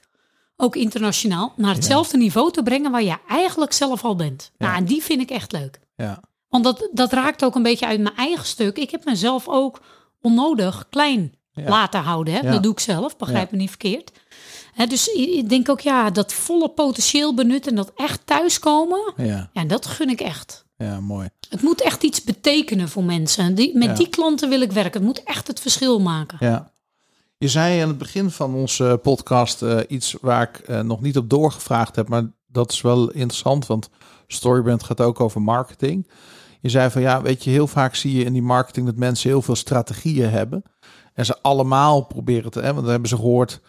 ook 0.57 0.77
internationaal 0.77 1.53
naar 1.57 1.75
hetzelfde 1.75 2.17
niveau 2.17 2.53
te 2.53 2.63
brengen 2.63 2.91
waar 2.91 3.03
je 3.03 3.17
eigenlijk 3.29 3.73
zelf 3.73 4.05
al 4.05 4.17
bent. 4.17 4.51
Nou, 4.59 4.77
en 4.77 4.85
die 4.85 5.03
vind 5.03 5.21
ik 5.21 5.31
echt 5.31 5.53
leuk. 5.53 5.81
Ja, 5.97 6.21
Want 6.49 6.65
dat, 6.65 6.89
dat 6.93 7.13
raakt 7.13 7.45
ook 7.45 7.55
een 7.55 7.63
beetje 7.63 7.87
uit 7.87 8.01
mijn 8.01 8.17
eigen 8.17 8.47
stuk. 8.47 8.79
Ik 8.79 8.91
heb 8.91 9.05
mezelf 9.05 9.49
ook 9.49 9.81
onnodig 10.21 10.87
klein 10.91 11.35
Ja. 11.53 11.69
laten 11.69 12.01
houden. 12.01 12.35
Hè? 12.35 12.51
Dat 12.51 12.63
doe 12.63 12.73
ik 12.73 12.81
zelf, 12.81 13.17
begrijp 13.17 13.51
me 13.51 13.57
niet 13.57 13.69
verkeerd. 13.69 14.13
Hè, 14.73 14.87
dus 14.87 15.07
ik 15.09 15.49
denk 15.49 15.69
ook, 15.69 15.81
ja, 15.81 16.11
dat 16.11 16.33
volle 16.33 16.69
potentieel 16.69 17.35
benutten 17.35 17.71
en 17.71 17.77
dat 17.77 17.93
echt 17.97 18.27
thuiskomen, 18.27 19.13
ja, 19.17 19.51
ja, 19.53 19.65
dat 19.65 19.87
gun 19.87 20.09
ik 20.09 20.21
echt. 20.21 20.65
Ja, 20.77 21.01
mooi. 21.01 21.29
Het 21.49 21.63
moet 21.63 21.83
echt 21.83 22.03
iets 22.03 22.25
betekenen 22.25 22.89
voor 22.89 23.05
mensen. 23.05 23.55
Die, 23.55 23.77
met 23.77 23.89
Ja. 23.89 23.95
die 23.95 24.09
klanten 24.09 24.49
wil 24.49 24.61
ik 24.61 24.73
werken. 24.73 24.93
Het 24.93 25.03
moet 25.09 25.23
echt 25.23 25.47
het 25.47 25.61
verschil 25.61 26.01
maken. 26.01 26.37
Ja. 26.41 26.71
Je 27.39 27.49
zei 27.49 27.81
aan 27.81 27.89
het 27.89 27.99
begin 27.99 28.31
van 28.31 28.55
onze 28.55 28.99
podcast 29.03 29.63
eh, 29.63 29.79
iets 29.89 30.17
waar 30.21 30.43
ik 30.43 30.59
eh, 30.59 30.81
nog 30.81 31.01
niet 31.01 31.17
op 31.17 31.31
doorgevraagd 31.31 31.97
heb, 31.97 32.09
maar 32.09 32.23
dat 32.47 32.73
is 32.73 32.81
wel 32.81 33.11
interessant, 33.11 33.67
want 33.67 33.89
Storybrand 34.27 34.83
gaat 34.83 35.01
ook 35.01 35.21
over 35.21 35.43
marketing. 35.43 36.11
Je 36.61 36.69
zei 36.69 36.91
van 36.91 37.03
ja, 37.03 37.23
weet 37.23 37.45
je, 37.45 37.51
heel 37.51 37.67
vaak 37.67 37.95
zie 37.95 38.19
je 38.19 38.25
in 38.25 38.33
die 38.33 38.43
marketing 38.43 38.87
dat 38.87 38.97
mensen 38.97 39.29
heel 39.31 39.43
veel 39.43 39.55
strategieën 39.57 40.31
hebben 40.31 40.63
en 41.15 41.25
ze 41.27 41.43
allemaal 41.43 42.01
proberen 42.01 42.51
te, 42.51 42.59
hè, 42.61 42.67
want 42.67 42.81
dan 42.81 42.91
hebben 42.91 43.09
ze 43.09 43.17
gehoord, 43.17 43.61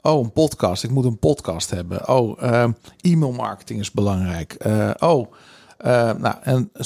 oh 0.00 0.22
een 0.24 0.32
podcast, 0.32 0.84
ik 0.84 0.90
moet 0.90 1.04
een 1.04 1.18
podcast 1.18 1.70
hebben. 1.70 2.08
Oh, 2.08 2.42
eh, 2.42 2.68
e-mail 3.00 3.32
marketing 3.32 3.80
is 3.80 3.90
belangrijk. 3.90 4.56
Oh, 4.98 5.32
nou, 5.82 6.34
en 6.42 6.70
eh, 6.72 6.84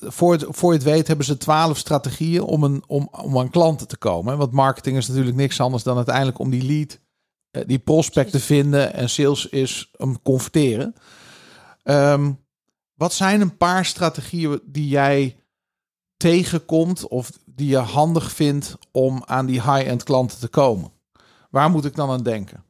voor, 0.00 0.32
het, 0.32 0.46
voor 0.48 0.72
je 0.72 0.78
het 0.78 0.86
weet 0.86 1.06
hebben 1.06 1.26
ze 1.26 1.36
twaalf 1.36 1.78
strategieën 1.78 2.42
om, 2.42 2.64
een, 2.64 2.84
om, 2.86 3.08
om 3.10 3.38
aan 3.38 3.50
klanten 3.50 3.88
te 3.88 3.96
komen. 3.96 4.38
Want 4.38 4.52
marketing 4.52 4.96
is 4.96 5.08
natuurlijk 5.08 5.36
niks 5.36 5.60
anders 5.60 5.82
dan 5.82 5.96
uiteindelijk 5.96 6.38
om 6.38 6.50
die 6.50 6.62
lead, 6.62 7.00
eh, 7.50 7.62
die 7.66 7.78
prospect 7.78 8.30
te 8.30 8.40
vinden. 8.40 8.94
En 8.94 9.10
sales 9.10 9.48
is 9.48 9.90
hem 9.96 10.22
converteren. 10.22 10.94
Ehm, 11.82 12.32
wat 12.94 13.12
zijn 13.12 13.40
een 13.40 13.56
paar 13.56 13.84
strategieën 13.84 14.60
die 14.64 14.88
jij 14.88 15.36
tegenkomt 16.16 17.08
of 17.08 17.30
die 17.46 17.68
je 17.68 17.78
handig 17.78 18.32
vindt 18.32 18.76
om 18.92 19.22
aan 19.26 19.46
die 19.46 19.62
high-end 19.62 20.02
klanten 20.02 20.38
te 20.38 20.48
komen? 20.48 20.92
Waar 21.50 21.70
moet 21.70 21.84
ik 21.84 21.94
dan 21.94 22.10
aan 22.10 22.22
denken? 22.22 22.64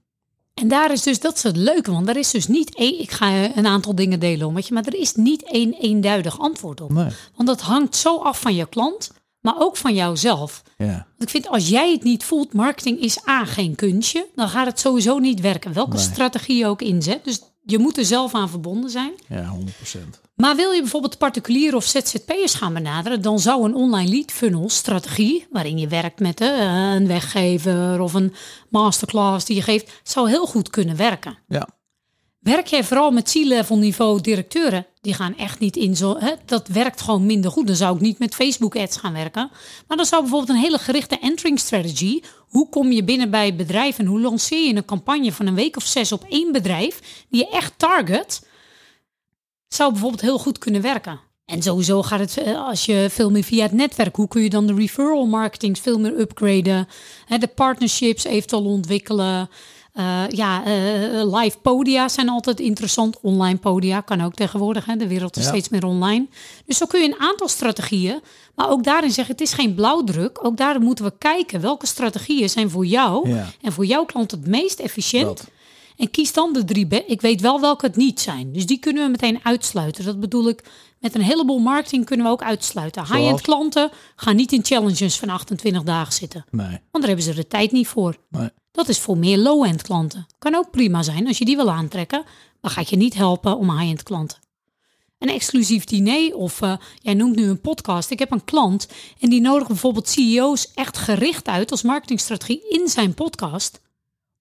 En 0.55 0.69
daar 0.69 0.93
is 0.93 1.03
dus, 1.03 1.21
dat 1.21 1.37
is 1.37 1.43
het 1.43 1.57
leuke, 1.57 1.91
want 1.93 2.09
er 2.09 2.17
is 2.17 2.31
dus 2.31 2.47
niet 2.47 2.75
één, 2.75 3.01
ik 3.01 3.11
ga 3.11 3.57
een 3.57 3.67
aantal 3.67 3.95
dingen 3.95 4.21
delen 4.21 4.47
om, 4.47 4.55
weet 4.55 4.67
je, 4.67 4.75
maar 4.75 4.85
er 4.87 4.95
is 5.01 5.15
niet 5.15 5.43
één 5.43 5.73
eenduidig 5.75 6.39
antwoord 6.41 6.81
op. 6.81 6.93
Nee. 6.93 7.09
Want 7.37 7.49
dat 7.49 7.61
hangt 7.61 7.97
zo 7.97 8.17
af 8.19 8.41
van 8.41 8.55
je 8.55 8.67
klant, 8.69 9.11
maar 9.41 9.55
ook 9.59 9.77
van 9.77 9.95
jouzelf. 9.95 10.63
Ja. 10.79 10.87
Want 10.87 11.23
ik 11.23 11.29
vind 11.29 11.49
als 11.49 11.69
jij 11.69 11.93
het 11.93 12.03
niet 12.03 12.25
voelt, 12.25 12.53
marketing 12.53 13.01
is 13.01 13.29
A, 13.29 13.45
geen 13.45 13.75
kunstje, 13.75 14.27
dan 14.35 14.49
gaat 14.49 14.67
het 14.67 14.81
sowieso 14.81 15.19
niet 15.19 15.41
werken. 15.41 15.73
Welke 15.73 15.97
Nee. 15.97 16.05
strategie 16.05 16.57
je 16.57 16.67
ook 16.67 16.83
inzet. 16.83 17.25
Dus 17.25 17.41
je 17.65 17.79
moet 17.79 17.99
er 17.99 18.05
zelf 18.05 18.35
aan 18.35 18.49
verbonden 18.49 18.91
zijn. 18.91 19.13
Ja, 19.29 19.49
100%. 19.49 20.21
Maar 20.35 20.57
wil 20.57 20.71
je 20.71 20.81
bijvoorbeeld 20.81 21.19
particulier 21.19 21.75
of 21.75 21.85
ZZP'ers 21.85 22.55
gaan 22.55 22.75
benaderen, 22.75 23.23
dan 23.23 23.39
zou 23.39 23.65
een 23.65 23.75
online 23.75 24.11
lead 24.11 24.33
funnel 24.33 24.69
strategie, 24.69 25.47
waarin 25.51 25.79
je 25.79 25.89
werkt 25.89 26.21
met 26.21 26.41
eh, 26.41 26.93
een 26.95 27.07
weggever 27.07 28.01
of 28.01 28.15
een 28.15 28.35
masterclass 28.69 29.47
die 29.47 29.57
je 29.57 29.63
geeft, 29.63 30.01
zou 30.03 30.29
heel 30.29 30.47
goed 30.47 30.71
kunnen 30.71 30.97
werken. 30.97 31.39
Ja. 31.49 31.69
Werk 32.45 32.67
jij 32.67 32.85
vooral 32.85 33.11
met 33.11 33.31
C-level 33.31 33.79
niveau 33.79 34.21
directeuren, 34.21 34.87
die 35.01 35.15
gaan 35.15 35.37
echt 35.37 35.59
niet 35.59 35.77
in 35.77 35.97
zo, 35.97 36.17
hè, 36.19 36.33
dat 36.45 36.69
werkt 36.69 37.01
gewoon 37.01 37.27
minder 37.27 37.51
goed. 37.51 37.67
Dan 37.67 37.77
zou 37.77 37.95
ik 37.95 38.01
niet 38.01 38.19
met 38.19 38.35
Facebook 38.35 38.77
ads 38.77 38.97
gaan 38.97 39.13
werken. 39.13 39.51
Maar 39.89 39.97
dan 39.97 40.07
zou 40.07 40.23
bijvoorbeeld 40.23 40.51
een 40.51 40.65
hele 40.65 40.79
gerichte 40.79 41.19
entering 41.19 41.59
strategy, 41.59 42.21
hoe 42.39 42.69
kom 42.69 42.93
je 42.93 43.05
binnen 43.05 43.31
bij 43.31 43.47
het 43.47 43.57
bedrijf 43.57 43.99
en 43.99 44.07
hoe 44.07 44.21
lanceer 44.21 44.67
je 44.67 44.75
een 44.75 44.85
campagne 44.85 45.33
van 45.33 45.47
een 45.47 45.55
week 45.55 45.77
of 45.77 45.85
zes 45.85 46.13
op 46.13 46.25
één 46.29 46.53
bedrijf, 46.53 47.25
die 47.29 47.41
je 47.41 47.49
echt 47.49 47.73
target, 47.77 48.41
zou 49.75 49.91
bijvoorbeeld 49.93 50.21
heel 50.23 50.39
goed 50.39 50.59
kunnen 50.59 50.81
werken. 50.81 51.21
En 51.45 51.63
sowieso 51.63 52.03
gaat 52.03 52.21
het, 52.21 52.37
eh, 52.39 52.67
als 52.67 52.85
je 52.85 53.07
veel 53.11 53.31
meer 53.31 53.43
via 53.43 53.63
het 53.63 53.73
netwerk, 53.73 54.17
hoe 54.17 54.29
kun 54.29 54.43
je 54.43 54.51
dan 54.51 54.67
de 54.67 54.75
referral 54.75 55.27
marketing 55.27 55.79
veel 55.79 55.99
meer 55.99 56.19
upgraden, 56.21 56.89
hè, 57.27 57.39
de 57.39 57.47
partnerships 57.47 58.25
eventueel 58.25 58.65
ontwikkelen. 58.65 59.49
Eh, 59.93 60.23
ja, 60.29 60.65
eh, 60.65 61.35
live 61.41 61.59
podia 61.63 62.09
zijn 62.09 62.29
altijd 62.29 62.61
interessant. 62.61 63.19
Online 63.23 63.59
podia 63.59 64.01
kan 64.01 64.21
ook 64.21 64.35
tegenwoordig. 64.35 64.85
Hè. 64.85 64.97
De 64.97 65.09
wereld 65.09 65.37
is 65.37 65.43
Ja. 65.43 65.49
steeds 65.49 65.69
meer 65.69 65.85
online. 65.85 66.27
Dus 66.67 66.77
zo 66.77 66.87
kun 66.87 67.01
je 67.01 67.07
een 67.07 67.21
aantal 67.21 67.49
strategieën. 67.49 68.21
Maar 68.55 68.71
ook 68.71 68.85
daarin 68.85 69.11
zeggen, 69.11 69.35
het 69.35 69.43
is 69.43 69.53
geen 69.53 69.75
blauwdruk. 69.75 70.45
Ook 70.45 70.57
daar 70.57 70.81
moeten 70.81 71.05
we 71.05 71.13
kijken 71.19 71.61
welke 71.61 71.87
strategieën 71.87 72.51
zijn 72.51 72.71
voor 72.71 72.87
jou 72.87 73.29
Ja. 73.29 73.47
en 73.63 73.73
voor 73.73 73.87
jouw 73.87 74.05
klant 74.05 74.31
het 74.31 74.47
meest 74.47 74.79
efficiënt. 74.79 75.27
Dat. 75.27 75.47
En 75.97 76.11
kies 76.11 76.33
dan 76.33 76.53
de 76.53 76.65
drie. 76.65 76.87
be- 76.87 77.05
Ik 77.07 77.21
weet 77.21 77.41
wel 77.41 77.61
welke 77.61 77.87
het 77.87 77.97
niet 77.97 78.21
zijn. 78.21 78.53
Dus 78.53 78.67
die 78.67 78.79
kunnen 78.79 79.05
we 79.05 79.11
meteen 79.11 79.41
uitsluiten. 79.43 80.05
Dat 80.05 80.21
bedoel 80.21 80.49
ik, 80.49 80.65
met 81.01 81.15
een 81.15 81.21
heleboel 81.23 81.59
marketing 81.59 82.05
kunnen 82.05 82.27
we 82.27 82.33
ook 82.33 82.43
uitsluiten. 82.43 83.03
High-end 83.03 83.41
klanten 83.41 83.91
gaan 84.17 84.37
niet 84.37 84.53
in 84.53 84.65
challenges 84.65 85.17
van 85.19 85.29
28 85.29 85.83
dagen 85.83 86.13
zitten. 86.13 86.45
Nee. 86.51 86.67
Want 86.67 86.81
daar 86.91 87.07
hebben 87.07 87.23
ze 87.25 87.35
de 87.35 87.47
tijd 87.49 87.73
niet 87.73 87.89
voor. 87.89 88.17
Nee. 88.31 88.49
Dat 88.73 88.89
is 88.89 88.99
voor 88.99 89.19
meer 89.19 89.39
low-end 89.39 89.83
klanten. 89.83 90.27
Kan 90.39 90.55
ook 90.55 90.71
prima 90.71 91.03
zijn 91.03 91.27
als 91.27 91.39
je 91.39 91.45
die 91.45 91.57
wil 91.57 91.71
aantrekken, 91.71 92.25
maar 92.61 92.71
gaat 92.71 92.91
je 92.91 92.97
niet 92.97 93.15
helpen 93.15 93.57
om 93.59 93.71
high-end 93.79 94.03
klanten. 94.03 94.39
Een 95.19 95.29
exclusief 95.29 95.85
diner 95.85 96.35
of 96.37 96.61
uh, 96.61 96.77
jij 97.01 97.15
noemt 97.15 97.37
nu 97.37 97.49
een 97.49 97.61
podcast. 97.61 98.11
Ik 98.11 98.19
heb 98.19 98.31
een 98.33 98.45
klant 98.45 98.89
en 99.21 99.31
die 99.31 99.41
nodigt 99.41 99.69
bijvoorbeeld 99.69 100.09
CEO's 100.09 100.71
echt 100.75 100.99
gericht 100.99 101.47
uit 101.49 101.71
als 101.71 101.83
marketingstrategie 101.83 102.69
in 102.69 102.89
zijn 102.89 103.15
podcast. 103.15 103.81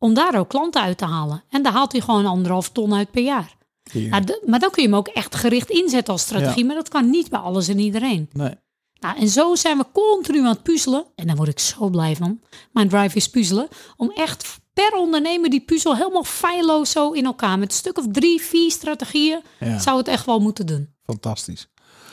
Om 0.03 0.13
daar 0.13 0.39
ook 0.39 0.49
klanten 0.49 0.81
uit 0.81 0.97
te 0.97 1.05
halen. 1.05 1.43
En 1.49 1.63
daar 1.63 1.73
haalt 1.73 1.91
hij 1.91 2.01
gewoon 2.01 2.25
anderhalf 2.25 2.69
ton 2.69 2.93
uit 2.93 3.11
per 3.11 3.23
jaar. 3.23 3.55
Nou, 3.93 4.39
maar 4.45 4.59
dan 4.59 4.69
kun 4.71 4.83
je 4.83 4.89
hem 4.89 4.97
ook 4.97 5.07
echt 5.07 5.35
gericht 5.35 5.69
inzetten 5.69 6.13
als 6.13 6.21
strategie. 6.21 6.59
Ja. 6.61 6.65
Maar 6.65 6.75
dat 6.75 6.89
kan 6.89 7.09
niet 7.09 7.29
bij 7.29 7.39
alles 7.39 7.67
en 7.67 7.79
iedereen. 7.79 8.29
Nee. 8.33 8.53
Nou, 8.99 9.17
en 9.17 9.29
zo 9.29 9.55
zijn 9.55 9.77
we 9.77 9.85
continu 9.93 10.39
aan 10.39 10.45
het 10.45 10.63
puzzelen. 10.63 11.05
En 11.15 11.27
daar 11.27 11.35
word 11.35 11.49
ik 11.49 11.59
zo 11.59 11.89
blij 11.89 12.15
van. 12.15 12.39
Mijn 12.71 12.89
drive 12.89 13.15
is 13.17 13.29
puzzelen. 13.29 13.67
Om 13.97 14.11
echt 14.15 14.59
per 14.73 14.93
ondernemer 14.93 15.49
die 15.49 15.61
puzzel 15.61 15.95
helemaal 15.95 16.23
feilloos 16.23 16.91
zo 16.91 17.11
in 17.11 17.25
elkaar. 17.25 17.59
Met 17.59 17.71
een 17.71 17.77
stuk 17.77 17.97
of 17.97 18.05
drie, 18.11 18.41
vier 18.41 18.71
strategieën 18.71 19.41
Ja. 19.59 19.79
zou 19.79 19.97
het 19.97 20.07
echt 20.07 20.25
wel 20.25 20.39
moeten 20.39 20.65
doen. 20.65 20.89
Fantastisch. 21.03 21.67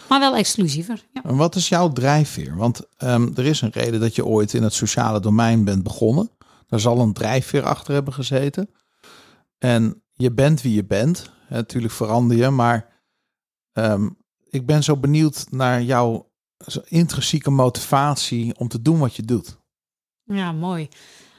Maar 0.09 0.20
wel 0.20 0.36
exclusiever. 0.36 1.05
Ja. 1.12 1.22
En 1.24 1.36
wat 1.36 1.55
is 1.55 1.68
jouw 1.68 1.93
drijfveer? 1.93 2.57
Want 2.57 2.80
ehm, 2.97 3.28
er 3.34 3.47
is 3.47 3.61
een 3.61 3.70
reden 3.72 4.01
dat 4.01 4.14
je 4.14 4.26
ooit 4.26 4.55
in 4.55 4.62
het 4.62 4.74
sociale 4.74 5.20
domein 5.20 5.64
bent 5.64 5.82
begonnen. 5.82 6.30
Daar 6.71 6.81
zal 6.81 7.01
een 7.01 7.12
drijfveer 7.12 7.62
achter 7.62 7.95
hebben 7.95 8.12
gezeten. 8.12 8.71
En 9.59 10.03
je 10.12 10.33
bent 10.33 10.62
wie 10.62 10.75
je 10.75 10.85
bent. 10.85 11.31
Natuurlijk 11.49 11.93
verander 11.93 12.37
je, 12.37 12.51
maar 12.51 13.03
ehm, 13.73 14.09
ik 14.51 14.66
ben 14.66 14.83
zo 14.83 14.97
benieuwd 14.97 15.47
naar 15.51 15.83
jouw 15.83 16.31
intrinsieke 16.85 17.51
motivatie 17.51 18.59
om 18.59 18.68
te 18.68 18.83
doen 18.83 18.99
wat 18.99 19.16
je 19.16 19.23
doet. 19.23 19.59
Ja, 20.25 20.53
mooi. 20.53 20.89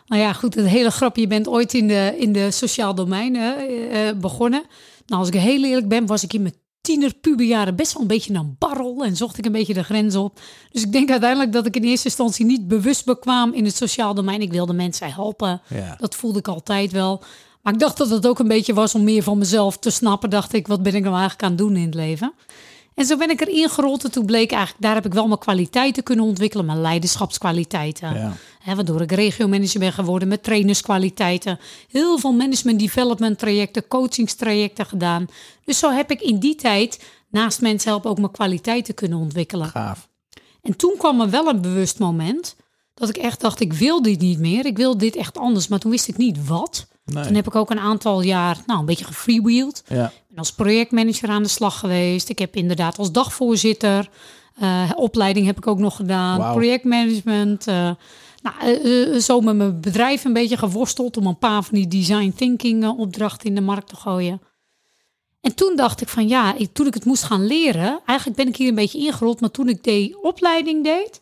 Nou 0.06 0.22
ja, 0.22 0.34
goed, 0.34 0.56
het 0.56 0.66
hele 0.66 0.92
grapje. 0.92 1.22
Je 1.22 1.28
bent 1.28 1.48
ooit 1.48 1.74
in 1.74 1.88
de, 1.88 2.16
in 2.18 2.34
de 2.34 2.52
sociaal 2.52 2.96
domein 2.96 3.36
hè, 3.36 3.52
eh, 3.54 4.18
begonnen. 4.18 4.66
Nou, 5.06 5.22
als 5.22 5.28
ik 5.28 5.34
heel 5.34 5.64
eerlijk 5.64 5.88
ben, 5.88 6.06
was 6.06 6.24
ik 6.24 6.34
in 6.34 6.42
mijn 6.42 6.61
tiener 6.82 7.14
puberjaren 7.14 7.76
best 7.76 7.94
wel 7.94 8.02
een 8.02 8.08
beetje 8.08 8.34
een 8.34 8.56
barrel 8.60 9.04
en 9.04 9.16
zocht 9.16 9.38
ik 9.38 9.46
een 9.46 9.52
beetje 9.52 9.74
de 9.74 9.84
grens 9.84 10.16
op. 10.16 10.40
Dus 10.72 10.84
ik 10.84 10.92
denk 10.92 11.10
uiteindelijk 11.10 11.54
dat 11.54 11.66
ik 11.66 11.76
in 11.76 11.84
eerste 11.84 12.08
instantie 12.08 12.46
niet 12.46 12.68
bewust 12.68 13.06
bekwaam 13.06 13.54
in 13.54 13.66
het 13.66 13.76
sociaal 13.76 14.14
domein. 14.14 14.42
Ik 14.42 14.52
wilde 14.52 14.74
mensen 14.74 15.14
helpen. 15.14 15.62
Ja. 15.68 15.96
Dat 16.00 16.16
voelde 16.16 16.40
ik 16.40 16.48
altijd 16.48 16.92
wel. 16.92 17.24
Maar 17.62 17.74
ik 17.74 17.80
dacht 17.80 17.98
dat 17.98 18.10
het 18.10 18.28
ook 18.28 18.40
een 18.40 18.48
beetje 18.48 18.74
was 18.74 18.96
om 18.96 19.04
meer 19.04 19.24
van 19.24 19.38
mezelf 19.38 19.78
te 19.78 19.90
snappen. 19.90 20.30
Dacht 20.30 20.54
ik, 20.54 20.68
wat 20.68 20.84
ben 20.84 20.96
ik 20.96 21.02
nou 21.02 21.14
eigenlijk 21.14 21.44
aan 21.44 21.50
het 21.50 21.58
doen 21.58 21.76
in 21.76 21.86
het 21.86 21.94
leven? 21.94 22.34
En 22.94 23.06
zo 23.06 23.18
ben 23.18 23.30
ik 23.30 23.42
erin 23.42 23.70
gerold. 23.70 24.04
En 24.04 24.12
toen 24.12 24.26
bleek 24.26 24.52
eigenlijk, 24.52 24.84
daar 24.84 24.96
heb 24.96 25.06
ik 25.06 25.14
wel 25.14 25.28
mijn 25.28 25.40
kwaliteiten 25.40 26.04
kunnen 26.04 26.26
ontwikkelen. 26.26 26.66
Mijn 26.66 26.82
leiderschapskwaliteiten. 26.82 28.14
Ja. 28.14 28.34
Hè, 28.60 28.76
waardoor 28.76 29.02
ik 29.02 29.12
regiomanager 29.12 29.80
ben 29.80 29.94
geworden 29.94 30.28
met 30.28 30.44
trainerskwaliteiten. 30.44 31.60
Heel 31.90 32.18
veel 32.18 32.34
management 32.34 32.80
development 32.80 33.40
trajecten, 33.40 33.88
coachingstrajecten 33.88 34.86
gedaan. 34.86 35.28
Dus 35.66 35.80
zo 35.80 35.92
heb 35.92 36.12
ik 36.12 36.22
in 36.22 36.40
die 36.40 36.56
tijd 36.56 37.04
naast 37.30 37.62
mensen 37.62 37.90
helpen 37.90 38.10
ook 38.10 38.20
mijn 38.20 38.32
kwaliteiten 38.32 38.94
kunnen 38.94 39.20
ontwikkelen. 39.20 39.68
Gaaf. 39.68 40.10
En 40.62 40.76
toen 40.76 40.94
kwam 40.98 41.22
er 41.22 41.30
wel 41.30 41.48
een 41.48 41.62
bewust 41.62 42.00
moment 42.00 42.56
dat 42.94 43.10
ik 43.10 43.18
echt 43.18 43.42
dacht, 43.42 43.60
ik 43.60 43.74
wil 43.74 44.02
dit 44.02 44.20
niet 44.20 44.40
meer. 44.40 44.66
Ik 44.66 44.78
wil 44.78 44.98
dit 44.98 45.16
echt 45.16 45.38
anders. 45.38 45.68
Maar 45.68 45.80
toen 45.80 45.92
wist 45.92 46.08
ik 46.08 46.18
niet 46.18 46.48
wat. 46.48 46.88
Nee. 47.06 47.24
Toen 47.24 47.36
heb 47.36 47.48
ik 47.48 47.56
ook 47.56 47.70
een 47.70 47.80
aantal 47.80 48.22
jaar 48.22 48.58
nou, 48.66 48.80
een 48.80 48.86
beetje 48.86 49.06
gefreewheeld. 49.06 49.84
Ja. 49.88 50.12
Ben 50.32 50.40
als 50.40 50.54
projectmanager 50.54 51.30
aan 51.30 51.44
de 51.44 51.50
slag 51.50 51.80
geweest. 51.80 52.30
Ik 52.30 52.40
heb 52.40 52.56
inderdaad 52.56 52.98
als 52.98 53.12
dagvoorzitter. 53.12 54.10
eh, 54.56 54.92
opleiding 54.96 55.46
heb 55.46 55.58
ik 55.58 55.68
ook 55.68 55.80
nog 55.80 55.96
gedaan. 55.96 56.38
Projectmanagement. 56.52 57.68
eh, 57.68 57.92
nou, 58.42 58.82
eh, 59.14 59.20
zo 59.20 59.42
met 59.42 59.56
mijn 59.56 59.82
bedrijf 59.82 60.26
een 60.26 60.34
beetje 60.34 60.58
geworsteld 60.58 61.18
om 61.18 61.26
een 61.26 61.38
paar 61.38 61.64
van 61.64 61.76
die 61.78 61.88
design 61.88 62.34
thinking 62.36 62.88
opdrachten 62.88 63.48
in 63.50 63.56
de 63.56 63.62
markt 63.62 63.88
te 63.88 63.96
gooien. 63.96 64.42
En 65.42 65.56
toen 65.56 65.76
dacht 65.76 66.02
ik 66.02 66.08
van 66.08 66.28
ja, 66.28 66.56
ik, 66.56 66.74
toen 66.74 66.88
ik 66.88 66.94
het 66.94 67.06
moest 67.06 67.24
gaan 67.24 67.46
leren, 67.46 68.00
eigenlijk 68.06 68.38
ben 68.38 68.48
ik 68.48 68.56
hier 68.56 68.68
een 68.70 68.76
beetje 68.76 69.00
ingerold, 69.00 69.42
maar 69.42 69.52
toen 69.52 69.70
ik 69.70 69.84
die 69.84 70.24
opleiding 70.24 70.84
deed, 70.84 71.20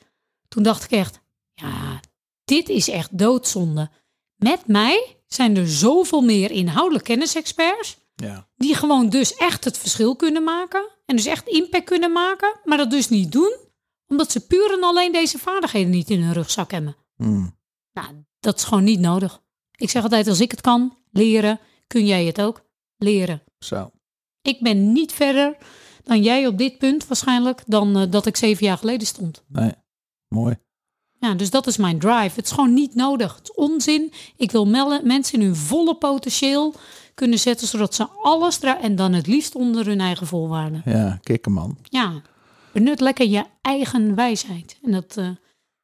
toen 0.47 0.63
dacht 0.63 0.83
ik 0.83 0.91
echt, 0.91 1.19
ja, 1.53 1.99
dit 2.45 2.69
is 2.69 2.89
echt 2.89 3.17
doodzonde. 3.17 3.89
Met 4.35 4.67
mij 4.67 5.17
zijn 5.27 5.57
er 5.57 5.69
zoveel 5.69 6.21
meer 6.21 6.51
inhoudelijke 6.51 7.07
kennisexperts 7.11 7.97
Ja. 8.23 8.47
die 8.55 8.75
gewoon 8.75 9.09
dus 9.09 9.33
echt 9.35 9.63
het 9.63 9.77
verschil 9.77 10.15
kunnen 10.15 10.43
maken 10.43 10.89
en 11.05 11.15
dus 11.15 11.25
echt 11.25 11.47
impact 11.47 11.85
kunnen 11.85 12.11
maken, 12.11 12.59
maar 12.63 12.77
dat 12.77 12.91
dus 12.91 13.09
niet 13.09 13.31
doen, 13.31 13.57
omdat 14.07 14.31
ze 14.31 14.47
puur 14.47 14.73
en 14.73 14.83
alleen 14.83 15.11
deze 15.11 15.37
vaardigheden 15.37 15.89
niet 15.89 16.09
in 16.09 16.21
hun 16.21 16.33
rugzak 16.33 16.71
hebben. 16.71 16.95
Hmm. 17.15 17.57
Nou, 17.93 18.07
dat 18.39 18.57
is 18.57 18.63
gewoon 18.63 18.83
niet 18.83 18.99
nodig. 18.99 19.41
Ik 19.75 19.89
zeg 19.89 20.03
altijd, 20.03 20.27
als 20.27 20.39
ik 20.39 20.51
het 20.51 20.61
kan, 20.61 20.97
leren, 21.11 21.59
kun 21.87 22.05
jij 22.05 22.25
het 22.25 22.41
ook 22.41 22.61
leren. 22.97 23.43
Zo. 23.59 23.91
Ik 24.41 24.61
ben 24.61 24.91
niet 24.91 25.11
verder 25.11 25.57
dan 26.03 26.21
jij 26.21 26.47
op 26.47 26.57
dit 26.57 26.77
punt 26.77 27.07
waarschijnlijk 27.07 27.63
dan 27.65 27.97
eh, 27.97 28.11
dat 28.11 28.25
ik 28.25 28.37
zeven 28.37 28.65
jaar 28.65 28.77
geleden 28.77 29.07
stond. 29.07 29.43
Nee. 29.47 29.73
Mooi. 30.27 30.57
Ja, 31.19 31.33
dus 31.33 31.49
dat 31.49 31.67
is 31.67 31.77
mijn 31.77 31.99
drive. 31.99 32.35
Het 32.35 32.45
is 32.45 32.51
gewoon 32.51 32.73
niet 32.73 32.95
nodig. 32.95 33.35
Het 33.35 33.43
is 33.43 33.55
onzin. 33.55 34.13
Ik 34.35 34.51
wil 34.51 34.65
mensen 34.65 35.39
in 35.39 35.45
hun 35.45 35.55
volle 35.55 35.95
potentieel 35.95 36.75
kunnen 37.19 37.39
zetten, 37.39 37.67
zodat 37.67 37.95
ze 37.95 38.07
alles 38.21 38.57
dra- 38.57 38.81
en 38.81 38.95
dan 38.95 39.13
het 39.13 39.27
liefst 39.27 39.55
onder 39.55 39.85
hun 39.85 39.99
eigen 39.99 40.27
voorwaarden. 40.27 40.81
Ja, 40.85 41.19
kikken 41.23 41.51
man. 41.51 41.77
Ja, 41.83 42.21
benut 42.71 42.99
lekker 42.99 43.27
je 43.27 43.45
eigen 43.61 44.15
wijsheid. 44.15 44.79
En 44.83 44.91
dat 44.91 45.17
eh, 45.17 45.29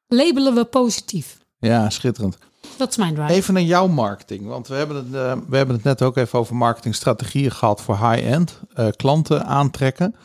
labelen 0.08 0.56
we 0.56 0.66
positief. 0.66 1.38
Ja, 1.60 1.90
schitterend. 1.90 2.38
Dat 2.78 2.90
is 2.90 2.98
mijn 2.98 3.14
drive. 3.16 3.34
Even 3.34 3.54
naar 3.54 3.64
jouw 3.64 3.88
marketing. 3.88 4.46
Want 4.46 4.68
we 4.68 4.76
hebben 4.76 4.96
het, 4.98 5.06
eh, 5.06 5.38
we 5.50 5.58
hebben 5.58 5.76
het 5.76 5.84
net 5.84 6.02
ook 6.02 6.18
even 6.18 6.40
over 6.40 6.56
marketingstrategieën 6.56 7.52
gehad 7.52 7.82
voor 7.82 8.10
high-end. 8.10 8.60
eh, 8.74 8.88
klanten 8.96 9.46
aantrekken. 9.46 10.16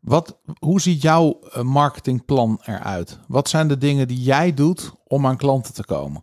Wat, 0.00 0.38
hoe 0.58 0.80
ziet 0.80 1.02
jouw 1.02 1.38
marketingplan 1.62 2.60
eruit? 2.64 3.18
Wat 3.28 3.48
zijn 3.48 3.68
de 3.68 3.78
dingen 3.78 4.08
die 4.08 4.22
jij 4.22 4.54
doet 4.54 4.92
om 5.04 5.26
aan 5.26 5.36
klanten 5.36 5.74
te 5.74 5.84
komen? 5.84 6.22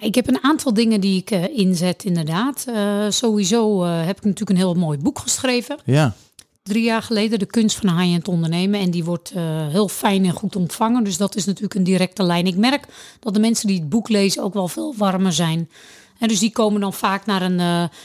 Ik 0.00 0.14
heb 0.14 0.28
een 0.28 0.42
aantal 0.42 0.74
dingen 0.74 1.00
die 1.00 1.20
ik 1.20 1.30
eh, 1.30 1.58
inzet, 1.58 2.04
inderdaad. 2.04 2.64
Eh, 2.68 3.06
sowieso 3.08 3.84
eh, 3.84 4.06
heb 4.06 4.16
ik 4.16 4.24
natuurlijk 4.24 4.50
een 4.50 4.56
heel 4.56 4.74
mooi 4.74 4.98
boek 4.98 5.18
geschreven. 5.18 5.78
Ja, 5.84 6.14
Drie 6.62 6.82
jaar 6.82 7.02
geleden, 7.02 7.38
De 7.38 7.46
kunst 7.46 7.76
van 7.76 7.98
high-end 7.98 8.28
ondernemen. 8.28 8.80
En 8.80 8.90
die 8.90 9.04
wordt 9.04 9.32
heel 9.70 9.88
fijn 9.88 10.24
en 10.24 10.32
goed 10.32 10.56
ontvangen. 10.56 11.04
Dus 11.04 11.16
dat 11.16 11.36
is 11.36 11.44
natuurlijk 11.44 11.74
een 11.74 11.84
directe 11.84 12.22
lijn. 12.22 12.46
Ik 12.46 12.56
merk 12.56 12.86
dat 13.20 13.34
de 13.34 13.40
mensen 13.40 13.66
die 13.66 13.78
het 13.78 13.88
boek 13.88 14.08
lezen 14.08 14.42
ook 14.42 14.54
wel 14.54 14.68
veel 14.68 14.94
warmer 14.96 15.32
zijn. 15.32 15.70
En 16.18 16.28
dus 16.28 16.38
die 16.38 16.52
komen 16.52 16.80
dan 16.80 16.92
vaak 16.92 17.26
naar 17.26 17.42
een... 17.42 17.56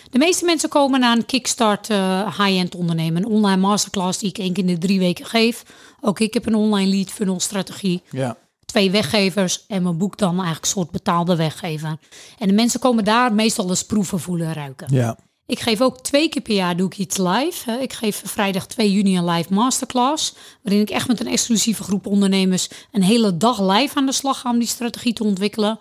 de 0.10 0.18
meeste 0.18 0.46
mensen 0.46 0.70
komen 0.70 1.00
naar 1.00 1.18
een 1.18 1.26
kickstart 1.26 1.88
high-end 2.38 2.76
ondernemen. 2.76 3.24
Een 3.24 3.32
online 3.32 3.62
masterclass 3.62 4.20
die 4.20 4.30
ik 4.30 4.38
één 4.38 4.54
keer 4.54 4.64
in 4.64 4.74
de 4.74 4.88
drie 4.88 5.00
weken 5.00 5.26
geef. 5.26 5.64
Ook 6.02 6.20
ik 6.20 6.34
heb 6.34 6.46
een 6.46 6.56
online 6.56 6.92
lead 6.92 7.10
funnel 7.10 7.40
strategie 7.40 8.02
ja, 8.10 8.38
twee 8.70 8.92
weggevers 8.92 9.66
en 9.68 9.84
mijn 9.84 9.98
boek 9.98 10.18
dan 10.18 10.36
eigenlijk 10.36 10.66
een 10.66 10.72
soort 10.72 10.92
betaalde 10.92 11.36
weggever. 11.36 11.98
En 12.38 12.48
de 12.48 12.54
mensen 12.54 12.80
komen 12.80 13.04
daar 13.04 13.34
meestal 13.34 13.70
eens 13.70 13.84
proeven, 13.84 14.20
voelen, 14.20 14.54
ruiken. 14.54 14.88
ja. 14.92 15.18
Ik 15.46 15.60
geef 15.60 15.82
ook 15.82 16.02
twee 16.02 16.30
keer 16.30 16.42
per 16.42 16.56
jaar 16.56 16.78
doe 16.78 16.88
ik 16.88 16.98
iets 16.98 17.18
live. 17.18 17.72
Ik 17.82 17.94
geef 17.94 18.22
vrijdag 18.26 18.68
2 18.68 18.92
juni 18.92 19.18
een 19.18 19.30
live 19.30 19.54
masterclass. 19.54 20.36
Waarin 20.62 20.82
ik 20.82 20.90
echt 20.90 21.08
met 21.08 21.20
een 21.20 21.28
exclusieve 21.28 21.84
groep 21.84 22.06
ondernemers 22.06 22.70
een 22.92 23.04
hele 23.04 23.38
dag 23.38 23.62
live 23.62 23.96
aan 23.96 24.06
de 24.06 24.12
slag 24.12 24.40
ga 24.40 24.50
om 24.50 24.60
die 24.60 24.68
strategie 24.68 25.14
te 25.14 25.24
ontwikkelen. 25.24 25.80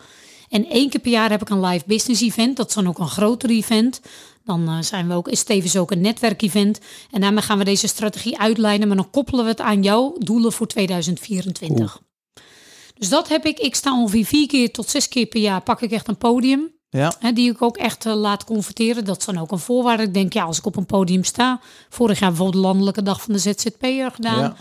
En 0.49 0.69
één 0.69 0.89
keer 0.91 1.01
per 1.01 1.11
jaar 1.11 1.31
heb 1.31 1.43
ik 1.43 1.49
een 1.49 1.65
live 1.65 1.85
business 1.87 2.23
event. 2.23 2.57
Dat 2.57 2.69
is 2.69 2.75
dan 2.75 2.89
ook 2.89 2.99
een 2.99 3.09
groter 3.09 3.51
event. 3.51 4.01
Dan 4.45 4.69
eh, 4.69 4.77
zijn 4.81 5.09
we 5.09 5.15
ook, 5.15 5.29
is 5.29 5.43
tevens 5.43 5.77
ook 5.77 5.91
een 5.91 6.01
netwerkevent. 6.01 6.81
En 7.11 7.21
daarmee 7.21 7.43
gaan 7.43 7.59
we 7.59 7.65
deze 7.65 7.87
strategie 7.87 8.39
uitlijnen. 8.39 8.89
Maar 8.89 8.97
dan 8.97 9.11
koppelen 9.11 9.45
we 9.45 9.51
het 9.51 9.61
aan 9.61 9.83
jouw 9.83 10.15
doelen 10.19 10.53
voor 10.53 10.67
2024. 10.67 12.01
Dus 12.99 13.09
dat 13.09 13.29
heb 13.29 13.45
ik. 13.45 13.59
Ik 13.59 13.75
sta 13.75 14.01
ongeveer 14.01 14.25
vier 14.25 14.47
keer 14.47 14.71
tot 14.73 14.91
zes 14.91 15.09
keer 15.09 15.27
per 15.27 15.41
jaar. 15.41 15.63
Pak 15.63 15.81
ik 15.81 15.91
echt 15.91 16.09
een 16.09 16.17
podium. 16.17 16.71
ja. 16.91 17.13
Hè, 17.19 17.33
die 17.33 17.51
ik 17.51 17.63
ook 17.63 17.77
echt 17.77 18.07
eh, 18.07 18.15
laat 18.15 18.45
converteren. 18.45 19.05
Dat 19.05 19.19
is 19.19 19.25
dan 19.25 19.39
ook 19.39 19.53
een 19.53 19.59
voorwaarde. 19.59 20.03
Ik 20.03 20.15
denk, 20.15 20.33
ja, 20.33 20.45
als 20.45 20.59
ik 20.59 20.67
op 20.67 20.77
een 20.77 20.87
podium 20.87 21.25
sta. 21.25 21.61
Vorig 21.89 22.19
jaar 22.19 22.29
bijvoorbeeld 22.29 22.63
de 22.63 22.69
landelijke 22.69 23.03
dag 23.03 23.23
van 23.23 23.33
de 23.33 23.39
ZZP'er 23.39 24.11
gedaan. 24.11 24.39
Ja. 24.39 24.57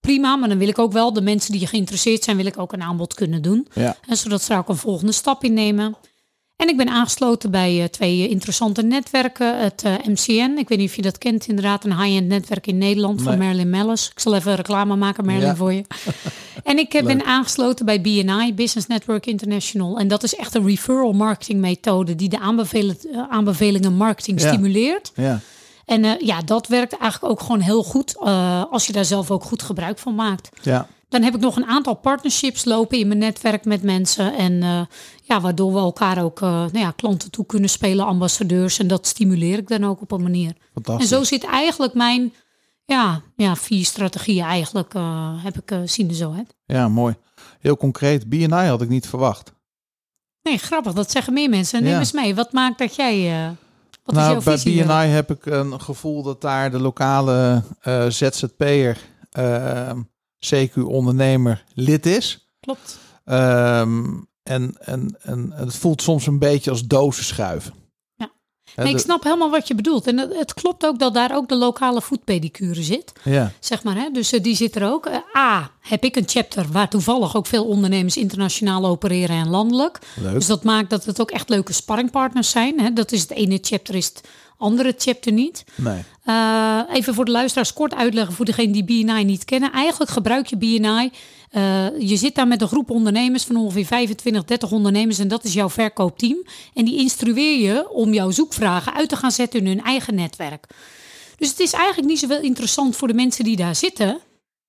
Prima, 0.00 0.36
maar 0.36 0.48
dan 0.48 0.58
wil 0.58 0.68
ik 0.68 0.78
ook 0.78 0.92
wel 0.92 1.12
de 1.12 1.20
mensen 1.20 1.52
die 1.52 1.66
geïnteresseerd 1.66 2.24
zijn, 2.24 2.36
wil 2.36 2.46
ik 2.46 2.58
ook 2.58 2.72
een 2.72 2.82
aanbod 2.82 3.14
kunnen 3.14 3.42
doen. 3.42 3.68
Ja. 3.74 3.96
En 4.08 4.16
zodat 4.16 4.42
ze 4.42 4.48
daar 4.48 4.58
ook 4.58 4.68
een 4.68 4.76
volgende 4.76 5.12
stap 5.12 5.44
in 5.44 5.52
nemen. 5.52 5.96
En 6.56 6.68
ik 6.68 6.76
ben 6.76 6.88
aangesloten 6.88 7.50
bij 7.50 7.82
eh, 7.82 7.88
twee 7.88 8.24
eh, 8.24 8.30
interessante 8.30 8.82
netwerken. 8.82 9.58
Het 9.62 9.82
eh, 9.82 9.92
MCN, 10.04 10.54
ik 10.58 10.68
weet 10.68 10.78
niet 10.78 10.88
of 10.88 10.96
je 10.96 11.02
dat 11.02 11.18
kent, 11.18 11.46
inderdaad 11.46 11.84
een 11.84 12.02
high-end 12.02 12.26
netwerk 12.28 12.66
in 12.66 12.78
Nederland 12.78 13.22
van. 13.22 13.38
Marilyn 13.38 13.70
Mellis. 13.70 14.10
Ik 14.14 14.20
zal 14.20 14.34
even 14.34 14.54
reclame 14.54 14.96
maken, 14.96 15.38
Ja. 15.40 15.56
voor 15.56 15.72
je. 15.72 15.84
En 16.64 16.78
ik 16.78 17.02
ben 17.04 17.24
aangesloten 17.24 17.84
bij 17.86 18.00
BNI, 18.00 18.54
Business 18.54 18.86
Network 18.86 19.26
International. 19.26 19.98
En 19.98 20.08
dat 20.08 20.22
is 20.22 20.34
echt 20.36 20.54
een 20.54 20.66
referral 20.66 21.12
marketing 21.12 21.60
methode 21.60 22.14
die 22.14 22.28
de 22.28 22.38
aanbevelen, 22.38 22.96
aanbevelingen 23.28 23.92
marketing 23.92 24.40
Ja. 24.40 24.48
stimuleert. 24.52 25.12
ja. 25.14 25.40
En 25.84 26.16
ja, 26.20 26.40
dat 26.44 26.66
werkt 26.66 26.98
eigenlijk 26.98 27.32
ook 27.32 27.40
gewoon 27.40 27.60
heel 27.60 27.82
goed 27.82 28.16
als 28.70 28.86
je 28.86 28.92
daar 28.92 29.04
zelf 29.04 29.30
ook 29.30 29.44
goed 29.44 29.62
gebruik 29.62 29.98
van 29.98 30.14
maakt. 30.14 30.48
ja. 30.62 30.86
Dan 31.08 31.22
heb 31.22 31.34
ik 31.34 31.40
nog 31.40 31.56
een 31.56 31.66
aantal 31.66 31.94
partnerships 31.94 32.64
lopen 32.64 32.98
in 32.98 33.06
mijn 33.06 33.18
netwerk 33.18 33.64
met 33.64 33.82
mensen. 33.82 34.36
En 34.36 34.62
eh, 34.62 34.80
ja, 35.22 35.40
waardoor 35.40 35.72
we 35.72 35.78
elkaar 35.78 36.22
ook 36.22 36.40
uh, 36.40 36.48
nou 36.48 36.78
ja, 36.78 36.90
klanten 36.90 37.30
toe 37.30 37.46
kunnen 37.46 37.70
spelen, 37.70 38.06
ambassadeurs. 38.06 38.78
En 38.78 38.86
dat 38.86 39.06
stimuleer 39.06 39.58
ik 39.58 39.68
dan 39.68 39.84
ook 39.84 40.00
op 40.00 40.10
een 40.10 40.22
manier. 40.22 40.56
En 40.84 41.06
zo 41.06 41.24
zit 41.24 41.44
eigenlijk 41.44 41.94
mijn 41.94 42.32
ja, 42.84 43.22
ja, 43.36 43.56
vier 43.56 43.84
strategieën 43.84 44.44
eigenlijk, 44.44 44.94
uh, 44.94 45.44
heb 45.44 45.56
ik 45.56 45.88
zien 45.88 46.14
zo 46.14 46.32
uit. 46.32 46.56
Ja, 46.64 46.88
mooi. 46.88 47.14
Heel 47.60 47.76
concreet. 47.76 48.28
BNI 48.28 48.48
had 48.48 48.82
ik 48.82 48.88
niet 48.88 49.08
verwacht. 49.08 49.52
Nee, 50.42 50.58
grappig. 50.58 50.92
Dat 50.92 51.10
zeggen 51.10 51.32
meer 51.32 51.50
mensen. 51.50 51.82
Neem 51.82 51.98
eens 51.98 52.12
mee. 52.12 52.34
Wat 52.34 52.52
maakt 52.52 52.78
dat 52.78 52.96
jij... 52.96 53.54
Wat 54.04 54.14
nou, 54.14 54.44
bij 54.44 54.60
BNI 54.64 55.06
heb 55.06 55.30
ik 55.30 55.46
een 55.46 55.80
gevoel 55.80 56.22
dat 56.22 56.40
daar 56.40 56.70
de 56.70 56.78
lokale 56.80 57.62
ZZP'er... 58.08 58.98
CQ-ondernemer 60.54 61.64
lid 61.74 62.06
is. 62.06 62.48
Klopt. 62.60 62.98
Um, 63.24 64.28
en, 64.42 64.74
en, 64.78 65.16
en 65.22 65.52
het 65.52 65.76
voelt 65.76 66.02
soms 66.02 66.26
een 66.26 66.38
beetje 66.38 66.70
als 66.70 66.86
dozen 66.86 67.24
schuiven. 67.24 67.74
Nee, 68.76 68.92
ik 68.92 68.98
snap 68.98 69.22
helemaal 69.22 69.50
wat 69.50 69.68
je 69.68 69.74
bedoelt. 69.74 70.06
En 70.06 70.18
het, 70.18 70.54
klopt 70.54 70.86
ook 70.86 70.98
dat 70.98 71.14
daar 71.14 71.36
ook 71.36 71.48
de 71.48 71.56
lokale 71.56 72.02
voetpedicure 72.02 72.82
zit. 72.82 73.12
Ja. 73.22 73.52
Zeg 73.60 73.82
maar, 73.82 73.94
hè? 73.94 74.10
Dus 74.12 74.32
uh, 74.32 74.42
die 74.42 74.56
zit 74.56 74.76
er 74.76 74.90
ook. 74.90 75.06
Uh, 75.06 75.14
A, 75.36 75.70
heb 75.80 76.04
ik 76.04 76.16
een 76.16 76.28
chapter 76.28 76.66
waar 76.72 76.88
toevallig 76.88 77.36
ook 77.36 77.46
veel 77.46 77.64
ondernemers 77.64 78.16
internationaal 78.16 78.86
opereren 78.86 79.36
en 79.36 79.48
landelijk. 79.48 79.98
Leuk. 80.14 80.32
Dus 80.32 80.46
dat 80.46 80.64
maakt 80.64 80.90
dat 80.90 81.04
het 81.04 81.20
ook 81.20 81.30
echt 81.30 81.48
leuke 81.48 81.72
sparringpartners 81.72 82.50
zijn. 82.50 82.80
Hè? 82.80 82.92
Dat 82.92 83.12
is 83.12 83.20
het 83.20 83.30
ene 83.30 83.58
chapter 83.60 83.94
is 83.94 84.06
het 84.06 84.20
andere 84.56 84.94
chapter 84.98 85.32
niet. 85.32 85.64
Nee. 85.74 86.02
Uh, 86.26 86.80
even 86.92 87.14
voor 87.14 87.24
de 87.24 87.30
luisteraars 87.30 87.72
kort 87.72 87.94
uitleggen 87.94 88.34
voor 88.34 88.44
degenen 88.44 88.72
die 88.72 88.84
BNI 88.84 89.24
niet 89.24 89.44
kennen. 89.44 89.72
Eigenlijk 89.72 90.10
gebruik 90.10 90.46
je 90.46 90.56
BNI. 90.56 91.10
Uh, 91.52 91.86
je 91.98 92.16
zit 92.16 92.34
daar 92.34 92.48
met 92.48 92.60
een 92.60 92.68
groep 92.68 92.90
ondernemers 92.90 93.44
van 93.44 93.56
ongeveer 93.56 93.86
25, 93.86 94.44
30 94.44 94.72
ondernemers 94.72 95.18
en 95.18 95.28
dat 95.28 95.44
is 95.44 95.52
jouw 95.52 95.70
verkoopteam. 95.70 96.44
En 96.74 96.84
die 96.84 96.98
instrueer 96.98 97.60
je 97.60 97.90
om 97.90 98.14
jouw 98.14 98.30
zoekvragen 98.30 98.94
uit 98.94 99.08
te 99.08 99.16
gaan 99.16 99.32
zetten 99.32 99.60
in 99.60 99.66
hun 99.66 99.82
eigen 99.82 100.14
netwerk. 100.14 100.66
Dus 101.36 101.48
het 101.48 101.60
is 101.60 101.72
eigenlijk 101.72 102.08
niet 102.08 102.18
zoveel 102.18 102.40
interessant 102.40 102.96
voor 102.96 103.08
de 103.08 103.14
mensen 103.14 103.44
die 103.44 103.56
daar 103.56 103.76
zitten. 103.76 104.20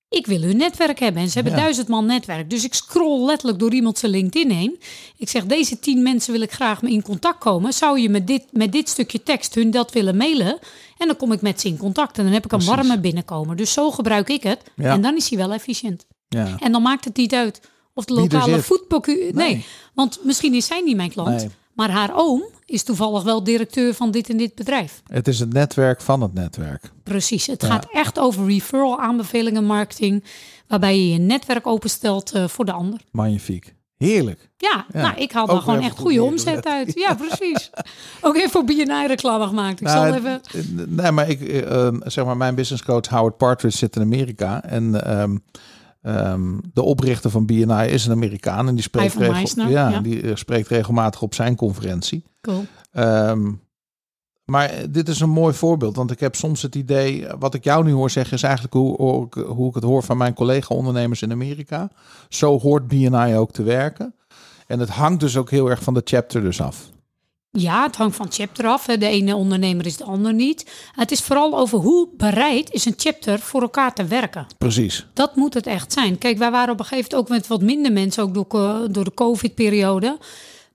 Ik 0.08 0.26
wil 0.26 0.40
hun 0.40 0.56
netwerk 0.56 0.98
hebben. 0.98 1.22
En 1.22 1.28
ze 1.28 1.34
hebben 1.34 1.56
duizend 1.56 1.88
man 1.88 2.06
netwerk. 2.06 2.50
Dus 2.50 2.64
ik 2.64 2.74
scroll 2.74 3.24
letterlijk 3.24 3.58
door 3.58 3.72
iemand 3.72 3.98
zijn 3.98 4.12
LinkedIn 4.12 4.50
heen. 4.50 4.80
Ik 5.16 5.28
zeg, 5.28 5.46
deze 5.46 5.78
tien 5.78 6.02
mensen 6.02 6.32
wil 6.32 6.40
ik 6.40 6.52
graag 6.52 6.82
in 6.82 7.02
contact 7.02 7.38
komen. 7.38 7.72
Zou 7.72 8.00
je 8.00 8.08
met 8.08 8.26
dit, 8.26 8.44
met 8.52 8.72
dit 8.72 8.88
stukje 8.88 9.22
tekst 9.22 9.54
hun 9.54 9.70
dat 9.70 9.92
willen 9.92 10.16
mailen? 10.16 10.58
En 10.98 11.06
dan 11.06 11.16
kom 11.16 11.32
ik 11.32 11.40
met 11.40 11.60
ze 11.60 11.68
in 11.68 11.76
contact. 11.76 12.18
En 12.18 12.24
dan 12.24 12.32
heb 12.32 12.44
ik 12.44 12.52
een 12.52 12.64
warme 12.64 13.00
binnenkomen. 13.00 13.56
Dus 13.56 13.72
zo 13.72 13.90
gebruik 13.90 14.28
ik 14.28 14.42
het. 14.42 14.62
Ja. 14.76 14.92
En 14.92 15.00
dan 15.00 15.16
is 15.16 15.28
hij 15.28 15.38
wel 15.38 15.52
efficiënt. 15.52 16.06
Ja. 16.28 16.56
En 16.58 16.72
dan 16.72 16.82
maakt 16.82 17.04
het 17.04 17.16
niet 17.16 17.34
uit 17.34 17.60
of 17.94 18.04
de 18.04 18.14
lokale 18.14 18.62
voetbalcu... 18.62 19.12
Nee. 19.12 19.32
nee. 19.32 19.66
want 19.94 20.18
misschien 20.22 20.54
is 20.54 20.66
zij 20.66 20.80
niet 20.80 20.96
mijn 20.96 21.10
klant. 21.10 21.36
Nee. 21.36 21.50
Maar 21.72 21.90
haar 21.90 22.10
oom 22.14 22.42
is 22.64 22.82
toevallig 22.82 23.22
wel 23.22 23.44
directeur 23.44 23.94
van 23.94 24.10
dit 24.10 24.28
en 24.28 24.36
dit 24.36 24.54
bedrijf. 24.54 25.02
Het 25.06 25.28
is 25.28 25.40
het 25.40 25.52
netwerk 25.52 26.00
van 26.00 26.20
het 26.20 26.34
netwerk. 26.34 26.90
Precies. 27.02 27.46
Het 27.46 27.64
gaat 27.64 27.86
echt 27.92 28.18
over 28.18 28.46
referral 28.46 29.00
aanbevelingen 29.00 29.64
marketing. 29.64 30.24
Waarbij 30.66 30.96
je 30.96 31.12
je 31.12 31.18
netwerk 31.18 31.66
openstelt 31.66 32.34
uh, 32.34 32.48
voor 32.48 32.64
de 32.64 32.72
ander. 32.72 33.00
Magnifiek. 33.10 33.74
Heerlijk. 33.96 34.50
Ja, 34.56 34.86
ja. 34.92 35.00
nou, 35.00 35.16
ik 35.16 35.32
haal 35.32 35.46
daar 35.46 35.60
gewoon 35.60 35.82
echt 35.82 35.98
goede 35.98 36.22
omzet 36.22 36.66
uit. 36.66 36.92
Ja, 36.94 37.14
precies. 37.14 37.70
Ook 38.20 38.36
even 38.36 38.50
voor 38.50 38.64
BNI 38.64 39.06
reclame 39.06 39.46
gemaakt. 39.46 39.80
Ik 39.80 39.86
nou, 39.86 40.06
zal 40.06 40.16
even... 40.16 40.40
Nee, 40.88 41.10
maar 41.10 41.28
ik, 41.28 41.40
uh, 41.40 41.88
zeg 42.04 42.24
maar, 42.24 42.36
mijn 42.36 42.54
business 42.54 42.84
coach 42.84 43.08
Howard 43.08 43.36
Partridge 43.36 43.78
zit 43.78 43.96
in 43.96 44.02
Amerika. 44.02 44.64
En 44.64 45.20
um, 45.20 45.42
um, 46.02 46.60
de 46.72 46.82
oprichter 46.82 47.30
van 47.30 47.46
BNI 47.46 47.86
is 47.86 48.06
een 48.06 48.12
Amerikaan. 48.12 48.68
En 48.68 48.74
die 48.74 48.82
spreekt, 48.82 49.14
regel, 49.14 49.68
ja, 49.68 49.88
ja, 49.88 50.00
die 50.00 50.36
spreekt 50.36 50.68
regelmatig 50.68 51.22
op 51.22 51.34
zijn 51.34 51.56
conferentie. 51.56 52.24
Cool. 52.40 52.64
Um, 52.92 53.60
maar 54.44 54.90
dit 54.90 55.08
is 55.08 55.20
een 55.20 55.30
mooi 55.30 55.54
voorbeeld, 55.54 55.96
want 55.96 56.10
ik 56.10 56.20
heb 56.20 56.34
soms 56.34 56.62
het 56.62 56.74
idee, 56.74 57.26
wat 57.38 57.54
ik 57.54 57.64
jou 57.64 57.84
nu 57.84 57.92
hoor 57.92 58.10
zeggen, 58.10 58.36
is 58.36 58.42
eigenlijk 58.42 58.74
hoe, 58.74 58.96
hoe, 58.96 59.28
hoe 59.46 59.68
ik 59.68 59.74
het 59.74 59.84
hoor 59.84 60.02
van 60.02 60.16
mijn 60.16 60.34
collega-ondernemers 60.34 61.22
in 61.22 61.32
Amerika. 61.32 61.90
Zo 62.28 62.58
hoort 62.58 62.88
BNI 62.88 63.36
ook 63.36 63.52
te 63.52 63.62
werken. 63.62 64.14
En 64.66 64.80
het 64.80 64.88
hangt 64.88 65.20
dus 65.20 65.36
ook 65.36 65.50
heel 65.50 65.70
erg 65.70 65.82
van 65.82 65.94
de 65.94 66.00
chapter 66.04 66.40
dus 66.40 66.60
af. 66.60 66.90
Ja, 67.50 67.82
het 67.82 67.96
hangt 67.96 68.16
van 68.16 68.32
chapter 68.32 68.66
af. 68.66 68.84
De 68.84 69.06
ene 69.06 69.36
ondernemer 69.36 69.86
is 69.86 69.96
de 69.96 70.04
ander 70.04 70.34
niet. 70.34 70.70
Het 70.92 71.10
is 71.10 71.20
vooral 71.20 71.58
over 71.58 71.78
hoe 71.78 72.08
bereid 72.16 72.72
is 72.72 72.84
een 72.84 72.94
chapter 72.96 73.38
voor 73.38 73.62
elkaar 73.62 73.94
te 73.94 74.04
werken. 74.04 74.46
Precies. 74.58 75.06
Dat 75.14 75.36
moet 75.36 75.54
het 75.54 75.66
echt 75.66 75.92
zijn. 75.92 76.18
Kijk, 76.18 76.38
wij 76.38 76.50
waren 76.50 76.72
op 76.72 76.78
een 76.78 76.86
gegeven 76.86 77.10
moment 77.10 77.30
ook 77.30 77.36
met 77.36 77.46
wat 77.46 77.62
minder 77.62 77.92
mensen, 77.92 78.22
ook 78.22 78.34
door, 78.34 78.92
door 78.92 79.04
de 79.04 79.14
COVID-periode. 79.14 80.18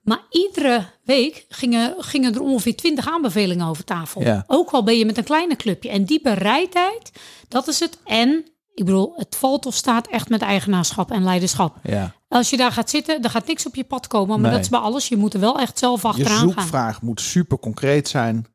Maar 0.02 0.20
iedere 0.30 0.86
week 1.04 1.46
gingen, 1.48 1.94
gingen 1.98 2.34
er 2.34 2.40
ongeveer 2.40 2.76
twintig 2.76 3.08
aanbevelingen 3.08 3.66
over 3.66 3.84
tafel. 3.84 4.22
Ja. 4.22 4.44
Ook 4.46 4.70
al 4.70 4.84
ben 4.84 4.98
je 4.98 5.04
met 5.04 5.16
een 5.16 5.24
kleine 5.24 5.56
clubje. 5.56 5.88
En 5.88 6.04
die 6.04 6.20
bereidheid, 6.22 7.12
dat 7.48 7.68
is 7.68 7.80
het. 7.80 7.98
En, 8.04 8.44
ik 8.74 8.84
bedoel, 8.84 9.12
het 9.16 9.36
valt 9.36 9.66
of 9.66 9.74
staat 9.74 10.06
echt 10.08 10.28
met 10.28 10.42
eigenaarschap 10.42 11.10
en 11.10 11.24
leiderschap. 11.24 11.76
Ja. 11.82 12.12
Als 12.28 12.50
je 12.50 12.56
daar 12.56 12.72
gaat 12.72 12.90
zitten, 12.90 13.22
dan 13.22 13.30
gaat 13.30 13.46
niks 13.46 13.66
op 13.66 13.74
je 13.74 13.84
pad 13.84 14.06
komen. 14.06 14.28
Maar 14.28 14.38
Nee. 14.40 14.50
dat 14.50 14.60
is 14.60 14.68
bij 14.68 14.78
alles. 14.80 15.08
Je 15.08 15.16
moet 15.16 15.34
er 15.34 15.40
wel 15.40 15.58
echt 15.60 15.78
zelf 15.78 16.04
achteraan 16.04 16.32
Je 16.32 16.38
gaan. 16.38 16.48
zoekvraag 16.62 17.02
moet 17.02 17.20
super 17.20 17.58
concreet 17.58 18.08
zijn. 18.08 18.46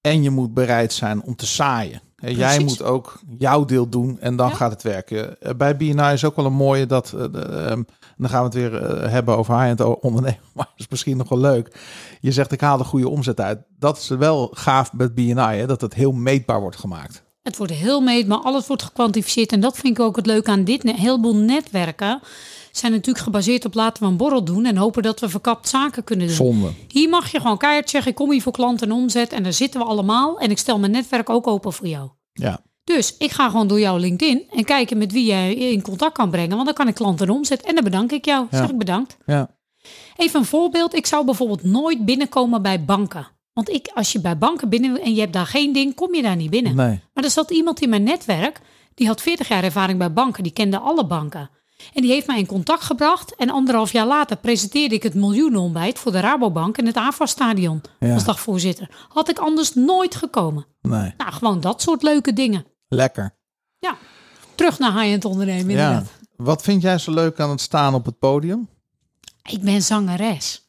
En 0.00 0.22
je 0.22 0.30
moet 0.30 0.54
bereid 0.54 0.92
zijn 0.92 1.22
om 1.22 1.36
te 1.36 1.46
zaaien. 1.46 2.00
Hè, 2.16 2.28
Jij 2.28 2.54
Precies. 2.56 2.78
moet 2.78 2.82
ook 2.88 3.20
jouw 3.38 3.64
deel 3.64 3.88
doen 3.88 4.20
en 4.20 4.36
dan 4.36 4.48
Ja. 4.48 4.54
gaat 4.54 4.70
het 4.70 4.82
werken. 4.82 5.40
Eh, 5.40 5.54
Bij 5.54 5.76
BNI 5.76 6.12
is 6.12 6.24
ook 6.24 6.36
wel 6.36 6.44
een 6.46 6.52
mooie 6.52 6.86
dat. 6.86 7.12
eh, 7.12 7.24
ehm, 7.70 7.82
dan 8.16 8.28
gaan 8.30 8.38
we 8.38 8.44
het 8.44 8.54
weer 8.54 8.82
eh, 8.82 9.10
hebben 9.10 9.36
over 9.36 9.54
high-end 9.58 10.00
ondernemen. 10.00 10.38
Maar 10.54 10.66
dat 10.66 10.74
is 10.80 10.88
misschien 10.88 11.16
nog 11.16 11.28
wel 11.28 11.38
leuk. 11.38 11.76
Je 12.20 12.32
zegt 12.32 12.52
ik 12.52 12.60
haal 12.60 12.78
de 12.78 12.84
goede 12.84 13.08
omzet 13.08 13.40
uit. 13.40 13.58
Dat 13.78 13.96
is 13.98 14.08
wel 14.08 14.48
gaaf 14.54 14.92
met 14.92 15.14
BNI. 15.14 15.56
Hè, 15.56 15.66
dat 15.66 15.80
het 15.80 15.94
heel 15.94 16.12
meetbaar 16.12 16.60
wordt 16.60 16.76
gemaakt. 16.76 17.23
Het 17.44 17.56
wordt 17.56 17.72
heel 17.72 18.00
meetbaar, 18.00 18.38
alles 18.38 18.66
wordt 18.66 18.82
gekwantificeerd. 18.82 19.52
En 19.52 19.60
dat 19.60 19.76
vind 19.76 19.98
ik 19.98 20.04
ook 20.04 20.16
het 20.16 20.26
leuke 20.26 20.50
aan 20.50 20.64
dit. 20.64 20.84
Een 20.84 20.94
heleboel 20.94 21.36
netwerken 21.36 22.20
zijn 22.72 22.92
natuurlijk 22.92 23.24
gebaseerd 23.24 23.64
op 23.64 23.74
laten 23.74 24.02
we 24.02 24.08
een 24.08 24.16
borrel 24.16 24.44
doen 24.44 24.64
en 24.64 24.76
hopen 24.76 25.02
dat 25.02 25.20
we 25.20 25.28
verkapt 25.28 25.68
zaken 25.68 26.04
kunnen 26.04 26.26
doen. 26.26 26.36
Zonde. 26.36 26.70
Hier 26.88 27.08
mag 27.08 27.32
je 27.32 27.40
gewoon 27.40 27.58
keihard 27.58 27.90
zeggen, 27.90 28.10
ik 28.10 28.16
kom 28.16 28.30
hier 28.30 28.42
voor 28.42 28.52
klanten 28.52 28.88
en 28.88 28.94
omzet 28.94 29.32
en 29.32 29.42
daar 29.42 29.52
zitten 29.52 29.80
we 29.80 29.86
allemaal. 29.86 30.38
En 30.38 30.50
ik 30.50 30.58
stel 30.58 30.78
mijn 30.78 30.92
netwerk 30.92 31.30
ook 31.30 31.46
open 31.46 31.72
voor 31.72 31.86
jou. 31.86 32.10
Ja. 32.32 32.60
Dus 32.84 33.16
ik 33.18 33.30
ga 33.30 33.50
gewoon 33.50 33.66
door 33.66 33.80
jouw 33.80 33.96
LinkedIn 33.96 34.44
en 34.50 34.64
kijken 34.64 34.98
met 34.98 35.12
wie 35.12 35.24
jij 35.24 35.54
in 35.54 35.82
contact 35.82 36.14
kan 36.14 36.30
brengen. 36.30 36.54
Want 36.54 36.64
dan 36.64 36.74
kan 36.74 36.88
ik 36.88 36.94
klanten 36.94 37.26
en 37.26 37.32
omzet 37.32 37.62
en 37.62 37.74
dan 37.74 37.84
bedank 37.84 38.12
ik 38.12 38.24
jou. 38.24 38.46
Ja. 38.50 38.58
Zeg 38.58 38.70
ik 38.70 38.78
bedankt. 38.78 39.16
Ja. 39.26 39.50
Even 40.16 40.40
een 40.40 40.46
voorbeeld. 40.46 40.94
Ik 40.94 41.06
zou 41.06 41.24
bijvoorbeeld 41.24 41.62
nooit 41.62 42.04
binnenkomen 42.04 42.62
bij 42.62 42.84
banken. 42.84 43.26
Want 43.54 43.68
ik, 43.68 43.90
als 43.94 44.12
je 44.12 44.20
bij 44.20 44.38
banken 44.38 44.68
binnen 44.68 45.00
en 45.00 45.14
je 45.14 45.20
hebt 45.20 45.32
daar 45.32 45.46
geen 45.46 45.72
ding, 45.72 45.94
kom 45.94 46.14
je 46.14 46.22
daar 46.22 46.36
niet 46.36 46.50
binnen. 46.50 46.74
Nee. 46.76 47.00
Maar 47.14 47.24
er 47.24 47.30
zat 47.30 47.50
iemand 47.50 47.80
in 47.80 47.88
mijn 47.88 48.02
netwerk, 48.02 48.60
die 48.94 49.06
had 49.06 49.20
40 49.20 49.48
jaar 49.48 49.64
ervaring 49.64 49.98
bij 49.98 50.12
banken, 50.12 50.42
die 50.42 50.52
kende 50.52 50.78
alle 50.78 51.06
banken. 51.06 51.50
En 51.94 52.02
die 52.02 52.10
heeft 52.10 52.26
mij 52.26 52.38
in 52.38 52.46
contact 52.46 52.82
gebracht. 52.82 53.34
En 53.36 53.50
anderhalf 53.50 53.92
jaar 53.92 54.06
later 54.06 54.36
presenteerde 54.36 54.94
ik 54.94 55.02
het 55.02 55.14
miljoenenontbijt 55.14 55.98
voor 55.98 56.12
de 56.12 56.20
Rabobank 56.20 56.78
in 56.78 56.86
het 56.86 56.96
AFA-stadion 56.96 57.80
Ja. 58.00 58.14
als 58.14 58.24
dagvoorzitter. 58.24 58.88
Had 59.08 59.28
ik 59.28 59.38
anders 59.38 59.74
nooit 59.74 60.14
gekomen. 60.14 60.66
Nee. 60.82 61.14
Nou, 61.16 61.32
gewoon 61.32 61.60
dat 61.60 61.82
soort 61.82 62.02
leuke 62.02 62.32
dingen. 62.32 62.64
Lekker. 62.88 63.36
Ja, 63.78 63.96
terug 64.54 64.78
naar 64.78 64.92
high-end 65.00 65.24
ondernemen 65.24 65.74
Ja. 65.74 65.88
inderdaad. 65.88 66.10
Wat 66.36 66.62
vind 66.62 66.82
jij 66.82 66.98
zo 66.98 67.12
leuk 67.12 67.40
aan 67.40 67.50
het 67.50 67.60
staan 67.60 67.94
op 67.94 68.04
het 68.04 68.18
podium? 68.18 68.68
Ik 69.42 69.62
ben 69.62 69.82
zangeres. 69.82 70.63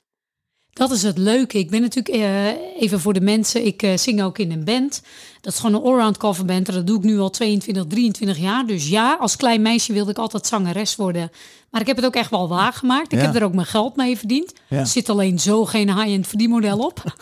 Dat 0.76 0.92
is 0.92 1.04
het 1.04 1.18
leuke. 1.18 1.58
Ik 1.58 1.70
ben 1.70 1.82
natuurlijk, 1.82 2.16
eh, 2.16 2.48
even 2.82 3.00
voor 3.00 3.14
de 3.14 3.22
mensen, 3.22 3.66
ik 3.66 3.82
eh, 3.84 3.98
zing 3.98 4.24
ook 4.24 4.38
in 4.38 4.52
een 4.52 4.64
band. 4.64 5.02
Dat 5.42 5.54
is 5.54 5.60
gewoon 5.60 5.76
een 5.76 5.82
allround 5.88 6.18
coverband. 6.18 6.68
En 6.68 6.74
dat 6.74 6.88
doe 6.88 6.98
ik 6.98 7.04
nu 7.04 7.20
al 7.20 7.30
22, 7.30 7.86
23 7.88 8.38
jaar. 8.38 8.66
Dus 8.66 8.88
ja, 8.90 9.18
als 9.20 9.36
klein 9.36 9.62
meisje 9.62 9.94
wilde 9.94 10.12
ik 10.12 10.18
altijd 10.18 10.48
zangeres 10.48 10.96
worden. 10.96 11.32
Maar 11.70 11.82
ik 11.82 11.88
heb 11.88 11.96
het 11.96 12.06
ook 12.06 12.16
echt 12.16 12.30
wel 12.30 12.48
waargemaakt. 12.48 13.12
Ik 13.12 13.20
Ja. 13.20 13.26
heb 13.26 13.36
er 13.36 13.44
ook 13.44 13.54
mijn 13.54 13.68
geld 13.68 13.96
mee 13.96 14.18
verdiend. 14.18 14.54
Ja. 14.68 14.78
Er 14.80 14.86
zit 14.88 15.10
alleen 15.10 15.40
zo 15.40 15.66
geen 15.66 15.96
high-end 16.00 16.28
verdienmodel 16.28 16.78
op. 16.78 17.04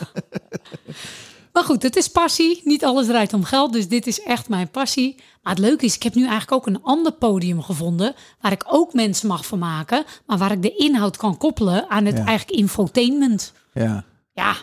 maar 1.54 1.64
goed, 1.64 1.84
het 1.84 1.96
is 1.96 2.08
passie. 2.08 2.62
Niet 2.64 2.86
alles 2.86 3.06
draait 3.08 3.34
om 3.34 3.44
geld. 3.44 3.74
Dus 3.74 3.88
dit 3.88 4.08
is 4.08 4.22
echt 4.22 4.50
mijn 4.50 4.70
passie. 4.70 5.16
Maar 5.42 5.54
het 5.54 5.62
leuke 5.64 5.86
is, 5.86 5.96
ik 5.96 6.04
heb 6.04 6.14
nu 6.16 6.22
eigenlijk 6.22 6.52
ook 6.52 6.68
een 6.68 6.84
ander 6.84 7.12
podium 7.12 7.62
gevonden. 7.62 8.16
Waar 8.42 8.52
ik 8.52 8.64
ook 8.68 8.94
mensen 8.94 9.28
mag 9.28 9.46
vermaken. 9.46 10.04
Maar 10.26 10.38
waar 10.38 10.52
ik 10.52 10.62
de 10.62 10.76
inhoud 10.76 11.18
kan 11.18 11.38
koppelen 11.38 11.90
aan 11.90 12.06
het 12.06 12.18
Ja. 12.18 12.26
eigenlijk 12.26 12.60
infotainment. 12.60 13.54
Ja. 13.74 14.04
Ja, 14.34 14.56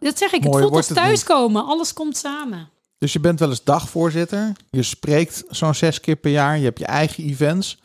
dat 0.00 0.18
zeg 0.18 0.32
ik. 0.32 0.42
Het 0.42 0.50
Mooier 0.52 0.60
voelt 0.62 0.76
als 0.76 0.88
het 0.88 0.96
thuiskomen. 0.98 1.64
Alles 1.64 1.92
komt 1.92 2.16
samen. 2.16 2.68
Dus 2.98 3.12
je 3.12 3.20
bent 3.20 3.38
wel 3.38 3.48
eens 3.48 3.64
dagvoorzitter. 3.64 4.52
Je 4.70 4.82
spreekt 4.82 5.44
zo'n 5.48 5.74
zes 5.74 6.00
keer 6.00 6.16
per 6.16 6.30
jaar. 6.30 6.58
Je 6.58 6.64
hebt 6.64 6.78
je 6.78 6.86
eigen 6.86 7.24
events. 7.24 7.78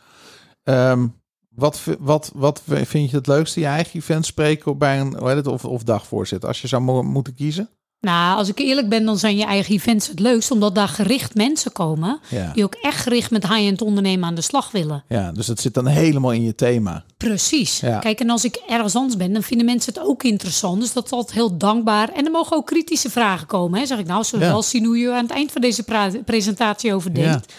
Ehm, 0.63 1.07
wat, 1.49 1.81
wat, 1.99 2.31
wat 2.35 2.61
vind 2.65 3.09
je 3.11 3.17
het 3.17 3.27
leukste? 3.27 3.59
Je 3.59 3.65
eigen 3.65 3.99
events 3.99 4.27
spreken 4.27 4.77
bij 4.77 4.99
een 4.99 5.17
hoe 5.17 5.27
heet 5.27 5.37
het, 5.37 5.47
of, 5.47 5.65
of 5.65 5.83
dagvoorzitter? 5.83 6.47
Als 6.49 6.61
je 6.61 6.67
zou 6.67 6.81
mo- 6.81 7.03
moeten 7.03 7.35
kiezen. 7.35 7.69
Nou, 8.03 8.37
als 8.37 8.47
ik 8.49 8.59
eerlijk 8.59 8.89
ben, 8.89 9.05
dan 9.05 9.17
zijn 9.17 9.37
je 9.37 9.45
eigen 9.45 9.73
events 9.73 10.07
het 10.07 10.19
leukst, 10.19 10.51
omdat 10.51 10.75
daar 10.75 10.87
gericht 10.87 11.35
mensen 11.35 11.71
komen 11.71 12.19
Ja. 12.29 12.51
die 12.53 12.63
ook 12.63 12.75
echt 12.81 13.01
gericht 13.01 13.31
met 13.31 13.47
high-end 13.47 13.81
ondernemen 13.81 14.27
aan 14.27 14.35
de 14.35 14.41
slag 14.41 14.71
willen. 14.71 15.03
Ja, 15.07 15.31
dus 15.31 15.45
dat 15.45 15.59
zit 15.59 15.73
dan 15.73 15.87
helemaal 15.87 16.31
in 16.31 16.43
je 16.43 16.55
thema. 16.55 17.03
Precies. 17.17 17.79
Ja. 17.79 17.99
Kijk, 17.99 18.19
en 18.19 18.29
als 18.29 18.45
ik 18.45 18.55
ergens 18.67 18.95
anders 18.95 19.17
ben, 19.17 19.33
dan 19.33 19.43
vinden 19.43 19.65
mensen 19.65 19.93
het 19.93 20.03
ook 20.03 20.23
interessant. 20.23 20.81
Dus 20.81 20.93
dat 20.93 21.05
is 21.05 21.11
altijd 21.11 21.33
heel 21.37 21.57
dankbaar. 21.57 22.09
En 22.09 22.25
er 22.25 22.31
mogen 22.31 22.57
ook 22.57 22.65
kritische 22.65 23.09
vragen 23.09 23.47
komen. 23.47 23.79
Hè. 23.79 23.85
Zeg 23.85 23.99
ik, 23.99 24.07
nou, 24.07 24.23
zullen 24.23 24.39
we 24.39 24.45
Ja. 24.45 24.51
wel 24.51 24.63
zien 24.63 24.85
hoe 24.85 24.97
je 24.97 25.11
aan 25.11 25.23
het 25.23 25.31
eind 25.31 25.51
van 25.51 25.61
deze 25.61 25.83
presentatie 26.25 26.93
over 26.93 27.13
denkt. 27.13 27.53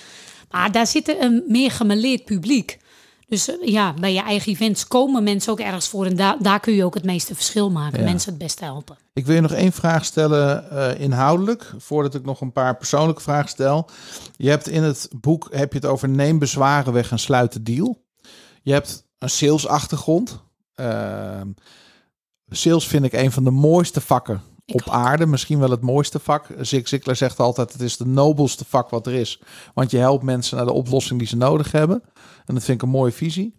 Maar 0.50 0.72
daar 0.72 0.86
zit 0.86 1.16
een 1.20 1.42
meer 1.48 1.70
gemeleerd 1.70 2.24
publiek. 2.24 2.78
Dus 3.28 3.48
eh, 3.48 3.68
ja, 3.68 3.94
bij 4.00 4.12
je 4.12 4.20
eigen 4.20 4.52
events 4.52 4.86
komen 4.86 5.22
mensen 5.22 5.52
ook 5.52 5.60
ergens 5.60 5.88
voor. 5.88 6.06
En 6.06 6.16
daar 6.16 6.36
daar 6.40 6.60
kun 6.60 6.74
je 6.74 6.84
ook 6.84 6.94
het 6.94 7.04
meeste 7.04 7.34
verschil 7.34 7.70
maken. 7.70 7.98
Ja. 7.98 8.04
Mensen 8.04 8.30
het 8.30 8.38
beste 8.38 8.64
helpen. 8.64 8.96
Ik 9.12 9.26
wil 9.26 9.34
je 9.34 9.40
nog 9.40 9.52
één 9.52 9.72
vraag 9.72 10.04
stellen 10.04 10.70
eh, 10.70 11.00
inhoudelijk, 11.00 11.74
voordat 11.78 12.14
ik 12.14 12.24
nog 12.24 12.40
een 12.40 12.52
paar 12.52 12.76
persoonlijke 12.76 13.22
vragen 13.22 13.48
stel. 13.48 13.88
Je 14.36 14.48
hebt 14.48 14.68
in 14.68 14.82
het 14.82 15.08
boek 15.20 15.48
heb 15.50 15.72
je 15.72 15.78
het 15.78 15.88
over 15.88 16.08
neem 16.08 16.38
bezwaren 16.38 16.92
weg 16.92 17.10
en 17.10 17.18
sluit 17.18 17.52
de 17.52 17.62
deal. 17.62 18.02
Je 18.62 18.72
hebt 18.72 19.06
een 19.18 19.30
salesachtergrond. 19.30 20.42
Ehm 20.74 21.48
sales 22.48 22.86
vind 22.86 23.04
ik 23.04 23.12
een 23.12 23.32
van 23.32 23.44
de 23.44 23.50
mooiste 23.50 24.00
vakken 24.00 24.42
Ik 24.64 24.74
op 24.74 24.80
ook. 24.80 24.94
aarde. 24.94 25.26
Misschien 25.26 25.58
wel 25.58 25.70
het 25.70 25.80
mooiste 25.80 26.18
vak. 26.18 26.46
Zig 26.60 26.88
Ziglar 26.88 27.16
zegt 27.16 27.40
altijd, 27.40 27.72
het 27.72 27.82
is 27.82 27.96
de 27.96 28.06
nobelste 28.06 28.64
vak 28.68 28.90
wat 28.90 29.06
er 29.06 29.12
is. 29.12 29.40
Want 29.74 29.90
je 29.90 29.98
helpt 29.98 30.22
mensen 30.24 30.56
naar 30.56 30.66
de 30.66 30.72
oplossing 30.72 31.18
die 31.18 31.28
ze 31.28 31.36
nodig 31.36 31.72
hebben. 31.72 32.02
En 32.46 32.54
dat 32.54 32.64
vind 32.64 32.76
ik 32.76 32.82
een 32.82 32.92
mooie 32.94 33.12
visie. 33.12 33.54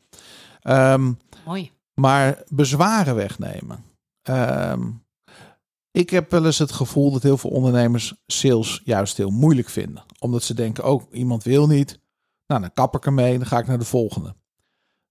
Ehm, 0.61 1.11
Mooi. 1.45 1.71
maar 1.93 2.43
bezwaren 2.47 3.15
wegnemen. 3.15 3.83
Ehm, 4.21 4.81
ik 5.91 6.09
heb 6.09 6.31
wel 6.31 6.45
eens 6.45 6.57
het 6.59 6.71
gevoel 6.71 7.11
dat 7.11 7.23
heel 7.23 7.37
veel 7.37 7.49
ondernemers 7.49 8.13
sales 8.27 8.81
juist 8.85 9.17
heel 9.17 9.29
moeilijk 9.31 9.69
vinden. 9.69 10.03
Omdat 10.19 10.43
ze 10.43 10.53
denken, 10.53 10.85
oh, 10.85 11.03
iemand 11.11 11.43
wil 11.43 11.67
niet. 11.67 11.99
Nou, 12.47 12.61
dan 12.61 12.73
kap 12.73 12.95
ik 12.95 13.05
ermee, 13.05 13.37
dan 13.37 13.47
ga 13.47 13.57
ik 13.59 13.67
naar 13.67 13.79
de 13.79 13.85
volgende. 13.85 14.35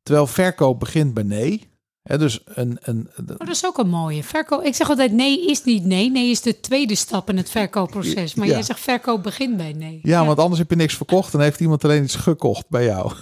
Terwijl 0.02 0.26
verkoop 0.26 0.78
begint 0.80 1.14
bij 1.14 1.22
nee. 1.22 1.72
Hè, 2.02 2.18
dus 2.18 2.40
een, 2.44 2.78
een, 2.82 3.08
Oh, 3.16 3.26
dat 3.38 3.48
is 3.48 3.66
ook 3.66 3.78
een 3.78 3.88
mooie. 3.88 4.24
Verkoop. 4.24 4.62
Ik 4.62 4.74
zeg 4.74 4.88
altijd 4.88 5.12
nee 5.12 5.46
is 5.46 5.64
niet 5.64 5.84
nee. 5.84 6.10
Nee 6.10 6.30
is 6.30 6.40
de 6.40 6.60
tweede 6.60 6.94
stap 6.94 7.30
in 7.30 7.36
het 7.36 7.50
verkoopproces. 7.50 8.34
Maar 8.34 8.46
Ja. 8.46 8.52
jij 8.52 8.62
zegt 8.62 8.80
verkoop 8.80 9.22
begint 9.22 9.56
bij 9.56 9.72
nee. 9.72 10.00
ja, 10.02 10.26
want 10.26 10.38
anders 10.38 10.58
heb 10.58 10.70
je 10.70 10.76
niks 10.76 10.94
verkocht. 10.96 11.32
Dan 11.32 11.40
heeft 11.40 11.60
iemand 11.60 11.84
alleen 11.84 12.02
iets 12.02 12.14
gekocht 12.16 12.68
bij 12.68 12.84
jou. 12.84 13.12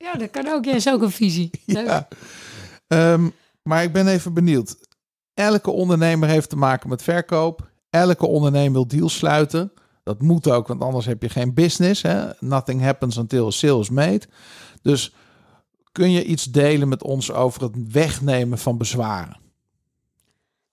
Ja, 0.00 0.14
dat 0.14 0.30
kan 0.30 0.46
ook. 0.48 0.64
Ja, 0.64 0.74
is 0.74 0.88
ook 0.88 1.02
een 1.02 1.10
visie. 1.10 1.50
Ja. 1.66 2.08
Ehm, 2.86 3.28
maar 3.62 3.82
ik 3.82 3.92
ben 3.92 4.06
even 4.06 4.34
benieuwd. 4.34 4.76
Elke 5.34 5.70
ondernemer 5.70 6.28
heeft 6.28 6.48
te 6.48 6.56
maken 6.56 6.88
met 6.88 7.02
verkoop. 7.02 7.70
Elke 7.90 8.26
ondernemer 8.26 8.72
wil 8.72 8.86
deals 8.88 9.16
sluiten. 9.16 9.72
Dat 10.02 10.22
moet 10.22 10.50
ook, 10.50 10.68
want 10.68 10.82
anders 10.82 11.06
heb 11.06 11.22
je 11.22 11.28
geen 11.28 11.54
business. 11.54 12.02
Hè? 12.02 12.30
Nothing 12.38 12.82
happens 12.82 13.16
until 13.16 13.46
a 13.46 13.50
sale 13.50 13.80
is 13.80 13.90
made. 13.90 14.22
Dus 14.82 15.14
kun 15.92 16.10
je 16.10 16.24
iets 16.24 16.44
delen 16.44 16.88
met 16.88 17.02
ons 17.02 17.32
over 17.32 17.62
het 17.62 17.92
wegnemen 17.92 18.58
van 18.58 18.78
bezwaren? 18.78 19.40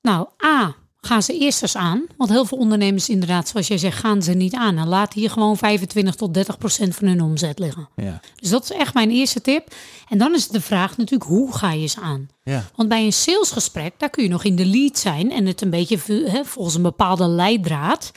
Nou, 0.02 0.28
A, 0.46 0.76
gaan 1.08 1.24
ze 1.24 1.38
eerst 1.38 1.62
eens 1.62 1.76
aan. 1.76 2.06
Want 2.18 2.30
heel 2.30 2.46
veel 2.46 2.58
ondernemers 2.58 3.10
inderdaad, 3.10 3.48
zoals 3.48 3.68
jij 3.68 3.78
zegt, 3.78 4.00
gaan 4.00 4.22
ze 4.22 4.32
niet 4.32 4.54
aan. 4.54 4.78
En 4.78 4.88
laten 4.88 5.20
hier 5.20 5.30
gewoon 5.30 5.58
25 5.58 6.16
tot 6.16 6.34
30 6.34 6.58
procent 6.58 6.96
van 6.96 7.08
hun 7.08 7.22
omzet 7.22 7.60
liggen. 7.60 7.90
Ja. 7.96 8.22
Dus 8.36 8.50
dat 8.50 8.64
is 8.64 8.72
echt 8.72 8.94
mijn 8.94 9.12
eerste 9.12 9.42
tip. 9.42 9.74
En 10.10 10.18
dan 10.18 10.34
is 10.34 10.48
de 10.48 10.62
vraag 10.62 10.98
natuurlijk, 10.98 11.30
hoe 11.30 11.58
ga 11.58 11.72
je 11.72 11.82
eens 11.82 12.00
aan? 12.00 12.30
Ja. 12.44 12.64
Want 12.76 12.90
bij 12.90 13.06
een 13.06 13.14
salesgesprek, 13.14 13.94
daar 13.98 14.10
kun 14.10 14.24
je 14.24 14.30
nog 14.30 14.44
in 14.44 14.56
de 14.56 14.66
lead 14.66 14.98
zijn 14.98 15.32
en 15.32 15.46
het 15.46 15.62
een 15.62 15.70
beetje 15.70 15.98
hè, 16.26 16.46
volgens 16.46 16.76
een 16.76 16.82
bepaalde 16.82 17.28
leidraad 17.28 18.12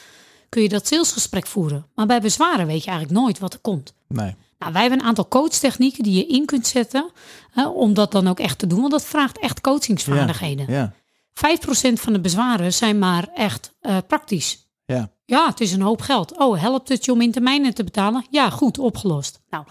kun 0.48 0.62
je 0.62 0.68
dat 0.68 0.86
salesgesprek 0.86 1.46
voeren. 1.46 1.86
Maar 1.94 2.06
bij 2.06 2.20
bezwaren 2.20 2.66
weet 2.66 2.84
je 2.84 2.90
eigenlijk 2.90 3.20
nooit 3.20 3.38
wat 3.38 3.52
er 3.52 3.58
komt. 3.58 3.92
Nee. 4.08 4.34
Nou, 4.58 4.72
wij 4.72 4.80
hebben 4.80 5.00
een 5.00 5.06
aantal 5.06 5.28
coachtechnieken 5.28 6.02
die 6.02 6.14
je 6.14 6.26
in 6.26 6.46
kunt 6.46 6.66
zetten 6.66 7.10
hè, 7.50 7.68
om 7.68 7.94
dat 7.94 8.12
dan 8.12 8.28
ook 8.28 8.40
echt 8.40 8.58
te 8.58 8.66
doen, 8.66 8.80
want 8.80 8.92
dat 8.92 9.04
vraagt 9.04 9.38
echt 9.38 9.60
coachingsvaardigheden. 9.60 10.72
Ja. 10.72 10.92
5% 11.40 11.92
van 11.92 12.12
de 12.12 12.20
bezwaren 12.20 12.72
zijn 12.72 12.98
maar 12.98 13.28
echt 13.34 13.72
eh, 13.80 13.96
praktisch. 14.06 14.68
Ja. 14.84 15.10
Ja, 15.24 15.46
het 15.46 15.60
is 15.60 15.72
een 15.72 15.80
hoop 15.80 16.00
geld. 16.00 16.38
Oh, 16.38 16.60
helpt 16.60 16.88
het 16.88 17.04
je 17.04 17.12
om 17.12 17.20
in 17.20 17.32
termijnen 17.32 17.74
te 17.74 17.84
betalen? 17.84 18.26
Ja, 18.30 18.50
goed, 18.50 18.78
opgelost. 18.78 19.40
Nou, 19.50 19.64
95% 19.66 19.70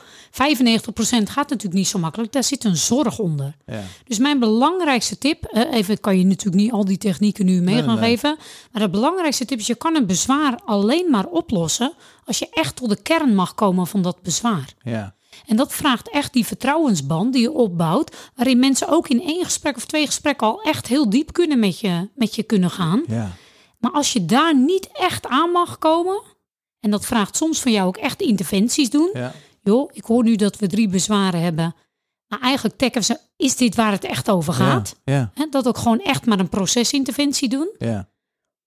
gaat 1.29 1.49
natuurlijk 1.49 1.73
niet 1.73 1.87
zo 1.87 1.99
makkelijk. 1.99 2.31
Daar 2.31 2.43
zit 2.43 2.63
een 2.63 2.75
zorg 2.75 3.19
onder. 3.19 3.55
Ja. 3.65 3.81
Dus 4.03 4.17
mijn 4.17 4.39
belangrijkste 4.39 5.17
tip, 5.17 5.43
eh, 5.43 5.73
even 5.73 5.99
kan 5.99 6.17
je 6.17 6.25
natuurlijk 6.25 6.63
niet 6.63 6.71
al 6.71 6.85
die 6.85 6.97
technieken 6.97 7.45
nu 7.45 7.61
mee 7.61 7.75
Nee, 7.75 7.83
gaan 7.83 7.99
nee. 7.99 8.09
geven, 8.09 8.37
maar 8.71 8.81
de 8.81 8.89
belangrijkste 8.89 9.45
tip 9.45 9.59
is 9.59 9.67
je 9.67 9.75
kan 9.75 9.95
een 9.95 10.05
bezwaar 10.05 10.59
alleen 10.65 11.09
maar 11.09 11.25
oplossen 11.25 11.93
als 12.25 12.39
je 12.39 12.47
echt 12.51 12.75
tot 12.75 12.89
de 12.89 13.01
kern 13.01 13.35
mag 13.35 13.55
komen 13.55 13.87
van 13.87 14.01
dat 14.01 14.21
bezwaar. 14.21 14.73
Ja. 14.83 15.15
En 15.49 15.55
dat 15.55 15.73
vraagt 15.73 16.09
echt 16.09 16.33
die 16.33 16.45
vertrouwensband 16.45 17.33
die 17.33 17.41
je 17.41 17.51
opbouwt, 17.51 18.15
waarin 18.35 18.59
mensen 18.59 18.87
ook 18.87 19.07
in 19.07 19.21
één 19.21 19.43
gesprek 19.43 19.75
of 19.75 19.85
twee 19.85 20.05
gesprekken 20.05 20.47
al 20.47 20.61
echt 20.61 20.87
heel 20.87 21.09
diep 21.09 21.33
kunnen 21.33 21.59
met 21.59 21.79
je, 21.79 22.09
met 22.15 22.35
je 22.35 22.43
kunnen 22.43 22.69
gaan. 22.69 23.03
Ja. 23.07 23.31
Maar 23.77 23.91
als 23.91 24.13
je 24.13 24.25
daar 24.25 24.55
niet 24.55 24.89
echt 24.93 25.27
aan 25.27 25.49
mag 25.49 25.77
komen, 25.77 26.21
en 26.79 26.91
dat 26.91 27.05
vraagt 27.05 27.35
soms 27.35 27.61
van 27.61 27.71
jou 27.71 27.87
ook 27.87 27.97
echt 27.97 28.21
interventies 28.21 28.89
doen. 28.89 29.09
Ja. 29.13 29.33
Joh, 29.61 29.89
ik 29.93 30.03
hoor 30.03 30.23
nu 30.23 30.35
dat 30.35 30.57
we 30.57 30.67
drie 30.67 30.87
bezwaren 30.87 31.41
hebben. 31.41 31.75
Maar 32.27 32.39
eigenlijk 32.39 32.77
tekken 32.77 33.03
ze, 33.03 33.19
is 33.37 33.55
dit 33.55 33.75
waar 33.75 33.91
het 33.91 34.03
echt 34.03 34.29
over 34.29 34.53
gaat? 34.53 34.95
Ja. 35.03 35.31
Dat 35.49 35.67
ook 35.67 35.77
gewoon 35.77 35.99
echt 35.99 36.25
maar 36.25 36.39
een 36.39 36.49
procesinterventie 36.49 37.49
doen? 37.49 37.69
Ja. 37.77 38.09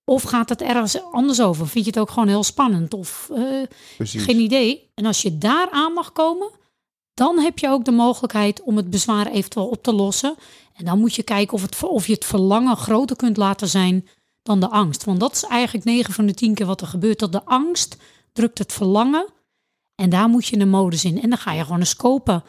Of 0.04 0.22
gaat 0.22 0.48
het 0.48 0.62
ergens 0.62 1.02
anders 1.12 1.40
over? 1.40 1.68
Vind 1.68 1.84
je 1.84 1.90
het 1.90 2.00
ook 2.00 2.10
gewoon 2.10 2.28
heel 2.28 2.44
spannend? 2.44 2.94
Of 2.94 3.30
eh, 3.34 3.62
geen 3.98 4.38
idee. 4.40 4.90
En 4.94 5.06
als 5.06 5.22
je 5.22 5.38
daar 5.38 5.68
aan 5.70 5.92
mag 5.92 6.12
komen, 6.12 6.60
dan 7.14 7.38
heb 7.38 7.58
je 7.58 7.68
ook 7.68 7.84
de 7.84 7.90
mogelijkheid 7.90 8.62
om 8.62 8.76
het 8.76 8.90
bezwaar 8.90 9.26
eventueel 9.26 9.68
op 9.68 9.82
te 9.82 9.92
lossen. 9.92 10.34
En 10.74 10.84
dan 10.84 10.98
moet 10.98 11.14
je 11.14 11.22
kijken 11.22 11.54
of, 11.54 11.62
het, 11.62 11.82
of 11.82 12.06
je 12.06 12.12
het 12.12 12.24
verlangen 12.24 12.76
groter 12.76 13.16
kunt 13.16 13.36
laten 13.36 13.68
zijn 13.68 14.08
dan 14.42 14.60
de 14.60 14.68
angst. 14.68 15.04
Want 15.04 15.20
dat 15.20 15.32
is 15.32 15.44
eigenlijk 15.44 15.84
9 15.84 16.14
van 16.14 16.26
de 16.26 16.34
10 16.34 16.54
keer 16.54 16.66
wat 16.66 16.80
er 16.80 16.86
gebeurt. 16.86 17.18
Dat 17.18 17.32
de 17.32 17.44
angst 17.44 17.96
drukt 18.32 18.58
het 18.58 18.72
verlangen. 18.72 19.26
En 19.94 20.10
daar 20.10 20.28
moet 20.28 20.46
je 20.46 20.58
een 20.58 20.68
modus 20.68 21.04
in. 21.04 21.22
En 21.22 21.28
dan 21.28 21.38
ga 21.38 21.52
je 21.52 21.62
gewoon 21.62 21.78
eens 21.78 21.96
kopen. 21.96 22.44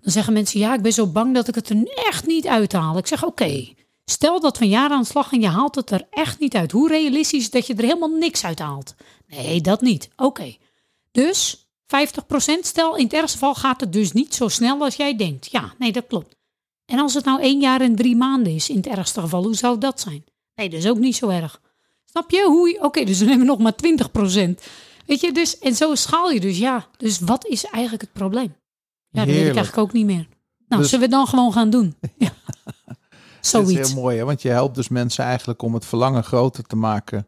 Dan 0.00 0.12
zeggen 0.12 0.32
mensen, 0.32 0.60
ja, 0.60 0.74
ik 0.74 0.82
ben 0.82 0.92
zo 0.92 1.06
bang 1.06 1.34
dat 1.34 1.48
ik 1.48 1.54
het 1.54 1.68
er 1.68 1.82
echt 2.06 2.26
niet 2.26 2.46
uithaal. 2.46 2.98
Ik 2.98 3.06
zeg, 3.06 3.24
oké, 3.24 3.74
stel 4.04 4.40
dat 4.40 4.58
we 4.58 4.64
een 4.64 4.70
jaar 4.70 4.90
aan 4.90 5.00
de 5.00 5.06
slag 5.06 5.32
en 5.32 5.40
je 5.40 5.48
haalt 5.48 5.74
het 5.74 5.90
er 5.90 6.06
echt 6.10 6.38
niet 6.38 6.54
uit. 6.54 6.72
Hoe 6.72 6.88
realistisch 6.88 7.40
is 7.40 7.50
dat 7.50 7.66
je 7.66 7.74
er 7.74 7.84
helemaal 7.84 8.08
niks 8.08 8.44
uit 8.44 8.58
haalt? 8.58 8.94
Nee, 9.26 9.60
dat 9.60 9.80
niet. 9.80 10.08
Oké. 10.16 10.56
Dus 11.12 11.69
50%, 11.96 12.60
stel 12.60 12.96
in 12.96 13.04
het 13.04 13.12
ergste 13.12 13.38
geval 13.38 13.54
gaat 13.54 13.80
het 13.80 13.92
dus 13.92 14.12
niet 14.12 14.34
zo 14.34 14.48
snel 14.48 14.80
als 14.82 14.96
jij 14.96 15.16
denkt. 15.16 15.50
Ja, 15.50 15.72
nee, 15.78 15.92
dat 15.92 16.06
klopt. 16.06 16.36
En 16.84 16.98
als 16.98 17.14
het 17.14 17.24
nou 17.24 17.40
één 17.40 17.60
jaar 17.60 17.80
en 17.80 17.96
drie 17.96 18.16
maanden 18.16 18.54
is, 18.54 18.68
in 18.70 18.76
het 18.76 18.86
ergste 18.86 19.20
geval, 19.20 19.42
hoe 19.42 19.54
zou 19.54 19.78
dat 19.78 20.00
zijn? 20.00 20.24
Nee, 20.54 20.68
dat 20.70 20.78
is 20.78 20.88
ook 20.88 20.98
niet 20.98 21.16
zo 21.16 21.28
erg. 21.28 21.60
Snap 22.04 22.30
je? 22.30 22.44
Hoe 22.46 22.68
je- 22.68 22.82
Oké, 22.82 23.04
dus 23.04 23.18
dan 23.18 23.28
hebben 23.28 23.46
we 23.46 23.52
nog 23.52 23.62
maar 23.62 23.74
20%. 23.74 24.62
Weet 25.06 25.20
je, 25.20 25.32
dus, 25.32 25.58
en 25.58 25.74
zo 25.74 25.94
schaal 25.94 26.30
je 26.30 26.40
dus, 26.40 26.58
ja. 26.58 26.86
Dus 26.96 27.18
wat 27.18 27.46
is 27.46 27.64
eigenlijk 27.64 28.02
het 28.02 28.12
probleem? 28.12 28.42
Ja, 28.48 28.52
dat 29.10 29.24
weet 29.24 29.26
ik 29.28 29.34
Heerlijk. 29.34 29.56
eigenlijk 29.56 29.86
ook 29.88 29.92
niet 29.94 30.06
meer. 30.06 30.28
Nou, 30.68 30.82
Dus- 30.82 30.90
zullen 30.90 31.04
we 31.08 31.10
dan 31.14 31.26
gewoon 31.26 31.52
gaan 31.52 31.70
doen? 31.70 31.94
Ja. 32.18 32.32
Dat 32.84 32.96
is 33.42 33.50
Zoiets. 33.50 33.92
heel 33.92 34.02
mooi, 34.02 34.16
hè? 34.18 34.24
want 34.24 34.42
je 34.42 34.48
helpt 34.48 34.74
dus 34.74 34.88
mensen 34.88 35.24
eigenlijk 35.24 35.62
om 35.62 35.74
het 35.74 35.86
verlangen 35.86 36.24
groter 36.24 36.64
te 36.64 36.76
maken. 36.76 37.26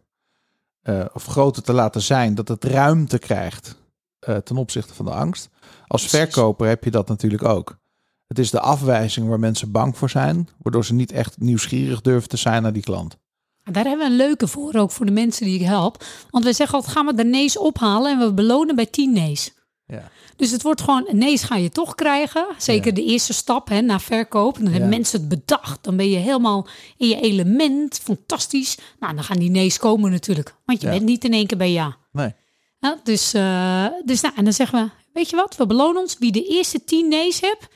eh, 0.82 1.04
of 1.12 1.24
groter 1.26 1.62
te 1.62 1.72
laten 1.72 2.02
zijn, 2.02 2.34
dat 2.34 2.48
het 2.48 2.64
ruimte 2.64 3.18
krijgt 3.18 3.76
eh, 4.22 4.36
ten 4.36 4.56
opzichte 4.56 4.94
van 4.94 5.04
de 5.04 5.10
angst. 5.10 5.48
Als 5.86 6.06
verkoper 6.06 6.68
heb 6.68 6.84
je 6.84 6.90
dat 6.90 7.08
natuurlijk 7.08 7.44
ook. 7.44 7.80
Het 8.26 8.38
is 8.38 8.50
de 8.50 8.60
afwijzing 8.60 9.28
waar 9.28 9.38
mensen 9.40 9.70
bang 9.70 9.96
voor 9.98 10.10
zijn, 10.10 10.48
waardoor 10.62 10.84
ze 10.84 10.94
niet 10.94 11.12
echt 11.12 11.38
nieuwsgierig 11.40 12.00
durven 12.00 12.28
te 12.28 12.36
zijn 12.36 12.62
naar 12.62 12.72
die 12.72 12.82
klant. 12.82 13.16
Daar 13.64 13.84
hebben 13.84 14.06
we 14.06 14.12
een 14.12 14.16
leuke 14.16 14.46
voor, 14.46 14.74
ook 14.74 14.90
voor 14.90 15.06
de 15.06 15.12
mensen 15.12 15.44
die 15.46 15.54
ik 15.60 15.66
help. 15.66 16.04
Want 16.30 16.44
wij 16.44 16.52
zeggen 16.52 16.74
altijd, 16.76 16.94
gaan 16.94 17.06
we 17.06 17.14
de 17.14 17.24
nees 17.24 17.58
ophalen 17.58 18.12
en 18.12 18.18
we 18.26 18.34
belonen 18.34 18.76
bij 18.76 18.86
10 18.86 19.12
nees. 19.12 19.54
Ja. 19.86 20.10
Dus 20.36 20.50
het 20.50 20.62
wordt 20.62 20.80
gewoon, 20.80 21.04
een 21.08 21.18
nees 21.18 21.42
ga 21.42 21.56
je 21.56 21.68
toch 21.70 21.94
krijgen. 21.94 22.46
Zeker 22.58 22.86
Ja. 22.88 22.94
de 22.94 23.04
eerste 23.04 23.32
stap 23.32 23.68
hè, 23.68 23.80
naar 23.80 24.00
verkoop. 24.00 24.54
Dan 24.54 24.64
hebben 24.64 24.82
Ja. 24.82 24.88
mensen 24.96 25.20
het 25.20 25.28
bedacht. 25.28 25.84
Dan 25.84 25.96
ben 25.96 26.10
je 26.10 26.16
helemaal 26.16 26.66
in 26.96 27.08
je 27.08 27.20
element. 27.20 27.98
Fantastisch. 28.02 28.78
Nou, 29.00 29.14
dan 29.14 29.24
gaan 29.24 29.38
die 29.38 29.50
nees 29.50 29.78
komen 29.78 30.10
natuurlijk. 30.10 30.54
Want 30.64 30.80
je 30.80 30.88
bent 30.88 31.02
niet 31.04 31.24
in 31.24 31.32
één 31.32 31.46
keer 31.46 31.58
bij 31.58 31.72
ja. 31.72 31.96
Nee. 32.12 32.34
Ja, 32.82 32.98
dus, 33.02 33.34
eh, 33.34 33.86
dus 34.04 34.20
nou, 34.20 34.34
en 34.36 34.44
dan 34.44 34.52
zeggen 34.52 34.84
we, 34.84 34.90
weet 35.12 35.30
je 35.30 35.36
wat, 35.36 35.56
we 35.56 35.66
belonen 35.66 36.00
ons. 36.02 36.16
Wie 36.18 36.32
de 36.32 36.44
eerste 36.46 36.84
tien 36.84 37.08
nees 37.08 37.40
hebt, 37.40 37.68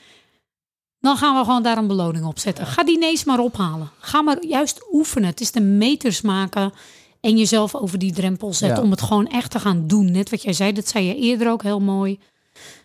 dan 1.00 1.16
gaan 1.16 1.38
we 1.38 1.44
gewoon 1.44 1.62
daar 1.62 1.78
een 1.78 1.86
beloning 1.86 2.24
op 2.24 2.38
zetten. 2.38 2.66
Ga 2.66 2.84
die 2.84 2.98
nees 2.98 3.24
maar 3.24 3.38
ophalen. 3.38 3.90
Ga 3.98 4.22
maar 4.22 4.44
juist 4.44 4.86
oefenen. 4.92 5.28
Het 5.28 5.40
is 5.40 5.50
de 5.52 5.60
meters 5.60 6.20
maken 6.20 6.72
en 7.20 7.36
jezelf 7.38 7.74
over 7.74 7.98
die 7.98 8.12
drempel 8.12 8.52
zetten 8.52 8.78
Ja. 8.78 8.84
om 8.84 8.90
het 8.90 9.02
gewoon 9.02 9.26
echt 9.28 9.50
te 9.50 9.60
gaan 9.60 9.86
doen. 9.86 10.10
Net 10.12 10.30
wat 10.30 10.42
jij 10.42 10.52
zei, 10.52 10.72
dat 10.72 10.88
zei 10.88 11.04
je 11.04 11.16
eerder 11.16 11.50
ook 11.50 11.62
heel 11.62 11.80
mooi. 11.80 12.18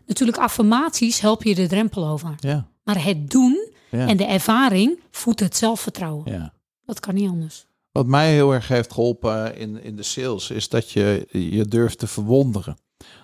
Natuurlijk, 0.06 0.38
affirmaties 0.38 1.20
helpen 1.20 1.50
je 1.50 1.56
de 1.56 1.68
drempel 1.68 2.08
over. 2.08 2.36
Ja. 2.40 2.68
Maar 2.84 3.04
het 3.04 3.30
doen 3.32 3.70
en 3.90 4.18
de 4.18 4.26
ervaring 4.26 5.00
voedt 5.12 5.40
het 5.40 5.58
zelfvertrouwen. 5.58 6.32
ja. 6.32 6.54
Dat 6.86 7.00
kan 7.00 7.14
niet 7.14 7.30
anders. 7.30 7.66
Wat 7.92 8.08
mij 8.08 8.34
heel 8.34 8.52
erg 8.54 8.68
heeft 8.68 8.94
geholpen 8.94 9.56
in, 9.58 9.84
in 9.84 9.96
de 9.96 10.04
sales 10.04 10.50
is 10.52 10.70
dat 10.70 10.92
je 10.92 11.28
je 11.32 11.66
durft 11.66 12.00
te 12.00 12.08
verwonderen. 12.08 12.78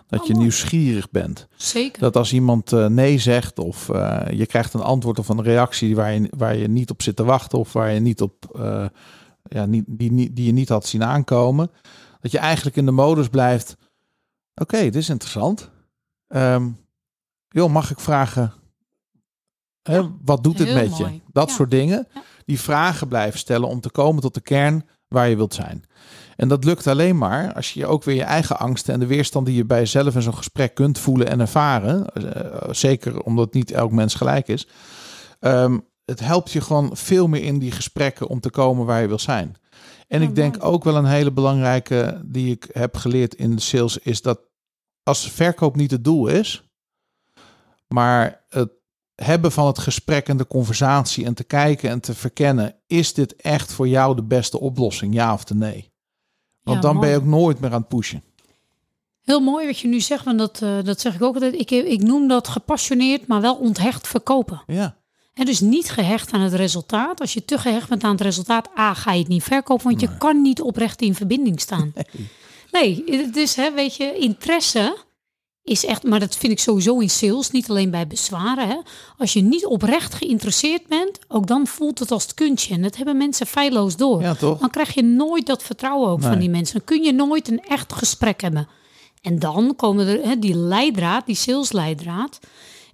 Dat 0.07 0.19
Oh, 0.19 0.25
je 0.25 0.31
mooi. 0.33 0.43
nieuwsgierig 0.45 1.09
bent. 1.09 1.47
Zeker. 1.55 2.01
Dat 2.01 2.15
als 2.15 2.33
iemand 2.33 2.73
eh, 2.73 2.85
nee 2.85 3.17
zegt 3.17 3.59
of 3.59 3.89
eh, 3.89 4.25
je 4.31 4.45
krijgt 4.45 4.73
een 4.73 4.81
antwoord 4.81 5.19
of 5.19 5.29
een 5.29 5.41
reactie 5.43 5.95
waar 5.95 6.13
je, 6.13 6.27
waar 6.37 6.55
je 6.55 6.67
niet 6.67 6.89
op 6.89 7.01
zit 7.01 7.15
te 7.15 7.23
wachten 7.23 7.59
of 7.59 7.73
waar 7.73 7.91
je 7.91 7.99
niet 7.99 8.21
op, 8.21 8.55
eh, 8.55 8.85
ja, 9.43 9.65
niet, 9.65 9.83
die, 9.87 10.11
niet- 10.11 10.35
die 10.35 10.45
je 10.45 10.51
niet 10.51 10.69
had 10.69 10.85
zien 10.85 11.03
aankomen, 11.03 11.71
dat 12.21 12.31
je 12.31 12.37
eigenlijk 12.39 12.75
in 12.75 12.85
de 12.85 12.91
modus 12.91 13.27
blijft. 13.27 13.75
Oké, 14.61 14.77
dit 14.77 14.95
is 14.95 15.09
interessant. 15.09 15.69
Joh, 17.47 17.71
mag 17.71 17.91
ik 17.91 17.99
vragen? 17.99 18.53
Hè, 19.81 20.01
wat 20.23 20.43
doet 20.43 20.57
dit 20.57 20.73
met 20.73 20.97
je? 20.97 21.21
Dat 21.31 21.49
Ja. 21.49 21.55
soort 21.55 21.71
dingen. 21.71 22.07
Ja. 22.13 22.21
Die 22.47 22.59
vragen 22.59 23.07
blijven 23.07 23.39
stellen 23.39 23.67
om 23.67 23.81
te 23.81 23.91
komen 23.91 24.21
tot 24.21 24.33
de 24.33 24.41
kern 24.41 24.85
waar 25.07 25.29
je 25.29 25.35
wilt 25.35 25.53
zijn. 25.53 25.83
En 26.35 26.47
dat 26.47 26.63
lukt 26.63 26.87
alleen 26.87 27.17
maar 27.17 27.53
als 27.53 27.73
je 27.73 27.85
ook 27.85 28.03
weer 28.03 28.15
je 28.15 28.23
eigen 28.23 28.59
angsten 28.59 28.93
en 28.93 28.99
de 28.99 29.05
weerstand 29.05 29.45
die 29.45 29.55
je 29.55 29.65
bij 29.65 29.79
jezelf 29.79 30.15
in 30.15 30.21
zo'n 30.21 30.35
gesprek 30.35 30.73
kunt 30.73 30.99
voelen 30.99 31.27
en 31.27 31.39
ervaren. 31.39 32.05
eh, 32.13 32.73
zeker 32.73 33.21
omdat 33.21 33.53
niet 33.53 33.71
elk 33.71 33.91
mens 33.91 34.15
gelijk 34.15 34.47
is. 34.47 34.67
ehm, 35.39 35.77
het 36.05 36.19
helpt 36.19 36.51
je 36.51 36.61
gewoon 36.61 36.97
veel 36.97 37.27
meer 37.27 37.43
in 37.43 37.59
die 37.59 37.71
gesprekken 37.71 38.27
om 38.27 38.39
te 38.39 38.49
komen 38.49 38.85
waar 38.85 39.01
je 39.01 39.07
wil 39.07 39.19
zijn. 39.19 39.55
En 40.07 40.21
ik 40.21 40.35
denk 40.35 40.63
ook 40.63 40.83
wel 40.83 40.95
een 40.95 41.05
hele 41.05 41.31
belangrijke 41.31 42.21
die 42.25 42.51
ik 42.51 42.69
heb 42.71 42.95
geleerd 42.95 43.35
in 43.35 43.55
de 43.55 43.61
sales 43.61 43.97
is 43.97 44.21
dat 44.21 44.39
als 45.03 45.31
verkoop 45.31 45.75
niet 45.75 45.91
het 45.91 46.03
doel 46.03 46.27
is, 46.27 46.63
maar 47.87 48.45
het 48.49 48.76
hebben 49.23 49.51
van 49.51 49.67
het 49.67 49.79
gesprek 49.79 50.27
en 50.27 50.37
de 50.37 50.47
conversatie 50.47 51.25
en 51.25 51.33
te 51.33 51.43
kijken 51.43 51.89
en 51.89 51.99
te 51.99 52.13
verkennen, 52.13 52.75
is 52.87 53.13
dit 53.13 53.35
echt 53.35 53.73
voor 53.73 53.87
jou 53.87 54.15
de 54.15 54.23
beste 54.23 54.59
oplossing, 54.59 55.13
ja 55.13 55.33
of 55.33 55.49
nee? 55.53 55.91
Want 56.63 56.83
Ja, 56.83 56.89
dan 56.89 56.99
ben 56.99 57.09
je 57.09 57.15
ook 57.15 57.25
nooit 57.25 57.59
meer 57.59 57.71
aan 57.71 57.79
het 57.79 57.87
pushen. 57.87 58.23
Heel 59.21 59.39
mooi 59.39 59.65
wat 59.65 59.79
je 59.79 59.87
nu 59.87 59.99
zegt, 59.99 60.25
want 60.25 60.37
dat, 60.37 60.61
eh, 60.61 60.83
dat 60.83 61.01
zeg 61.01 61.15
ik 61.15 61.21
ook 61.21 61.33
altijd. 61.33 61.53
Ik, 61.53 61.71
ik 61.71 62.01
noem 62.01 62.27
dat 62.27 62.47
gepassioneerd, 62.47 63.27
maar 63.27 63.41
wel 63.41 63.55
onthecht 63.55 64.07
verkopen. 64.07 64.61
Ja, 64.67 64.97
En 65.33 65.45
dus 65.45 65.59
niet 65.59 65.89
gehecht 65.89 66.31
aan 66.31 66.41
het 66.41 66.53
resultaat. 66.53 67.21
Als 67.21 67.33
je 67.33 67.45
te 67.45 67.57
gehecht 67.57 67.89
bent 67.89 68.03
aan 68.03 68.11
het 68.11 68.21
resultaat, 68.21 68.69
A, 68.77 68.93
ga 68.93 69.11
je 69.11 69.19
het 69.19 69.27
niet 69.27 69.43
verkopen, 69.43 69.85
want 69.85 70.01
je 70.01 70.17
kan 70.17 70.41
niet 70.41 70.61
oprecht 70.61 71.01
in 71.01 71.15
verbinding 71.15 71.61
staan. 71.61 71.93
Nee, 72.71 73.03
het 73.05 73.35
is, 73.35 73.55
hè, 73.55 73.73
weet 73.73 73.95
je, 73.95 74.17
interesse 74.17 74.97
is 75.67 75.85
echt, 75.85 76.03
maar 76.03 76.19
dat 76.19 76.35
vind 76.35 76.51
ik 76.51 76.59
sowieso 76.59 76.99
in 76.99 77.09
sales, 77.09 77.51
niet 77.51 77.69
alleen 77.69 77.89
bij 77.91 78.07
bezwaren. 78.07 78.67
Hè. 78.67 78.77
Als 79.17 79.33
je 79.33 79.41
niet 79.41 79.65
oprecht 79.65 80.13
geïnteresseerd 80.13 80.87
bent, 80.87 81.19
ook 81.27 81.47
dan 81.47 81.67
voelt 81.67 81.99
het 81.99 82.11
als 82.11 82.23
het 82.23 82.33
kuntje. 82.33 82.73
En 82.73 82.81
dat 82.81 82.95
hebben 82.95 83.17
mensen 83.17 83.47
feilloos 83.47 83.95
door. 83.95 84.21
ja 84.21 84.35
toch? 84.35 84.59
Dan 84.59 84.69
krijg 84.69 84.93
je 84.93 85.03
nooit 85.03 85.45
dat 85.45 85.63
vertrouwen 85.63 86.09
ook 86.09 86.19
Nee. 86.19 86.29
van 86.29 86.39
die 86.39 86.49
mensen. 86.49 86.75
Dan 86.77 86.85
kun 86.85 87.03
je 87.03 87.11
nooit 87.13 87.47
een 87.47 87.63
echt 87.63 87.93
gesprek 87.93 88.41
hebben. 88.41 88.67
En 89.21 89.39
dan 89.39 89.75
komen 89.75 90.07
er 90.07 90.27
hè, 90.27 90.39
die 90.39 90.55
leidraad, 90.55 91.25
die 91.25 91.35
salesleidraad. 91.35 92.39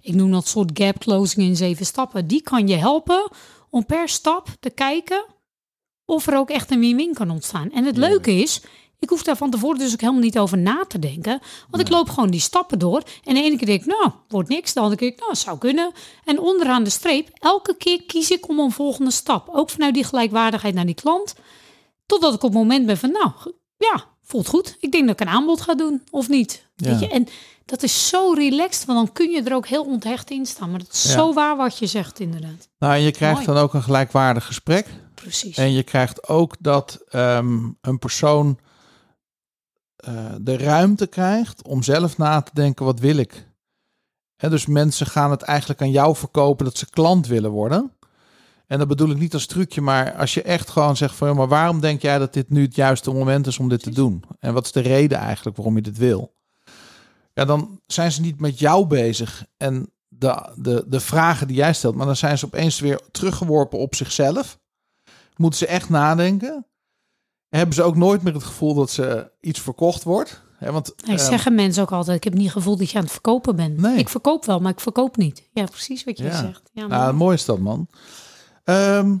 Ik 0.00 0.14
noem 0.14 0.30
dat 0.30 0.46
soort 0.48 0.70
gap 0.74 0.98
closing 0.98 1.46
in 1.46 1.56
zeven 1.56 1.86
stappen. 1.86 2.26
Die 2.26 2.42
kan 2.42 2.68
je 2.68 2.76
helpen 2.76 3.30
om 3.70 3.86
per 3.86 4.08
stap 4.08 4.48
te 4.60 4.70
kijken 4.70 5.24
of 6.04 6.26
er 6.26 6.36
ook 6.36 6.50
echt 6.50 6.70
een 6.70 6.80
win-win 6.80 7.14
kan 7.14 7.30
ontstaan. 7.30 7.70
En 7.70 7.84
het 7.84 7.96
leuke 7.96 8.32
is, 8.34 8.60
ik 9.04 9.10
hoef 9.10 9.22
daar 9.22 9.36
van 9.36 9.50
tevoren 9.50 9.78
dus 9.78 9.92
ook 9.92 10.00
helemaal 10.00 10.20
niet 10.22 10.38
over 10.38 10.58
na 10.58 10.84
te 10.88 10.98
denken. 10.98 11.40
Want 11.70 11.82
ik 11.82 11.88
loop 11.88 12.08
gewoon 12.08 12.30
die 12.30 12.40
stappen 12.40 12.78
door. 12.78 13.02
En 13.24 13.34
de 13.34 13.42
ene 13.42 13.56
keer 13.56 13.66
denk 13.66 13.80
ik, 13.80 13.86
nou, 13.86 14.10
wordt 14.28 14.48
niks. 14.48 14.72
De 14.72 14.80
andere 14.80 14.98
keer, 14.98 15.08
denk 15.08 15.20
ik, 15.20 15.26
nou, 15.26 15.36
zou 15.38 15.58
kunnen. 15.58 15.92
En 16.24 16.38
onderaan 16.38 16.84
de 16.84 16.90
streep, 16.90 17.28
elke 17.38 17.76
keer 17.76 18.02
kies 18.06 18.30
ik 18.30 18.48
om 18.48 18.58
een 18.58 18.70
volgende 18.72 19.10
stap. 19.10 19.48
Ook 19.52 19.70
vanuit 19.70 19.94
die 19.94 20.04
gelijkwaardigheid 20.04 20.74
naar 20.74 20.86
die 20.86 20.94
klant. 20.94 21.34
Totdat 22.06 22.34
ik 22.34 22.42
op 22.42 22.50
het 22.50 22.58
moment 22.58 22.86
ben 22.86 22.98
van, 22.98 23.10
nou, 23.12 23.30
ja, 23.76 24.04
voelt 24.22 24.48
goed. 24.48 24.76
Ik 24.80 24.92
denk 24.92 25.06
dat 25.06 25.20
ik 25.20 25.26
een 25.26 25.32
aanbod 25.34 25.60
ga 25.60 25.74
doen, 25.74 26.02
of 26.10 26.28
niet. 26.28 26.66
Ja. 26.76 26.90
Weet 26.90 27.00
je? 27.00 27.08
En 27.08 27.26
dat 27.64 27.82
is 27.82 28.08
zo 28.08 28.32
relaxed, 28.32 28.84
want 28.84 28.98
dan 28.98 29.12
kun 29.12 29.30
je 29.30 29.42
er 29.42 29.54
ook 29.54 29.66
heel 29.66 29.84
onthecht 29.84 30.30
in 30.30 30.46
staan. 30.46 30.70
Maar 30.70 30.78
dat 30.78 30.92
is 30.92 31.02
Ja. 31.02 31.10
zo 31.10 31.32
waar 31.32 31.56
wat 31.56 31.78
je 31.78 31.86
zegt, 31.86 32.20
inderdaad. 32.20 32.68
Nou, 32.78 32.94
en 32.94 33.00
je 33.00 33.10
krijgt 33.10 33.34
Mooi. 33.34 33.46
dan 33.46 33.56
ook 33.56 33.74
een 33.74 33.82
gelijkwaardig 33.82 34.46
gesprek. 34.46 34.86
Precies. 35.14 35.56
En 35.56 35.72
je 35.72 35.82
krijgt 35.82 36.28
ook 36.28 36.56
dat 36.58 36.98
ehm, 37.08 37.58
een 37.80 37.98
persoon 37.98 38.58
eh, 40.04 40.34
de 40.40 40.56
ruimte 40.56 41.06
krijgt 41.06 41.66
om 41.66 41.82
zelf 41.82 42.18
na 42.18 42.40
te 42.40 42.50
denken, 42.54 42.84
wat 42.84 43.00
wil 43.00 43.16
ik? 43.16 43.52
En 44.36 44.50
dus 44.50 44.66
mensen 44.66 45.06
gaan 45.06 45.30
het 45.30 45.42
eigenlijk 45.42 45.80
aan 45.80 45.90
jou 45.90 46.16
verkopen 46.16 46.64
dat 46.64 46.78
ze 46.78 46.90
klant 46.90 47.26
willen 47.26 47.50
worden. 47.50 47.92
En 48.66 48.78
dat 48.78 48.88
bedoel 48.88 49.10
ik 49.10 49.18
niet 49.18 49.34
als 49.34 49.46
trucje, 49.46 49.80
maar 49.80 50.14
als 50.14 50.34
je 50.34 50.42
echt 50.42 50.70
gewoon 50.70 50.96
zegt 50.96 51.14
van, 51.14 51.36
maar 51.36 51.48
waarom 51.48 51.80
denk 51.80 52.02
jij 52.02 52.18
dat 52.18 52.32
dit 52.32 52.50
nu 52.50 52.62
het 52.62 52.74
juiste 52.74 53.10
moment 53.10 53.46
is 53.46 53.58
om 53.58 53.68
dit 53.68 53.82
te 53.82 53.90
doen? 53.90 54.24
En 54.38 54.54
wat 54.54 54.64
is 54.64 54.72
de 54.72 54.80
reden 54.80 55.18
eigenlijk 55.18 55.56
waarom 55.56 55.76
je 55.76 55.82
dit 55.82 55.98
wil? 55.98 56.34
Ja, 57.32 57.44
dan 57.44 57.80
zijn 57.86 58.12
ze 58.12 58.20
niet 58.20 58.40
met 58.40 58.58
jou 58.58 58.86
bezig 58.86 59.46
en 59.56 59.92
de, 60.08 60.52
de, 60.56 60.84
de 60.88 61.00
vragen 61.00 61.46
die 61.46 61.56
jij 61.56 61.72
stelt, 61.72 61.94
maar 61.94 62.06
dan 62.06 62.16
zijn 62.16 62.38
ze 62.38 62.44
opeens 62.44 62.80
weer 62.80 63.00
teruggeworpen 63.10 63.78
op 63.78 63.94
zichzelf. 63.94 64.58
Moeten 65.36 65.58
ze 65.58 65.66
echt 65.66 65.88
nadenken? 65.88 66.66
Hebben 67.56 67.74
ze 67.74 67.82
ook 67.82 67.96
nooit 67.96 68.22
meer 68.22 68.34
het 68.34 68.44
gevoel 68.44 68.74
dat 68.74 68.90
ze 68.90 69.30
iets 69.40 69.60
verkocht 69.60 70.02
wordt? 70.02 70.42
Hè, 70.56 70.72
want 70.72 70.94
ehm, 70.94 71.18
zeggen 71.18 71.54
mensen 71.54 71.82
ook 71.82 71.92
altijd, 71.92 72.16
ik 72.16 72.24
heb 72.24 72.34
niet 72.34 72.42
het 72.44 72.52
gevoel 72.52 72.76
dat 72.76 72.90
je 72.90 72.96
aan 72.96 73.02
het 73.02 73.12
verkopen 73.12 73.56
bent. 73.56 73.80
Nee. 73.80 73.96
Ik 73.96 74.08
verkoop 74.08 74.44
wel, 74.44 74.60
maar 74.60 74.72
ik 74.72 74.80
verkoop 74.80 75.16
niet. 75.16 75.48
Ja, 75.52 75.64
precies 75.64 76.04
wat 76.04 76.18
je 76.18 76.24
Ja. 76.24 76.36
zegt. 76.40 76.62
Ja, 76.72 76.86
nou, 76.86 77.14
mooi. 77.14 77.34
is 77.34 77.44
dat, 77.44 77.58
man. 77.58 77.88
Ehm, 78.64 79.16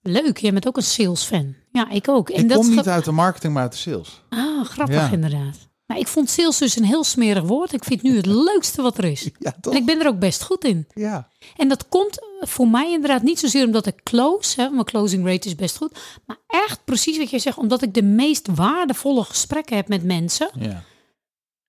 Leuk, 0.00 0.38
jij 0.38 0.52
bent 0.52 0.66
ook 0.66 0.76
een 0.76 0.82
sales 0.82 1.22
fan. 1.22 1.54
Ja, 1.72 1.90
ik 1.90 2.08
ook. 2.08 2.30
En 2.30 2.42
ik 2.42 2.48
dat 2.48 2.58
kom 2.58 2.70
niet 2.70 2.88
uit 2.88 3.04
de 3.04 3.12
marketing, 3.12 3.52
maar 3.52 3.62
uit 3.62 3.72
de 3.72 3.78
sales. 3.78 4.22
Ah, 4.28 4.64
grappig 4.64 4.96
Ja. 4.96 5.10
inderdaad. 5.10 5.56
Nou, 5.86 6.00
ik 6.00 6.06
vond 6.08 6.30
sales 6.30 6.58
dus 6.58 6.76
een 6.76 6.84
heel 6.84 7.04
smerig 7.04 7.42
woord. 7.44 7.72
Ik 7.72 7.84
vind 7.84 8.02
nu 8.02 8.16
het 8.16 8.26
leukste 8.50 8.82
wat 8.82 8.98
er 8.98 9.04
is. 9.04 9.30
Ja, 9.38 9.54
toch? 9.60 9.72
En 9.72 9.78
ik 9.78 9.86
ben 9.86 10.00
er 10.00 10.06
ook 10.06 10.18
best 10.18 10.42
goed 10.42 10.64
in. 10.64 10.86
Ja. 10.94 11.28
En 11.56 11.68
dat 11.68 11.88
komt 11.88 12.18
voor 12.40 12.68
mij 12.68 12.92
inderdaad 12.92 13.22
niet 13.22 13.38
zozeer 13.38 13.64
omdat 13.64 13.86
ik 13.86 14.02
close, 14.02 14.60
hè, 14.60 14.70
mijn 14.70 14.84
closing 14.84 15.26
rate 15.26 15.48
is 15.48 15.54
best 15.54 15.76
goed, 15.76 15.98
maar 16.26 16.36
echt 16.46 16.84
precies 16.84 17.18
wat 17.18 17.30
je 17.30 17.38
zegt, 17.38 17.58
omdat 17.58 17.82
ik 17.82 17.94
de 17.94 18.02
meest 18.02 18.48
waardevolle 18.54 19.24
gesprekken 19.24 19.76
heb 19.76 19.88
met 19.88 20.04
mensen, 20.04 20.50
ja. 20.58 20.82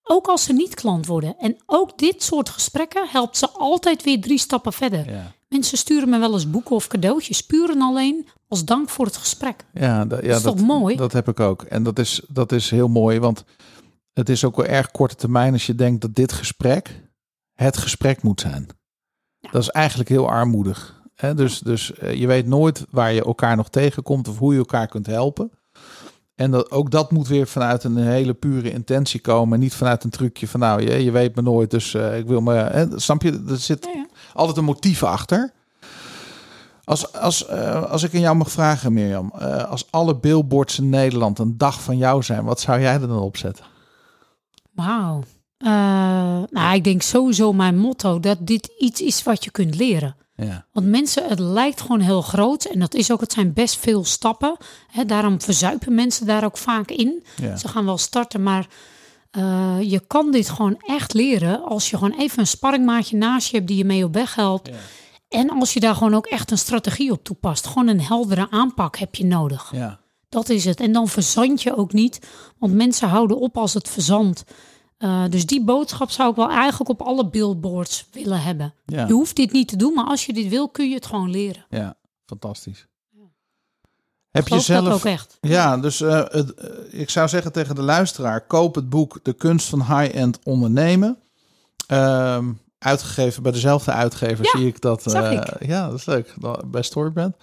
ook 0.03 0.27
als 0.27 0.43
ze 0.43 0.53
niet 0.53 0.73
klant 0.73 1.05
worden. 1.05 1.35
En 1.37 1.57
ook 1.65 1.97
dit 1.97 2.23
soort 2.23 2.49
gesprekken 2.49 3.07
helpt 3.07 3.37
ze 3.37 3.49
altijd 3.49 4.03
weer 4.03 4.21
drie 4.21 4.39
stappen 4.39 4.73
verder. 4.73 5.11
Ja. 5.11 5.31
Mensen 5.47 5.77
sturen 5.77 6.09
me 6.09 6.19
wel 6.19 6.33
eens 6.33 6.49
boeken 6.49 6.75
of 6.75 6.87
cadeautjes, 6.87 7.45
puur 7.45 7.69
en 7.69 7.81
alleen 7.81 8.27
als 8.47 8.65
dank 8.65 8.89
voor 8.89 9.05
het 9.05 9.17
gesprek. 9.17 9.65
Ja, 9.73 10.05
ja, 10.09 10.35
is 10.35 10.41
toch 10.41 10.61
mooi? 10.61 10.95
Dat 10.95 11.13
heb 11.13 11.27
ik 11.27 11.39
ook. 11.39 11.63
En 11.63 11.83
dat 11.83 11.99
is, 11.99 12.21
dat 12.27 12.51
is 12.51 12.69
heel 12.69 12.87
mooi, 12.87 13.19
want 13.19 13.43
het 14.13 14.29
is 14.29 14.43
ook 14.43 14.55
wel 14.55 14.65
erg 14.65 14.91
korte 14.91 15.15
termijn 15.15 15.53
als 15.53 15.65
je 15.65 15.75
denkt 15.75 16.01
dat 16.01 16.15
dit 16.15 16.31
gesprek 16.31 17.07
het 17.53 17.77
gesprek 17.77 18.21
moet 18.21 18.41
zijn. 18.41 18.67
Dat 19.41 19.61
is 19.61 19.69
eigenlijk 19.69 20.09
heel 20.09 20.29
armoedig. 20.29 21.01
Hè? 21.15 21.33
Dus, 21.33 21.59
dus 21.59 21.93
eh, 21.93 22.13
je 22.13 22.27
weet 22.27 22.47
nooit 22.47 22.85
waar 22.89 23.13
je 23.13 23.23
elkaar 23.23 23.55
nog 23.55 23.69
tegenkomt 23.69 24.27
of 24.27 24.37
hoe 24.37 24.53
je 24.53 24.59
elkaar 24.59 24.87
kunt 24.87 25.05
helpen. 25.05 25.51
En 26.35 26.51
dat, 26.51 26.71
ook 26.71 26.91
dat 26.91 27.11
moet 27.11 27.27
weer 27.27 27.47
vanuit 27.47 27.83
een 27.83 27.97
hele 27.97 28.33
pure 28.33 28.71
intentie 28.71 29.19
komen. 29.19 29.53
en 29.53 29.59
Niet 29.59 29.75
vanuit 29.75 30.03
een 30.03 30.09
trucje 30.09 30.47
van 30.47 30.59
nou, 30.59 30.81
je, 30.81 31.03
je 31.03 31.11
weet 31.11 31.35
me 31.35 31.41
nooit, 31.41 31.71
dus 31.71 31.93
eh, 31.93 32.17
ik 32.17 32.27
wil 32.27 32.41
me... 32.41 32.53
Hè? 32.53 32.99
Snap 32.99 33.21
je? 33.21 33.43
Er 33.47 33.57
zit 33.57 33.85
Ja, 33.85 33.91
ja. 33.91 34.05
altijd 34.33 34.57
een 34.57 34.63
motief 34.63 35.03
achter. 35.03 35.51
Als, 36.83 37.13
als, 37.13 37.45
eh, 37.45 37.91
als 37.91 38.03
ik 38.03 38.13
aan 38.13 38.19
jou 38.19 38.35
mag 38.35 38.51
vragen, 38.51 38.93
Mirjam. 38.93 39.31
als 39.69 39.91
alle 39.91 40.15
billboards 40.15 40.79
in 40.79 40.89
Nederland 40.89 41.39
een 41.39 41.57
dag 41.57 41.81
van 41.81 41.97
jou 41.97 42.23
zijn, 42.23 42.43
wat 42.43 42.59
zou 42.59 42.79
jij 42.79 42.93
er 42.93 43.07
dan 43.07 43.19
op 43.19 43.37
zetten? 43.37 43.65
Wauw. 44.71 45.23
Eh, 45.59 45.69
nou, 46.49 46.75
ik 46.75 46.83
denk 46.83 47.01
sowieso 47.01 47.53
mijn 47.53 47.77
motto 47.77 48.19
dat 48.19 48.37
dit 48.41 48.69
iets 48.79 49.01
is 49.01 49.23
wat 49.23 49.43
je 49.43 49.51
kunt 49.51 49.75
leren. 49.75 50.15
Ja, 50.35 50.65
Want 50.73 50.85
mensen, 50.87 51.27
het 51.27 51.39
lijkt 51.39 51.81
gewoon 51.81 51.99
heel 51.99 52.21
groot. 52.21 52.63
En 52.65 52.79
dat 52.79 52.93
is 52.93 53.11
ook, 53.11 53.21
het 53.21 53.33
zijn 53.33 53.53
best 53.53 53.77
veel 53.77 54.05
stappen. 54.05 54.57
Hè, 54.91 55.05
daarom 55.05 55.41
verzuipen 55.41 55.95
mensen 55.95 56.25
daar 56.25 56.43
ook 56.43 56.57
vaak 56.57 56.89
in. 56.91 57.23
ja. 57.41 57.55
Ze 57.55 57.67
gaan 57.67 57.85
wel 57.85 57.97
starten, 57.97 58.43
maar 58.43 58.67
eh, 59.31 59.77
je 59.81 59.99
kan 60.07 60.31
dit 60.31 60.49
gewoon 60.49 60.77
echt 60.85 61.13
leren 61.13 61.63
als 61.63 61.89
je 61.89 61.97
gewoon 61.97 62.19
even 62.19 62.39
een 62.39 62.47
sparringmaatje 62.47 63.17
naast 63.17 63.49
je 63.49 63.55
hebt 63.55 63.67
die 63.67 63.77
je 63.77 63.85
mee 63.85 64.03
op 64.03 64.13
weg 64.13 64.35
helpt. 64.35 64.67
Ja. 64.67 64.73
En 65.29 65.49
als 65.49 65.73
je 65.73 65.79
daar 65.79 65.95
gewoon 65.95 66.13
ook 66.13 66.25
echt 66.25 66.51
een 66.51 66.57
strategie 66.57 67.11
op 67.11 67.23
toepast. 67.23 67.67
Gewoon 67.67 67.87
een 67.87 68.01
heldere 68.01 68.47
aanpak 68.49 68.97
heb 68.97 69.15
je 69.15 69.25
nodig. 69.25 69.71
ja. 69.75 69.99
Dat 70.29 70.49
is 70.49 70.65
het. 70.65 70.79
En 70.79 70.91
dan 70.91 71.07
verzand 71.07 71.61
je 71.61 71.77
ook 71.77 71.93
niet, 71.93 72.19
want 72.57 72.73
mensen 72.73 73.07
houden 73.09 73.39
op 73.39 73.57
als 73.57 73.73
het 73.73 73.89
verzandt. 73.89 74.43
Eh, 74.99 75.23
dus 75.29 75.45
die 75.45 75.63
boodschap 75.63 76.09
zou 76.09 76.29
ik 76.29 76.35
wel 76.35 76.49
eigenlijk 76.49 76.89
op 76.89 77.01
alle 77.01 77.29
billboards 77.29 78.05
willen 78.11 78.41
hebben. 78.41 78.73
ja. 78.85 79.07
Je 79.07 79.13
hoeft 79.13 79.35
dit 79.35 79.51
niet 79.51 79.67
te 79.67 79.75
doen, 79.75 79.93
maar 79.93 80.05
als 80.05 80.25
je 80.25 80.33
dit 80.33 80.47
wil, 80.47 80.69
kun 80.69 80.89
je 80.89 80.95
het 80.95 81.05
gewoon 81.05 81.29
leren. 81.29 81.65
ja. 81.69 81.95
fantastisch. 82.25 82.87
Heb 84.31 84.47
je 84.47 84.49
Geloof 84.59 84.65
dat 84.65 84.83
zelf... 84.83 84.93
ook 84.93 85.05
echt. 85.11 85.37
Ja, 85.41 85.77
dus 85.77 86.01
eh, 86.01 86.23
het, 86.29 86.53
eh, 86.53 86.69
ik 86.99 87.09
zou 87.09 87.27
zeggen 87.27 87.51
tegen 87.51 87.75
de 87.75 87.81
luisteraar: 87.81 88.47
koop 88.47 88.75
het 88.75 88.89
boek 88.89 89.19
De 89.23 89.33
kunst 89.33 89.67
van 89.67 89.79
high-end 89.79 90.39
ondernemen. 90.43 91.17
Ehm, 91.87 92.51
uitgegeven 92.79 93.43
bij 93.43 93.51
dezelfde 93.51 93.91
uitgever 93.91 94.45
Ja, 94.45 94.51
zie 94.59 94.67
ik 94.67 94.81
dat. 94.81 95.01
zag 95.05 95.31
ik. 95.31 95.67
Ja, 95.67 95.89
dat 95.89 95.97
is 95.97 96.05
leuk. 96.05 96.33
Bij 96.65 96.81
Storybrand. 96.81 97.35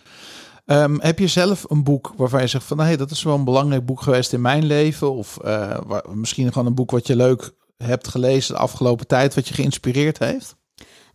Ehm, 0.66 0.96
heb 0.98 1.18
je 1.18 1.26
zelf 1.26 1.64
een 1.68 1.84
boek 1.84 2.12
waarvan 2.16 2.40
je 2.40 2.46
zegt 2.46 2.64
van... 2.64 2.78
hey, 2.78 2.96
dat 2.96 3.10
is 3.10 3.22
wel 3.22 3.34
een 3.34 3.44
belangrijk 3.44 3.86
boek 3.86 4.00
geweest 4.00 4.32
in 4.32 4.40
mijn 4.40 4.64
leven? 4.64 5.12
Of 5.12 5.38
uh, 5.44 5.78
waar, 5.86 6.04
misschien 6.12 6.52
gewoon 6.52 6.66
een 6.66 6.74
boek 6.74 6.90
wat 6.90 7.06
je 7.06 7.16
leuk 7.16 7.50
hebt 7.76 8.08
gelezen 8.08 8.54
de 8.54 8.60
afgelopen 8.60 9.06
tijd... 9.06 9.34
wat 9.34 9.48
je 9.48 9.54
geïnspireerd 9.54 10.18
heeft? 10.18 10.56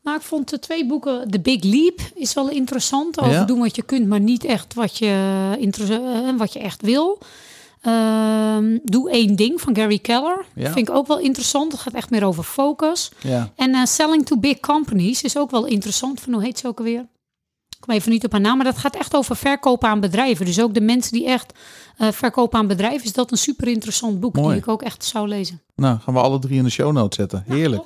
Nou, 0.04 0.18
ik 0.18 0.24
vond 0.24 0.50
de 0.50 0.60
twee 0.60 0.88
boeken, 0.88 1.32
The 1.32 1.40
Big 1.40 1.64
Leap 1.64 2.00
is 2.16 2.34
wel 2.34 2.50
interessant. 2.50 3.20
Over 3.20 3.46
doen 3.46 3.60
wat 3.60 3.76
je 3.76 3.82
kunt, 3.82 4.08
maar 4.08 4.20
niet 4.20 4.44
echt 4.44 4.74
wat 4.74 4.98
je, 4.98 5.56
uh, 5.60 6.38
wat 6.38 6.54
je 6.54 6.60
echt 6.60 6.82
wil. 6.82 7.20
Uh, 7.84 8.58
Doe 8.84 9.12
één 9.12 9.36
ding 9.36 9.62
van 9.62 9.76
Gary 9.76 10.00
Keller. 10.00 10.46
Ja. 10.56 10.72
Vind 10.72 10.90
ik 10.90 10.96
ook 10.96 11.08
wel 11.08 11.20
interessant. 11.20 11.72
Het 11.72 11.82
gaat 11.82 11.94
echt 11.94 12.10
meer 12.10 12.24
over 12.24 12.44
focus. 12.44 13.12
Ja. 13.22 13.52
En 13.56 13.70
uh, 13.70 13.86
Selling 13.86 14.26
to 14.26 14.38
Big 14.38 14.60
Companies 14.60 15.24
is 15.24 15.38
ook 15.38 15.52
wel 15.52 15.66
interessant. 15.66 16.20
Van 16.20 16.34
hoe 16.34 16.44
heet 16.44 16.60
ze 16.60 16.68
ook 16.68 16.78
alweer? 16.78 17.08
Ik 17.82 17.88
kom 17.88 17.96
even 17.96 18.12
niet 18.12 18.26
op 18.26 18.32
haar 18.32 18.42
naam, 18.42 18.56
maar 18.58 18.66
dat 18.66 18.78
gaat 18.78 18.96
echt 18.96 19.16
over 19.16 19.36
verkopen 19.36 19.90
aan 19.90 20.00
bedrijven. 20.00 20.46
Dus 20.46 20.62
ook 20.62 20.74
de 20.74 20.82
mensen 20.82 21.12
die 21.12 21.28
echt 21.28 21.54
uh, 21.98 22.12
verkopen 22.12 22.60
aan 22.60 22.68
bedrijven, 22.68 23.04
is 23.04 23.14
dat 23.14 23.32
een 23.32 23.38
super 23.38 23.68
interessant 23.68 24.20
boek 24.20 24.36
Mooi. 24.36 24.48
die 24.48 24.58
ik 24.58 24.68
ook 24.68 24.82
echt 24.82 25.06
zou 25.06 25.28
lezen. 25.28 25.62
Nou, 25.76 26.00
gaan 26.00 26.14
we 26.14 26.20
alle 26.20 26.40
drie 26.40 26.58
in 26.58 26.64
de 26.64 26.70
show 26.70 26.92
notes 26.92 27.18
zetten. 27.18 27.44
Heerlijk. 27.48 27.84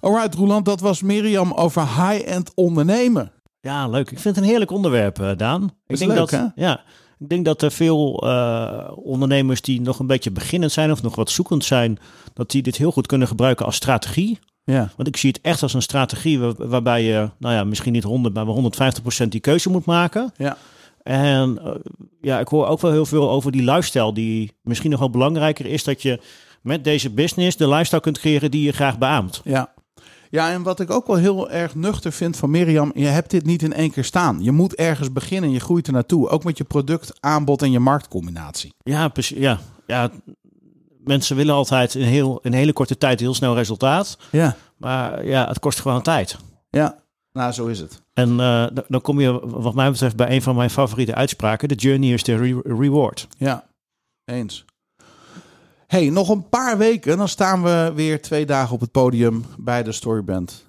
Alright, 0.00 0.34
Roland, 0.34 0.64
dat 0.64 0.80
was 0.80 1.02
Mirjam 1.02 1.52
over 1.52 1.82
high-end 1.82 2.52
ondernemen. 2.54 3.32
Ja, 3.66 3.88
leuk. 3.88 4.10
Ik 4.10 4.18
vind 4.18 4.34
het 4.34 4.44
een 4.44 4.50
heerlijk 4.50 4.70
onderwerp, 4.70 5.18
uh, 5.20 5.30
Daan. 5.36 5.70
Ik 5.86 5.98
denk 5.98 6.10
leuk, 6.10 6.18
dat, 6.18 6.30
hè? 6.30 6.44
Ja, 6.54 6.80
ik 7.18 7.28
denk 7.28 7.44
dat 7.44 7.62
er 7.62 7.70
veel 7.70 8.24
uh, 8.26 8.90
ondernemers 8.94 9.60
die 9.60 9.80
nog 9.80 9.98
een 9.98 10.06
beetje 10.06 10.30
beginnend 10.30 10.72
zijn 10.72 10.90
of 10.90 11.02
nog 11.02 11.16
wat 11.16 11.30
zoekend 11.30 11.64
zijn, 11.64 11.98
dat 12.34 12.50
die 12.50 12.62
dit 12.62 12.76
heel 12.76 12.92
goed 12.92 13.06
kunnen 13.06 13.28
gebruiken 13.28 13.66
als 13.66 13.76
strategie. 13.76 14.38
Ja. 14.64 14.90
Want 14.96 15.08
ik 15.08 15.16
zie 15.16 15.30
het 15.30 15.40
echt 15.40 15.62
als 15.62 15.74
een 15.74 15.82
strategie 15.82 16.38
waarbij 16.56 17.02
je, 17.02 17.30
nou 17.38 17.54
ja, 17.54 17.64
misschien 17.64 17.92
niet 17.92 18.02
100, 18.02 18.34
maar 18.34 18.46
150% 19.24 19.28
die 19.28 19.40
keuze 19.40 19.70
moet 19.70 19.84
maken. 19.84 20.32
Ja. 20.36 20.56
En 21.02 21.58
uh, 21.64 21.70
ja, 22.20 22.38
ik 22.38 22.48
hoor 22.48 22.66
ook 22.66 22.80
wel 22.80 22.92
heel 22.92 23.06
veel 23.06 23.30
over 23.30 23.52
die 23.52 23.64
lifestyle, 23.64 24.12
die 24.12 24.56
misschien 24.62 24.90
nog 24.90 24.98
wel 24.98 25.10
belangrijker 25.10 25.66
is 25.66 25.84
dat 25.84 26.02
je 26.02 26.20
met 26.62 26.84
deze 26.84 27.10
business 27.10 27.56
de 27.56 27.68
lifestyle 27.68 28.00
kunt 28.00 28.18
creëren 28.18 28.50
die 28.50 28.62
je 28.62 28.72
graag 28.72 28.98
beaamt. 28.98 29.40
Ja. 29.44 29.74
Ja, 30.36 30.50
en 30.50 30.62
wat 30.62 30.80
ik 30.80 30.90
ook 30.90 31.06
wel 31.06 31.16
heel 31.16 31.50
erg 31.50 31.74
nuchter 31.74 32.12
vind 32.12 32.36
van 32.36 32.50
Mirjam, 32.50 32.90
je 32.94 33.06
hebt 33.06 33.30
dit 33.30 33.44
niet 33.44 33.62
in 33.62 33.72
één 33.72 33.90
keer 33.90 34.04
staan. 34.04 34.42
Je 34.42 34.52
moet 34.52 34.74
ergens 34.74 35.12
beginnen, 35.12 35.50
je 35.50 35.60
groeit 35.60 35.86
er 35.86 35.92
naartoe. 35.92 36.28
Ook 36.28 36.44
met 36.44 36.58
je 36.58 36.64
product, 36.64 37.16
aanbod 37.20 37.62
en 37.62 37.70
je 37.70 37.78
marktcombinatie. 37.78 38.74
Ja, 38.78 39.08
precies. 39.08 39.38
Ja, 39.38 39.58
ja 39.86 40.10
mensen 41.04 41.36
willen 41.36 41.54
altijd 41.54 41.94
in, 41.94 42.06
heel, 42.06 42.38
in 42.42 42.52
een 42.52 42.58
hele 42.58 42.72
korte 42.72 42.98
tijd 42.98 43.20
heel 43.20 43.34
snel 43.34 43.54
resultaat. 43.54 44.18
Ja. 44.30 44.56
Maar 44.76 45.26
ja, 45.26 45.48
het 45.48 45.58
kost 45.58 45.80
gewoon 45.80 46.02
tijd. 46.02 46.36
Ja, 46.70 46.98
nou 47.32 47.52
zo 47.52 47.66
is 47.66 47.78
het. 47.78 48.02
En 48.12 48.30
uh, 48.30 48.66
dan 48.88 49.00
kom 49.00 49.20
je 49.20 49.48
wat 49.48 49.74
mij 49.74 49.90
betreft 49.90 50.16
bij 50.16 50.30
een 50.30 50.42
van 50.42 50.56
mijn 50.56 50.70
favoriete 50.70 51.14
uitspraken. 51.14 51.68
The 51.68 51.74
journey 51.74 52.12
is 52.12 52.22
the 52.22 52.36
re 52.36 52.60
reward. 52.64 53.28
Ja, 53.38 53.66
eens 54.24 54.64
hey, 55.86 56.10
nog 56.10 56.28
een 56.28 56.48
paar 56.48 56.78
weken, 56.78 57.16
dan 57.16 57.28
staan 57.28 57.62
we 57.62 57.92
weer 57.94 58.22
twee 58.22 58.46
dagen 58.46 58.74
op 58.74 58.80
het 58.80 58.90
podium 58.90 59.44
bij 59.58 59.82
de 59.82 59.92
Storyband 59.92 60.66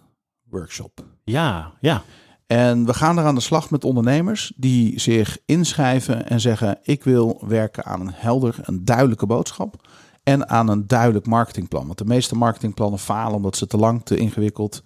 Workshop. 0.50 1.06
Ja, 1.24 1.72
ja. 1.80 2.04
En 2.48 2.86
we 2.86 2.94
gaan 2.94 3.18
er 3.18 3.26
aan 3.26 3.36
de 3.36 3.42
slag 3.42 3.70
met 3.70 3.84
ondernemers 3.84 4.54
die 4.56 5.00
zich 5.00 5.38
inschrijven 5.46 6.28
en 6.28 6.40
zeggen: 6.40 6.78
Ik 6.84 7.04
wil 7.04 7.42
werken 7.48 7.86
aan 7.86 8.02
een 8.02 8.14
helder, 8.14 8.56
een 8.62 8.86
duidelijke 8.86 9.26
boodschap. 9.26 9.88
En 10.24 10.50
aan 10.50 10.68
een 10.68 10.88
duidelijk 10.88 11.26
marketingplan. 11.26 11.86
Want 11.86 11.98
de 11.98 12.06
meeste 12.06 12.36
marketingplannen 12.36 13.00
falen 13.00 13.36
omdat 13.36 13.58
ze 13.58 13.68
te 13.68 13.78
lang, 13.78 14.02
te 14.04 14.18
ingewikkeld 14.18 14.82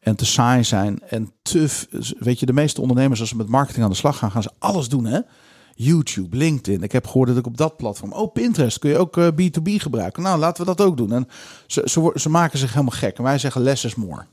en 0.00 0.16
te 0.16 0.26
saai 0.26 0.64
zijn. 0.64 1.00
En 1.08 1.32
te, 1.42 1.86
weet 2.18 2.40
je, 2.40 2.46
de 2.46 2.52
meeste 2.52 2.80
ondernemers, 2.80 3.20
als 3.20 3.28
ze 3.28 3.36
met 3.36 3.48
marketing 3.48 3.84
aan 3.84 3.90
de 3.90 3.96
slag 3.96 4.18
gaan, 4.18 4.30
gaan 4.30 4.42
ze 4.42 4.50
alles 4.58 4.88
doen. 4.88 5.04
Hè? 5.04 5.20
YouTube, 5.74 6.36
LinkedIn. 6.36 6.82
Ik 6.82 6.92
heb 6.92 7.06
gehoord 7.06 7.28
dat 7.28 7.36
ik 7.36 7.46
op 7.46 7.56
dat 7.56 7.76
platform. 7.76 8.12
Oh, 8.12 8.32
Pinterest 8.32 8.78
kun 8.78 8.90
je 8.90 8.98
ook 8.98 9.16
uh, 9.16 9.28
B2B 9.28 9.62
gebruiken. 9.62 10.22
Nou, 10.22 10.38
laten 10.38 10.64
we 10.64 10.74
dat 10.74 10.86
ook 10.86 10.96
doen. 10.96 11.12
En 11.12 11.28
ze, 11.66 11.82
ze, 11.84 12.10
ze 12.14 12.30
maken 12.30 12.58
zich 12.58 12.72
helemaal 12.72 12.98
gek. 12.98 13.18
En 13.18 13.24
wij 13.24 13.38
zeggen 13.38 13.62
less 13.62 13.84
is 13.84 13.94
more. 13.94 14.26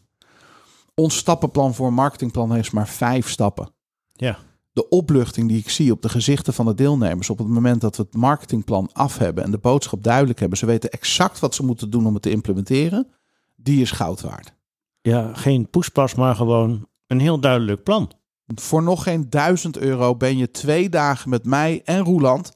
Ons 0.96 1.18
stappenplan 1.18 1.74
voor 1.74 1.88
een 1.88 1.94
marketingplan 1.94 2.54
heeft 2.54 2.72
maar 2.72 2.88
vijf 2.88 3.30
stappen. 3.30 3.70
Ja. 4.14 4.38
De 4.74 4.90
opluchting 4.90 5.48
die 5.48 5.58
ik 5.58 5.70
zie 5.70 5.92
op 5.92 6.02
de 6.02 6.10
gezichten 6.10 6.54
van 6.54 6.66
de 6.66 6.76
deelnemers 6.76 7.30
op 7.30 7.38
het 7.38 7.48
moment 7.48 7.82
dat 7.82 7.98
we 7.98 8.04
het 8.04 8.16
marketingplan 8.16 8.90
af 8.94 9.18
hebben 9.18 9.44
en 9.44 9.52
de 9.52 9.58
boodschap 9.58 10.04
duidelijk 10.04 10.40
hebben, 10.40 10.58
ze 10.58 10.66
weten 10.66 10.90
exact 10.90 11.40
wat 11.40 11.56
ze 11.56 11.64
moeten 11.64 11.90
doen 11.90 12.06
om 12.06 12.14
het 12.14 12.22
te 12.22 12.30
implementeren, 12.30 13.08
die 13.56 13.82
is 13.82 13.92
goud 13.92 14.22
waard. 14.22 14.54
Ja, 15.02 15.34
geen 15.34 15.70
poespas, 15.70 16.16
maar 16.16 16.36
gewoon 16.36 16.88
een 17.08 17.20
heel 17.20 17.40
duidelijk 17.40 17.84
plan. 17.84 18.12
Voor 18.56 18.84
nog 18.84 19.04
geen 19.04 19.30
1000 19.30 19.78
euro 19.78 20.16
ben 20.16 20.38
je 20.38 20.52
twee 20.52 20.90
dagen 20.90 21.30
met 21.30 21.46
mij 21.46 21.82
en 21.86 22.00
Roeland 22.00 22.54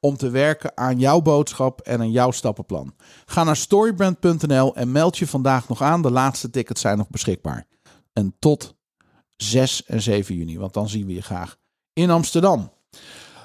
om 0.00 0.16
te 0.16 0.30
werken 0.30 0.76
aan 0.76 0.98
jouw 0.98 1.20
boodschap 1.20 1.80
en 1.80 2.00
aan 2.00 2.10
jouw 2.10 2.30
stappenplan. 2.30 2.94
Ga 3.26 3.44
naar 3.44 3.56
storybrand.nl 3.56 4.74
en 4.74 4.92
meld 4.92 5.18
je 5.18 5.26
vandaag 5.26 5.68
nog 5.68 5.82
aan. 5.82 6.02
De 6.02 6.10
laatste 6.10 6.50
tickets 6.50 6.80
zijn 6.80 6.98
nog 6.98 7.08
beschikbaar. 7.10 7.66
En 8.12 8.36
tot 8.38 8.74
6 9.36 9.84
en 9.84 10.02
7 10.02 10.34
juni, 10.34 10.58
want 10.58 10.74
dan 10.74 10.88
zien 10.88 11.06
we 11.06 11.14
je 11.14 11.22
graag 11.22 11.56
in 11.92 12.10
Amsterdam. 12.10 12.72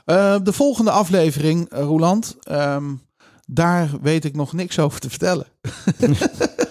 Uh, 0.06 0.36
de 0.44 0.54
volgende 0.54 0.92
aflevering, 0.92 1.74
uh, 1.74 1.80
Roeland, 1.80 2.36
um, 2.52 3.02
daar 3.46 3.90
weet 4.02 4.26
ik 4.26 4.36
nog 4.36 4.54
niks 4.54 4.80
over 4.80 5.00
te 5.00 5.10
vertellen. 5.10 5.48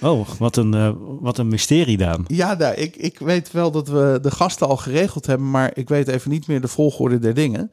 Oh, 0.00 0.28
wat 0.38 0.56
een, 0.56 0.74
uh, 0.74 0.90
wat 0.98 1.38
een 1.38 1.48
mysterie, 1.48 1.96
Daan. 1.96 2.24
Ja, 2.26 2.54
nou, 2.54 2.74
ik, 2.74 2.96
ik 2.96 3.18
weet 3.18 3.52
wel 3.52 3.70
dat 3.70 3.88
we 3.88 4.18
de 4.22 4.30
gasten 4.30 4.68
al 4.68 4.76
geregeld 4.76 5.26
hebben, 5.26 5.50
maar 5.50 5.70
ik 5.74 5.88
weet 5.88 6.08
even 6.08 6.30
niet 6.30 6.46
meer 6.46 6.60
de 6.60 6.68
volgorde 6.68 7.18
der 7.18 7.34
dingen. 7.34 7.70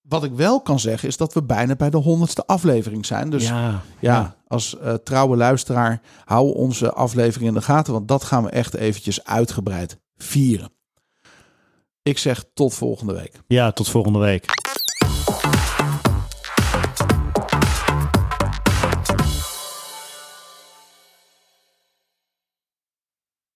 Wat 0.00 0.24
ik 0.24 0.32
wel 0.32 0.60
kan 0.60 0.80
zeggen 0.80 1.08
is 1.08 1.16
dat 1.16 1.34
we 1.34 1.42
bijna 1.42 1.76
bij 1.76 1.90
de 1.90 1.96
honderdste 1.96 2.46
aflevering 2.46 3.06
zijn. 3.06 3.30
Dus 3.30 3.48
ja, 3.48 3.60
ja, 3.60 3.80
ja. 4.00 4.36
als 4.46 4.76
uh, 4.82 4.94
trouwe 4.94 5.36
luisteraar, 5.36 6.00
hou 6.24 6.54
onze 6.54 6.92
aflevering 6.92 7.48
in 7.48 7.54
de 7.54 7.62
gaten, 7.62 7.92
want 7.92 8.08
dat 8.08 8.24
gaan 8.24 8.42
we 8.42 8.50
echt 8.50 8.74
eventjes 8.74 9.24
uitgebreid 9.24 9.98
vieren. 10.16 10.72
Ik 12.02 12.18
zeg 12.18 12.44
tot 12.54 12.74
volgende 12.74 13.12
week. 13.14 13.40
Ja, 13.46 13.72
tot 13.72 13.88
volgende 13.88 14.18
week. 14.18 14.44